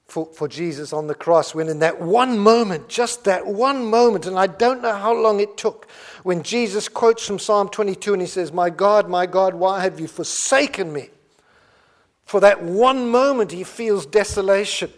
for, 0.06 0.26
for 0.26 0.46
Jesus 0.48 0.92
on 0.92 1.06
the 1.06 1.14
cross 1.14 1.54
when, 1.54 1.68
in 1.68 1.80
that 1.80 2.00
one 2.00 2.38
moment, 2.38 2.88
just 2.88 3.24
that 3.24 3.46
one 3.46 3.84
moment, 3.84 4.26
and 4.26 4.38
I 4.38 4.46
don't 4.46 4.82
know 4.82 4.94
how 4.94 5.12
long 5.12 5.40
it 5.40 5.56
took, 5.56 5.88
when 6.22 6.42
Jesus 6.42 6.88
quotes 6.88 7.26
from 7.26 7.38
Psalm 7.38 7.68
22 7.68 8.12
and 8.12 8.22
he 8.22 8.28
says, 8.28 8.52
My 8.52 8.70
God, 8.70 9.08
my 9.08 9.26
God, 9.26 9.54
why 9.54 9.82
have 9.82 9.98
you 9.98 10.06
forsaken 10.06 10.92
me? 10.92 11.10
For 12.24 12.40
that 12.40 12.62
one 12.62 13.08
moment, 13.08 13.52
he 13.52 13.64
feels 13.64 14.06
desolation. 14.06 14.92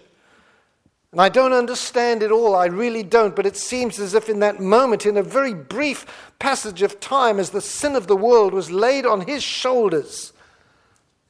And 1.13 1.21
I 1.23 1.31
don't 1.31 1.55
understand 1.55 2.23
it 2.23 2.31
all, 2.31 2.55
I 2.55 2.67
really 2.67 3.03
don't, 3.03 3.35
but 3.35 3.47
it 3.47 3.57
seems 3.57 3.99
as 3.99 4.13
if 4.13 4.29
in 4.29 4.41
that 4.41 4.61
moment, 4.61 5.07
in 5.07 5.17
a 5.17 5.23
very 5.23 5.55
brief 5.55 6.31
passage 6.39 6.83
of 6.83 7.01
time, 7.01 7.39
as 7.39 7.51
the 7.51 7.63
sin 7.63 7.97
of 7.97 8.07
the 8.07 8.17
world 8.17 8.53
was 8.53 8.71
laid 8.71 9.07
on 9.07 9.23
his 9.23 9.43
shoulders, 9.43 10.35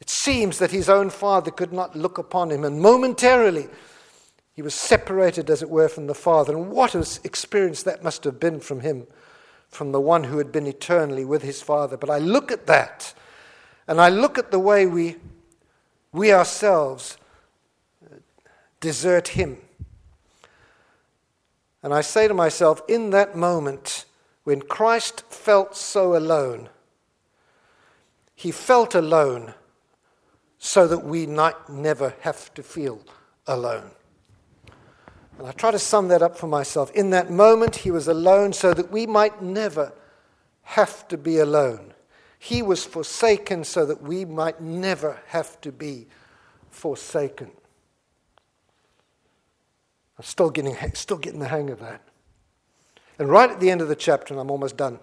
it 0.08 0.12
seems 0.12 0.58
that 0.58 0.70
his 0.70 0.88
own 0.88 1.10
father 1.10 1.50
could 1.50 1.70
not 1.70 1.94
look 1.94 2.16
upon 2.16 2.50
him, 2.50 2.64
and 2.64 2.80
momentarily 2.80 3.68
he 4.54 4.62
was 4.62 4.74
separated, 4.74 5.50
as 5.50 5.60
it 5.60 5.68
were, 5.68 5.86
from 5.86 6.06
the 6.06 6.14
Father. 6.14 6.56
And 6.56 6.70
what 6.70 6.94
an 6.94 7.04
experience 7.24 7.82
that 7.82 8.02
must 8.02 8.24
have 8.24 8.40
been 8.40 8.58
from 8.58 8.80
him, 8.80 9.06
from 9.68 9.92
the 9.92 10.00
one 10.00 10.24
who 10.24 10.38
had 10.38 10.50
been 10.50 10.66
eternally 10.66 11.26
with 11.26 11.42
his 11.42 11.60
Father. 11.60 11.98
But 11.98 12.08
I 12.08 12.20
look 12.20 12.50
at 12.50 12.66
that, 12.68 13.12
and 13.86 14.00
I 14.00 14.08
look 14.08 14.38
at 14.38 14.50
the 14.50 14.58
way 14.58 14.86
we, 14.86 15.16
we 16.10 16.32
ourselves 16.32 17.18
uh, 18.02 18.14
desert 18.80 19.28
him. 19.28 19.58
And 21.82 21.92
I 21.92 22.00
say 22.00 22.28
to 22.28 22.34
myself, 22.34 22.80
in 22.88 23.10
that 23.10 23.36
moment, 23.36 24.06
when 24.44 24.62
Christ 24.62 25.24
felt 25.28 25.76
so 25.76 26.16
alone, 26.16 26.70
he 28.34 28.50
felt 28.50 28.94
alone 28.94 29.52
so 30.58 30.86
that 30.88 31.04
we 31.04 31.26
might 31.26 31.68
never 31.68 32.14
have 32.20 32.52
to 32.54 32.62
feel 32.62 33.00
alone. 33.46 33.90
And 35.38 35.46
I 35.46 35.52
try 35.52 35.70
to 35.70 35.78
sum 35.78 36.08
that 36.08 36.22
up 36.22 36.36
for 36.36 36.48
myself. 36.48 36.90
In 36.92 37.10
that 37.10 37.30
moment, 37.30 37.76
he 37.76 37.90
was 37.90 38.08
alone 38.08 38.52
so 38.52 38.74
that 38.74 38.90
we 38.90 39.06
might 39.06 39.40
never 39.40 39.92
have 40.62 41.06
to 41.08 41.16
be 41.16 41.38
alone. 41.38 41.94
He 42.38 42.60
was 42.60 42.84
forsaken 42.84 43.64
so 43.64 43.86
that 43.86 44.02
we 44.02 44.24
might 44.24 44.60
never 44.60 45.20
have 45.28 45.60
to 45.60 45.72
be 45.72 46.06
forsaken. 46.70 47.50
I'm 50.18 50.24
still 50.24 50.50
getting, 50.50 50.76
still 50.94 51.18
getting 51.18 51.40
the 51.40 51.48
hang 51.48 51.70
of 51.70 51.78
that. 51.80 52.02
And 53.18 53.28
right 53.28 53.50
at 53.50 53.60
the 53.60 53.70
end 53.70 53.80
of 53.80 53.88
the 53.88 53.96
chapter, 53.96 54.34
and 54.34 54.40
I'm 54.40 54.50
almost 54.50 54.76
done, 54.76 54.98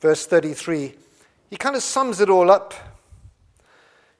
verse 0.00 0.26
33, 0.26 0.94
he 1.50 1.56
kind 1.56 1.76
of 1.76 1.82
sums 1.82 2.20
it 2.20 2.28
all 2.28 2.50
up. 2.50 2.74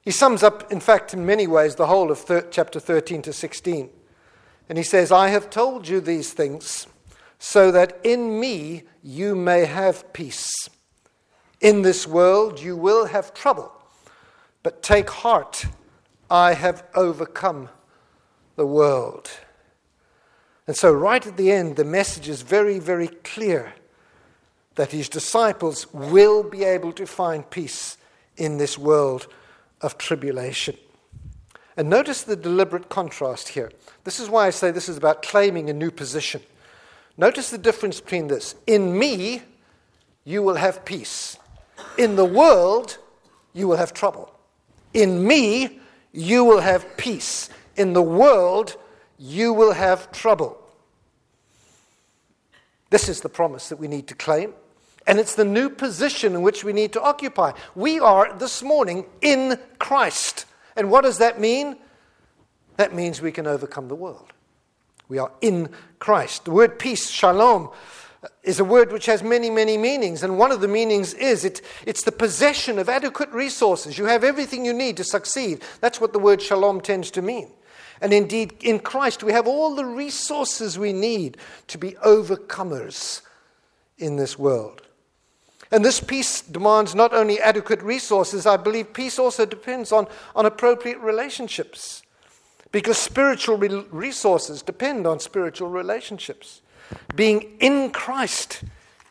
He 0.04 0.10
sums 0.10 0.42
up, 0.42 0.70
in 0.70 0.80
fact, 0.80 1.14
in 1.14 1.24
many 1.24 1.46
ways, 1.46 1.76
the 1.76 1.86
whole 1.86 2.10
of 2.10 2.18
thir- 2.18 2.46
chapter 2.50 2.78
13 2.78 3.22
to 3.22 3.32
16. 3.32 3.88
And 4.68 4.76
he 4.78 4.84
says, 4.84 5.10
I 5.10 5.28
have 5.28 5.48
told 5.48 5.88
you 5.88 6.00
these 6.00 6.32
things 6.32 6.86
so 7.38 7.70
that 7.70 7.98
in 8.04 8.38
me 8.38 8.82
you 9.02 9.34
may 9.34 9.64
have 9.64 10.12
peace. 10.12 10.68
In 11.60 11.82
this 11.82 12.06
world 12.06 12.60
you 12.60 12.76
will 12.76 13.06
have 13.06 13.32
trouble, 13.32 13.72
but 14.62 14.82
take 14.82 15.08
heart, 15.08 15.66
I 16.30 16.54
have 16.54 16.84
overcome 16.94 17.70
the 18.56 18.66
world. 18.66 19.30
And 20.66 20.76
so, 20.76 20.92
right 20.92 21.26
at 21.26 21.36
the 21.36 21.52
end, 21.52 21.76
the 21.76 21.84
message 21.84 22.28
is 22.28 22.42
very, 22.42 22.78
very 22.78 23.08
clear 23.08 23.74
that 24.76 24.92
his 24.92 25.08
disciples 25.08 25.92
will 25.92 26.42
be 26.42 26.64
able 26.64 26.92
to 26.92 27.06
find 27.06 27.48
peace 27.48 27.98
in 28.36 28.56
this 28.56 28.78
world 28.78 29.28
of 29.84 29.98
tribulation. 29.98 30.76
And 31.76 31.90
notice 31.90 32.22
the 32.22 32.36
deliberate 32.36 32.88
contrast 32.88 33.48
here. 33.48 33.70
This 34.04 34.18
is 34.18 34.30
why 34.30 34.46
I 34.46 34.50
say 34.50 34.70
this 34.70 34.88
is 34.88 34.96
about 34.96 35.22
claiming 35.22 35.68
a 35.68 35.74
new 35.74 35.90
position. 35.90 36.40
Notice 37.18 37.50
the 37.50 37.58
difference 37.58 38.00
between 38.00 38.28
this. 38.28 38.54
In 38.66 38.98
me, 38.98 39.42
you 40.24 40.42
will 40.42 40.54
have 40.54 40.84
peace. 40.84 41.36
In 41.98 42.16
the 42.16 42.24
world, 42.24 42.96
you 43.52 43.68
will 43.68 43.76
have 43.76 43.92
trouble. 43.92 44.32
In 44.94 45.26
me, 45.26 45.80
you 46.12 46.44
will 46.44 46.60
have 46.60 46.96
peace. 46.96 47.50
In 47.76 47.92
the 47.92 48.02
world, 48.02 48.76
you 49.18 49.52
will 49.52 49.72
have 49.72 50.10
trouble. 50.12 50.58
This 52.88 53.08
is 53.08 53.20
the 53.20 53.28
promise 53.28 53.68
that 53.68 53.78
we 53.78 53.88
need 53.88 54.06
to 54.08 54.14
claim. 54.14 54.54
And 55.06 55.18
it's 55.18 55.34
the 55.34 55.44
new 55.44 55.68
position 55.68 56.34
in 56.34 56.42
which 56.42 56.64
we 56.64 56.72
need 56.72 56.92
to 56.94 57.02
occupy. 57.02 57.52
We 57.74 58.00
are 58.00 58.36
this 58.36 58.62
morning 58.62 59.06
in 59.20 59.58
Christ. 59.78 60.46
And 60.76 60.90
what 60.90 61.04
does 61.04 61.18
that 61.18 61.38
mean? 61.38 61.76
That 62.76 62.94
means 62.94 63.20
we 63.20 63.32
can 63.32 63.46
overcome 63.46 63.88
the 63.88 63.94
world. 63.94 64.32
We 65.08 65.18
are 65.18 65.30
in 65.40 65.68
Christ. 65.98 66.46
The 66.46 66.50
word 66.50 66.78
peace, 66.78 67.10
shalom, 67.10 67.70
is 68.42 68.58
a 68.58 68.64
word 68.64 68.92
which 68.92 69.06
has 69.06 69.22
many, 69.22 69.50
many 69.50 69.76
meanings. 69.76 70.22
And 70.22 70.38
one 70.38 70.50
of 70.50 70.62
the 70.62 70.68
meanings 70.68 71.12
is 71.14 71.44
it, 71.44 71.60
it's 71.86 72.04
the 72.04 72.12
possession 72.12 72.78
of 72.78 72.88
adequate 72.88 73.30
resources. 73.30 73.98
You 73.98 74.06
have 74.06 74.24
everything 74.24 74.64
you 74.64 74.72
need 74.72 74.96
to 74.96 75.04
succeed. 75.04 75.62
That's 75.80 76.00
what 76.00 76.12
the 76.12 76.18
word 76.18 76.40
shalom 76.40 76.80
tends 76.80 77.10
to 77.12 77.22
mean. 77.22 77.50
And 78.00 78.12
indeed, 78.12 78.54
in 78.60 78.80
Christ, 78.80 79.22
we 79.22 79.32
have 79.32 79.46
all 79.46 79.74
the 79.74 79.84
resources 79.84 80.78
we 80.78 80.92
need 80.92 81.36
to 81.68 81.78
be 81.78 81.92
overcomers 82.04 83.20
in 83.98 84.16
this 84.16 84.38
world. 84.38 84.82
And 85.74 85.84
this 85.84 85.98
peace 85.98 86.40
demands 86.40 86.94
not 86.94 87.12
only 87.12 87.40
adequate 87.40 87.82
resources, 87.82 88.46
I 88.46 88.56
believe 88.56 88.92
peace 88.92 89.18
also 89.18 89.44
depends 89.44 89.90
on, 89.90 90.06
on 90.36 90.46
appropriate 90.46 91.00
relationships. 91.00 92.04
Because 92.70 92.96
spiritual 92.96 93.56
re- 93.56 93.84
resources 93.90 94.62
depend 94.62 95.04
on 95.04 95.18
spiritual 95.18 95.68
relationships. 95.68 96.62
Being 97.16 97.56
in 97.58 97.90
Christ 97.90 98.62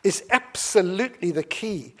is 0.04 0.24
absolutely 0.30 1.32
the 1.32 1.42
key. 1.42 1.96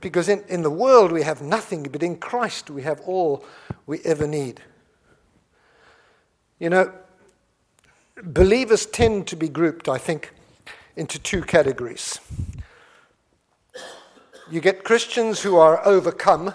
Because 0.00 0.28
in, 0.28 0.42
in 0.48 0.62
the 0.62 0.70
world 0.70 1.12
we 1.12 1.22
have 1.22 1.40
nothing, 1.40 1.84
but 1.84 2.02
in 2.02 2.16
Christ 2.16 2.70
we 2.70 2.82
have 2.82 3.00
all 3.02 3.44
we 3.86 4.00
ever 4.00 4.26
need. 4.26 4.60
You 6.58 6.70
know, 6.70 6.92
believers 8.24 8.86
tend 8.86 9.28
to 9.28 9.36
be 9.36 9.48
grouped, 9.48 9.88
I 9.88 9.98
think, 9.98 10.32
into 10.96 11.20
two 11.20 11.42
categories 11.42 12.18
you 14.50 14.60
get 14.60 14.84
Christians 14.84 15.42
who 15.42 15.56
are 15.56 15.86
overcome, 15.86 16.54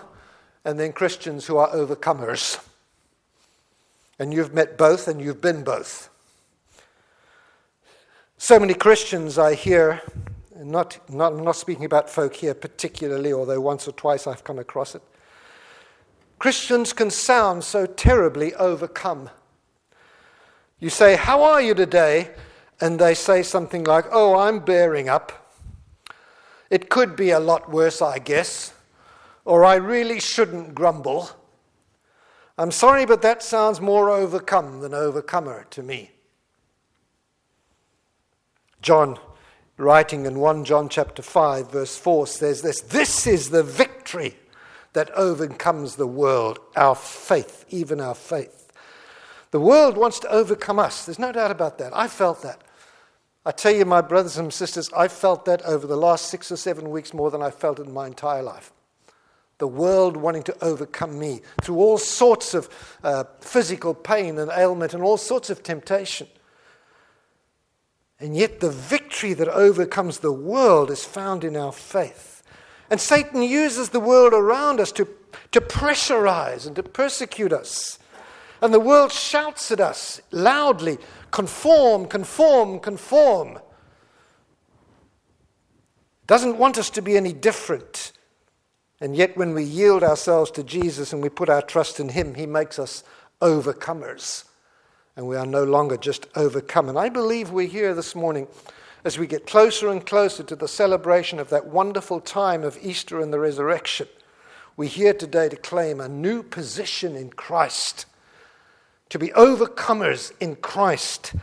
and 0.66 0.80
then 0.80 0.94
Christians 0.94 1.46
who 1.46 1.58
are 1.58 1.70
overcomers. 1.70 2.64
And 4.20 4.34
you've 4.34 4.54
met 4.54 4.78
both, 4.78 5.08
and 5.08 5.22
you've 5.22 5.42
been 5.42 5.64
both. 5.64 6.10
So 8.38 8.60
many 8.60 8.74
Christians 8.74 9.38
I 9.38 9.54
hear, 9.56 10.02
not, 10.56 11.00
not, 11.10 11.36
not 11.36 11.56
speaking 11.56 11.86
about 11.86 12.10
folk 12.10 12.36
here 12.36 12.54
particularly, 12.54 13.32
although 13.32 13.62
once 13.62 13.88
or 13.88 13.94
twice 13.94 14.28
I've 14.28 14.44
come 14.44 14.60
across 14.60 14.96
it. 14.96 15.02
Christians 16.40 16.92
can 16.92 17.10
sound 17.10 17.64
so 17.64 17.86
terribly 17.86 18.54
overcome. 18.56 19.30
You 20.80 20.90
say, 20.90 21.16
How 21.16 21.44
are 21.44 21.62
you 21.62 21.74
today? 21.74 22.32
And 22.82 23.00
they 23.00 23.14
say 23.14 23.44
something 23.44 23.86
like, 23.86 24.06
Oh, 24.12 24.38
I'm 24.38 24.60
bearing 24.60 25.08
up. 25.08 25.43
It 26.74 26.90
could 26.90 27.16
be 27.16 27.30
a 27.30 27.40
lot 27.40 27.70
worse, 27.70 28.02
I 28.02 28.18
guess, 28.18 28.74
or 29.46 29.64
I 29.64 29.76
really 29.76 30.20
shouldn't 30.20 30.74
grumble. 30.74 31.30
I'm 32.58 32.72
sorry, 32.72 33.06
but 33.06 33.22
that 33.22 33.44
sounds 33.44 33.80
more 33.80 34.10
overcome 34.10 34.80
than 34.80 34.92
overcomer 34.92 35.68
to 35.70 35.84
me. 35.84 36.10
John, 38.82 39.20
writing 39.78 40.26
in 40.26 40.40
1 40.40 40.66
John 40.66 40.90
chapter 40.90 41.22
5, 41.22 41.72
verse 41.72 41.96
4, 41.96 42.26
says 42.26 42.64
this 42.64 42.82
This 42.82 43.28
is 43.28 43.52
the 43.52 43.62
victory 43.62 44.36
that 44.94 45.12
overcomes 45.12 45.96
the 45.96 46.08
world, 46.08 46.58
our 46.76 46.96
faith, 46.96 47.66
even 47.70 48.02
our 48.02 48.16
faith. 48.16 48.72
The 49.52 49.60
world 49.60 49.96
wants 49.96 50.18
to 50.22 50.30
overcome 50.32 50.80
us. 50.80 51.06
There's 51.06 51.20
no 51.20 51.32
doubt 51.32 51.52
about 51.52 51.78
that. 51.78 51.96
I 51.96 52.08
felt 52.08 52.42
that. 52.42 52.64
I 53.46 53.52
tell 53.52 53.74
you, 53.74 53.84
my 53.84 54.02
brothers 54.02 54.38
and 54.38 54.54
sisters, 54.54 54.90
I 54.96 55.10
felt 55.10 55.46
that 55.46 55.62
over 55.64 55.86
the 55.86 55.98
last 55.98 56.28
six 56.28 56.52
or 56.52 56.56
seven 56.56 56.90
weeks 56.90 57.14
more 57.14 57.30
than 57.30 57.42
I 57.42 57.52
felt 57.52 57.80
in 57.80 57.94
my 57.94 58.08
entire 58.08 58.42
life. 58.42 58.72
The 59.58 59.68
world 59.68 60.16
wanting 60.18 60.44
to 60.44 60.64
overcome 60.64 61.20
me 61.20 61.42
through 61.62 61.78
all 61.78 61.98
sorts 61.98 62.54
of 62.54 62.70
uh, 63.04 63.26
physical 63.42 63.94
pain 63.94 64.40
and 64.40 64.50
ailment 64.52 64.94
and 64.94 65.04
all 65.04 65.18
sorts 65.18 65.50
of 65.50 65.62
temptation. 65.62 66.28
And 68.20 68.38
yet, 68.38 68.62
the 68.62 68.72
victory 68.72 69.34
that 69.34 69.50
overcomes 69.50 70.20
the 70.20 70.32
world 70.32 70.90
is 70.90 71.04
found 71.04 71.44
in 71.44 71.58
our 71.58 71.74
faith. 71.74 72.42
And 72.90 73.02
Satan 73.02 73.42
uses 73.42 73.90
the 73.90 74.00
world 74.00 74.34
around 74.34 74.80
us 74.80 74.92
to, 74.94 75.08
to 75.52 75.60
pressurize 75.60 76.66
and 76.66 76.76
to 76.78 76.84
persecute 76.84 77.52
us. 77.52 78.00
And 78.62 78.74
the 78.74 78.80
world 78.80 79.12
shouts 79.12 79.72
at 79.72 79.82
us 79.82 80.22
loudly 80.32 80.98
conform, 81.34 82.06
conform, 82.06 82.80
conform. 82.80 83.60
Doesn't 86.28 86.60
want 86.60 86.78
us 86.78 86.92
to 86.92 87.02
be 87.02 87.18
any 87.18 87.34
different. 87.34 88.14
And 89.02 89.16
yet, 89.16 89.36
when 89.36 89.54
we 89.54 89.64
yield 89.64 90.04
ourselves 90.04 90.52
to 90.52 90.64
Jesus 90.64 91.12
and 91.12 91.24
we 91.24 91.30
put 91.30 91.50
our 91.50 91.64
trust 91.64 92.00
in 92.00 92.10
Him, 92.10 92.36
He 92.36 92.46
makes 92.46 92.78
us 92.78 93.04
overcomers. 93.42 94.46
And 95.18 95.28
we 95.28 95.36
are 95.36 95.46
no 95.46 95.64
longer 95.64 95.98
just 95.98 96.28
overcome. 96.36 96.88
And 96.88 97.00
I 97.00 97.10
believe 97.10 97.50
we're 97.50 97.68
here 97.68 97.96
this 97.96 98.14
morning 98.14 98.48
as 99.04 99.18
we 99.18 99.26
get 99.26 99.48
closer 99.48 99.90
and 99.90 100.06
closer 100.06 100.44
to 100.44 100.56
the 100.56 100.68
celebration 100.68 101.40
of 101.40 101.50
that 101.50 101.66
wonderful 101.66 102.22
time 102.22 102.64
of 102.64 102.78
Easter 102.80 103.20
and 103.20 103.34
the 103.34 103.40
resurrection. 103.40 104.08
We're 104.78 104.88
here 104.88 105.14
today 105.14 105.50
to 105.50 105.56
claim 105.56 106.00
a 106.00 106.08
new 106.08 106.44
position 106.44 107.16
in 107.16 107.32
Christ 107.32 108.06
to 109.14 109.20
be 109.20 109.28
overcomers 109.28 110.32
in 110.40 110.56
Christ, 110.56 111.36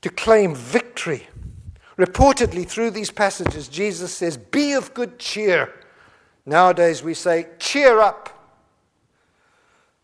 to 0.00 0.08
claim 0.08 0.54
victory. 0.54 1.28
Reportedly, 1.98 2.66
through 2.66 2.92
these 2.92 3.10
passages, 3.10 3.68
Jesus 3.68 4.14
says, 4.14 4.38
Be 4.38 4.72
of 4.72 4.94
good 4.94 5.18
cheer. 5.18 5.70
Nowadays, 6.46 7.02
we 7.02 7.12
say, 7.12 7.48
Cheer 7.58 8.00
up. 8.00 8.30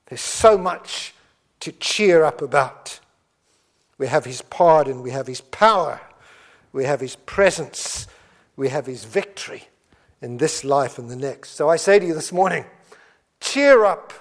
There's 0.08 0.20
so 0.20 0.58
much 0.58 1.14
to 1.60 1.72
cheer 1.72 2.22
up 2.22 2.42
about. 2.42 3.00
We 3.96 4.06
have 4.06 4.26
His 4.26 4.42
pardon, 4.42 5.00
we 5.00 5.12
have 5.12 5.26
His 5.26 5.40
power, 5.40 6.02
we 6.70 6.84
have 6.84 7.00
His 7.00 7.16
presence, 7.16 8.08
we 8.56 8.68
have 8.68 8.84
His 8.84 9.04
victory 9.04 9.68
in 10.20 10.36
this 10.36 10.64
life 10.64 10.98
and 10.98 11.08
the 11.08 11.16
next. 11.16 11.52
So 11.52 11.70
I 11.70 11.76
say 11.76 11.98
to 11.98 12.04
you 12.04 12.12
this 12.12 12.30
morning, 12.30 12.66
cheer 13.40 13.86
up. 13.86 14.12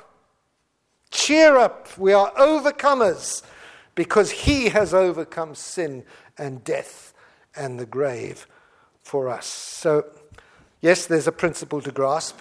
Cheer 1.29 1.57
up, 1.57 1.95
we 1.95 2.11
are 2.11 2.31
overcomers 2.31 3.43
because 3.93 4.31
he 4.31 4.69
has 4.69 4.95
overcome 4.95 5.53
sin 5.53 6.03
and 6.39 6.63
death 6.63 7.13
and 7.55 7.79
the 7.79 7.85
grave 7.85 8.47
for 9.03 9.29
us. 9.29 9.45
So, 9.45 10.07
yes, 10.81 11.05
there's 11.05 11.27
a 11.27 11.31
principle 11.31 11.81
to 11.81 11.91
grasp. 11.91 12.39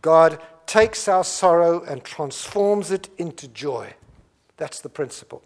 God 0.00 0.40
takes 0.64 1.08
our 1.08 1.24
sorrow 1.24 1.82
and 1.82 2.02
transforms 2.04 2.90
it 2.90 3.10
into 3.18 3.48
joy. 3.48 3.92
That's 4.56 4.80
the 4.80 4.88
principle. 4.88 5.42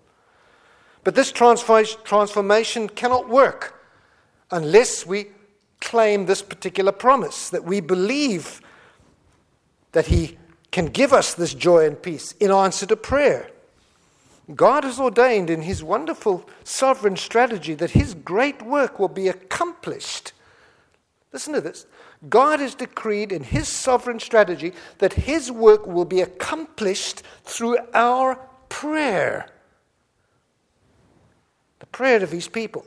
But 1.03 1.17
this 1.17 1.33
transformation 1.33 2.89
cannot 2.89 3.29
work 3.29 3.83
unless 4.53 5.05
we 5.05 5.27
claim 5.81 6.27
this 6.27 6.41
particular 6.41 6.93
promise 6.93 7.51
that 7.51 7.65
we 7.65 7.81
believe 7.81 8.61
that 9.91 10.07
He 10.07 10.39
can 10.71 10.87
give 10.87 11.13
us 11.13 11.35
this 11.35 11.55
joy 11.55 11.87
and 11.87 12.01
peace 12.01 12.33
in 12.33 12.51
answer 12.51 12.87
to 12.87 12.97
prayer. 12.97 13.51
God 14.55 14.85
has 14.85 14.99
ordained 14.99 15.51
in 15.51 15.63
His 15.63 15.83
wonderful 15.83 16.49
sovereign 16.65 17.17
strategy 17.17 17.75
that 17.75 17.91
His 17.91 18.15
great 18.15 18.63
work 18.63 18.99
will 18.99 19.09
be 19.09 19.29
accomplished. 19.29 20.33
Listen 21.33 21.55
to 21.55 21.61
this. 21.61 21.87
God 22.29 22.61
has 22.61 22.75
decreed 22.75 23.33
in 23.33 23.43
His 23.43 23.69
sovereign 23.69 24.21
strategy 24.21 24.73
that 24.99 25.13
His 25.13 25.51
work 25.51 25.87
will 25.87 26.05
be 26.05 26.21
accomplished 26.21 27.23
through 27.45 27.79
our 27.95 28.37
prayer. 28.69 29.49
The 31.79 31.87
prayer 31.87 32.23
of 32.23 32.31
His 32.31 32.49
people. 32.49 32.85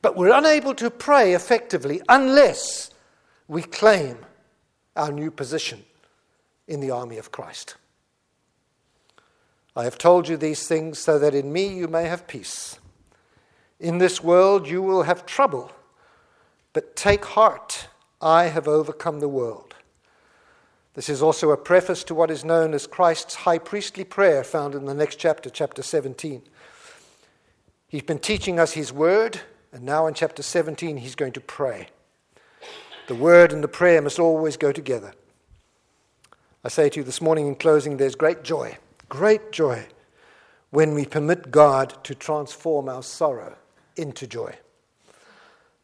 But 0.00 0.16
we're 0.16 0.36
unable 0.36 0.74
to 0.76 0.90
pray 0.90 1.32
effectively 1.34 2.00
unless 2.08 2.90
we 3.48 3.62
claim 3.62 4.18
our 4.94 5.10
new 5.10 5.30
position 5.30 5.84
in 6.68 6.80
the 6.80 6.90
army 6.90 7.18
of 7.18 7.32
Christ. 7.32 7.76
I 9.74 9.84
have 9.84 9.98
told 9.98 10.28
you 10.28 10.36
these 10.36 10.68
things 10.68 10.98
so 10.98 11.18
that 11.18 11.34
in 11.34 11.52
me 11.52 11.68
you 11.68 11.88
may 11.88 12.04
have 12.04 12.28
peace. 12.28 12.78
In 13.80 13.98
this 13.98 14.22
world 14.22 14.68
you 14.68 14.82
will 14.82 15.04
have 15.04 15.24
trouble, 15.24 15.72
but 16.72 16.94
take 16.94 17.24
heart, 17.24 17.88
I 18.20 18.44
have 18.44 18.68
overcome 18.68 19.20
the 19.20 19.28
world. 19.28 19.74
This 20.94 21.08
is 21.08 21.22
also 21.22 21.50
a 21.50 21.56
preface 21.56 22.02
to 22.04 22.14
what 22.14 22.30
is 22.30 22.44
known 22.44 22.74
as 22.74 22.88
Christ's 22.88 23.36
high 23.36 23.58
priestly 23.58 24.02
prayer, 24.02 24.42
found 24.42 24.74
in 24.74 24.84
the 24.84 24.94
next 24.94 25.16
chapter, 25.16 25.48
chapter 25.48 25.80
17. 25.80 26.42
He's 27.86 28.02
been 28.02 28.18
teaching 28.18 28.58
us 28.58 28.72
his 28.72 28.92
word, 28.92 29.40
and 29.72 29.84
now 29.84 30.08
in 30.08 30.14
chapter 30.14 30.42
17, 30.42 30.96
he's 30.96 31.14
going 31.14 31.32
to 31.32 31.40
pray. 31.40 31.88
The 33.06 33.14
word 33.14 33.52
and 33.52 33.62
the 33.62 33.68
prayer 33.68 34.02
must 34.02 34.18
always 34.18 34.56
go 34.56 34.72
together. 34.72 35.12
I 36.64 36.68
say 36.68 36.88
to 36.88 37.00
you 37.00 37.04
this 37.04 37.20
morning 37.20 37.46
in 37.46 37.54
closing, 37.54 37.96
there's 37.96 38.14
great 38.14 38.42
joy 38.42 38.76
great 39.08 39.52
joy 39.52 39.86
when 40.70 40.94
we 40.94 41.06
permit 41.06 41.50
God 41.50 42.04
to 42.04 42.14
transform 42.14 42.88
our 42.88 43.02
sorrow 43.02 43.56
into 43.96 44.26
joy. 44.26 44.54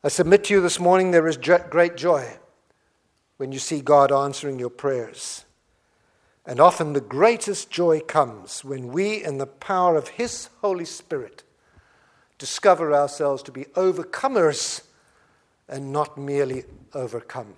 I 0.02 0.08
submit 0.08 0.44
to 0.44 0.54
you 0.54 0.60
this 0.60 0.78
morning 0.78 1.10
there 1.10 1.26
is 1.26 1.38
great 1.38 1.96
joy 1.96 2.36
when 3.38 3.50
you 3.50 3.58
see 3.58 3.80
God 3.80 4.12
answering 4.12 4.58
your 4.58 4.70
prayers. 4.70 5.44
And 6.46 6.60
often 6.60 6.92
the 6.92 7.00
greatest 7.00 7.70
joy 7.70 8.00
comes 8.00 8.62
when 8.62 8.88
we, 8.88 9.24
in 9.24 9.38
the 9.38 9.46
power 9.46 9.96
of 9.96 10.08
His 10.08 10.50
Holy 10.60 10.84
Spirit, 10.84 11.42
discover 12.36 12.92
ourselves 12.92 13.42
to 13.44 13.52
be 13.52 13.64
overcomers 13.76 14.82
and 15.66 15.90
not 15.90 16.18
merely 16.18 16.64
overcome. 16.92 17.56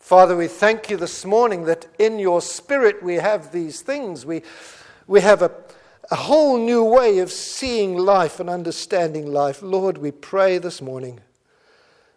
Father, 0.00 0.36
we 0.36 0.48
thank 0.48 0.90
you 0.90 0.96
this 0.96 1.24
morning 1.24 1.64
that 1.66 1.86
in 1.98 2.18
your 2.18 2.40
spirit 2.40 3.00
we 3.00 3.16
have 3.16 3.52
these 3.52 3.80
things. 3.82 4.26
We, 4.26 4.42
we 5.06 5.20
have 5.20 5.42
a, 5.42 5.52
a 6.10 6.16
whole 6.16 6.58
new 6.58 6.82
way 6.82 7.18
of 7.18 7.30
seeing 7.30 7.96
life 7.96 8.40
and 8.40 8.50
understanding 8.50 9.30
life. 9.30 9.62
Lord, 9.62 9.98
we 9.98 10.10
pray 10.10 10.58
this 10.58 10.82
morning 10.82 11.20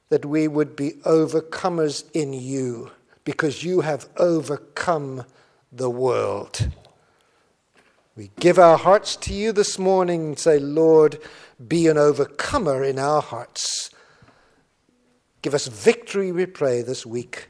that 0.09 0.25
we 0.25 0.47
would 0.47 0.75
be 0.75 0.91
overcomers 1.05 2.05
in 2.13 2.33
you 2.33 2.89
because 3.25 3.63
you 3.63 3.81
have 3.81 4.09
overcome 4.17 5.25
the 5.71 5.89
world. 5.89 6.69
We 8.15 8.31
give 8.39 8.57
our 8.57 8.77
hearts 8.77 9.15
to 9.17 9.33
you 9.33 9.51
this 9.51 9.77
morning 9.77 10.25
and 10.25 10.39
say, 10.39 10.57
Lord, 10.57 11.19
be 11.67 11.87
an 11.87 11.97
overcomer 11.97 12.83
in 12.83 12.97
our 12.97 13.21
hearts. 13.21 13.91
Give 15.41 15.53
us 15.53 15.67
victory, 15.67 16.31
we 16.31 16.45
pray, 16.45 16.81
this 16.81 17.05
week 17.05 17.49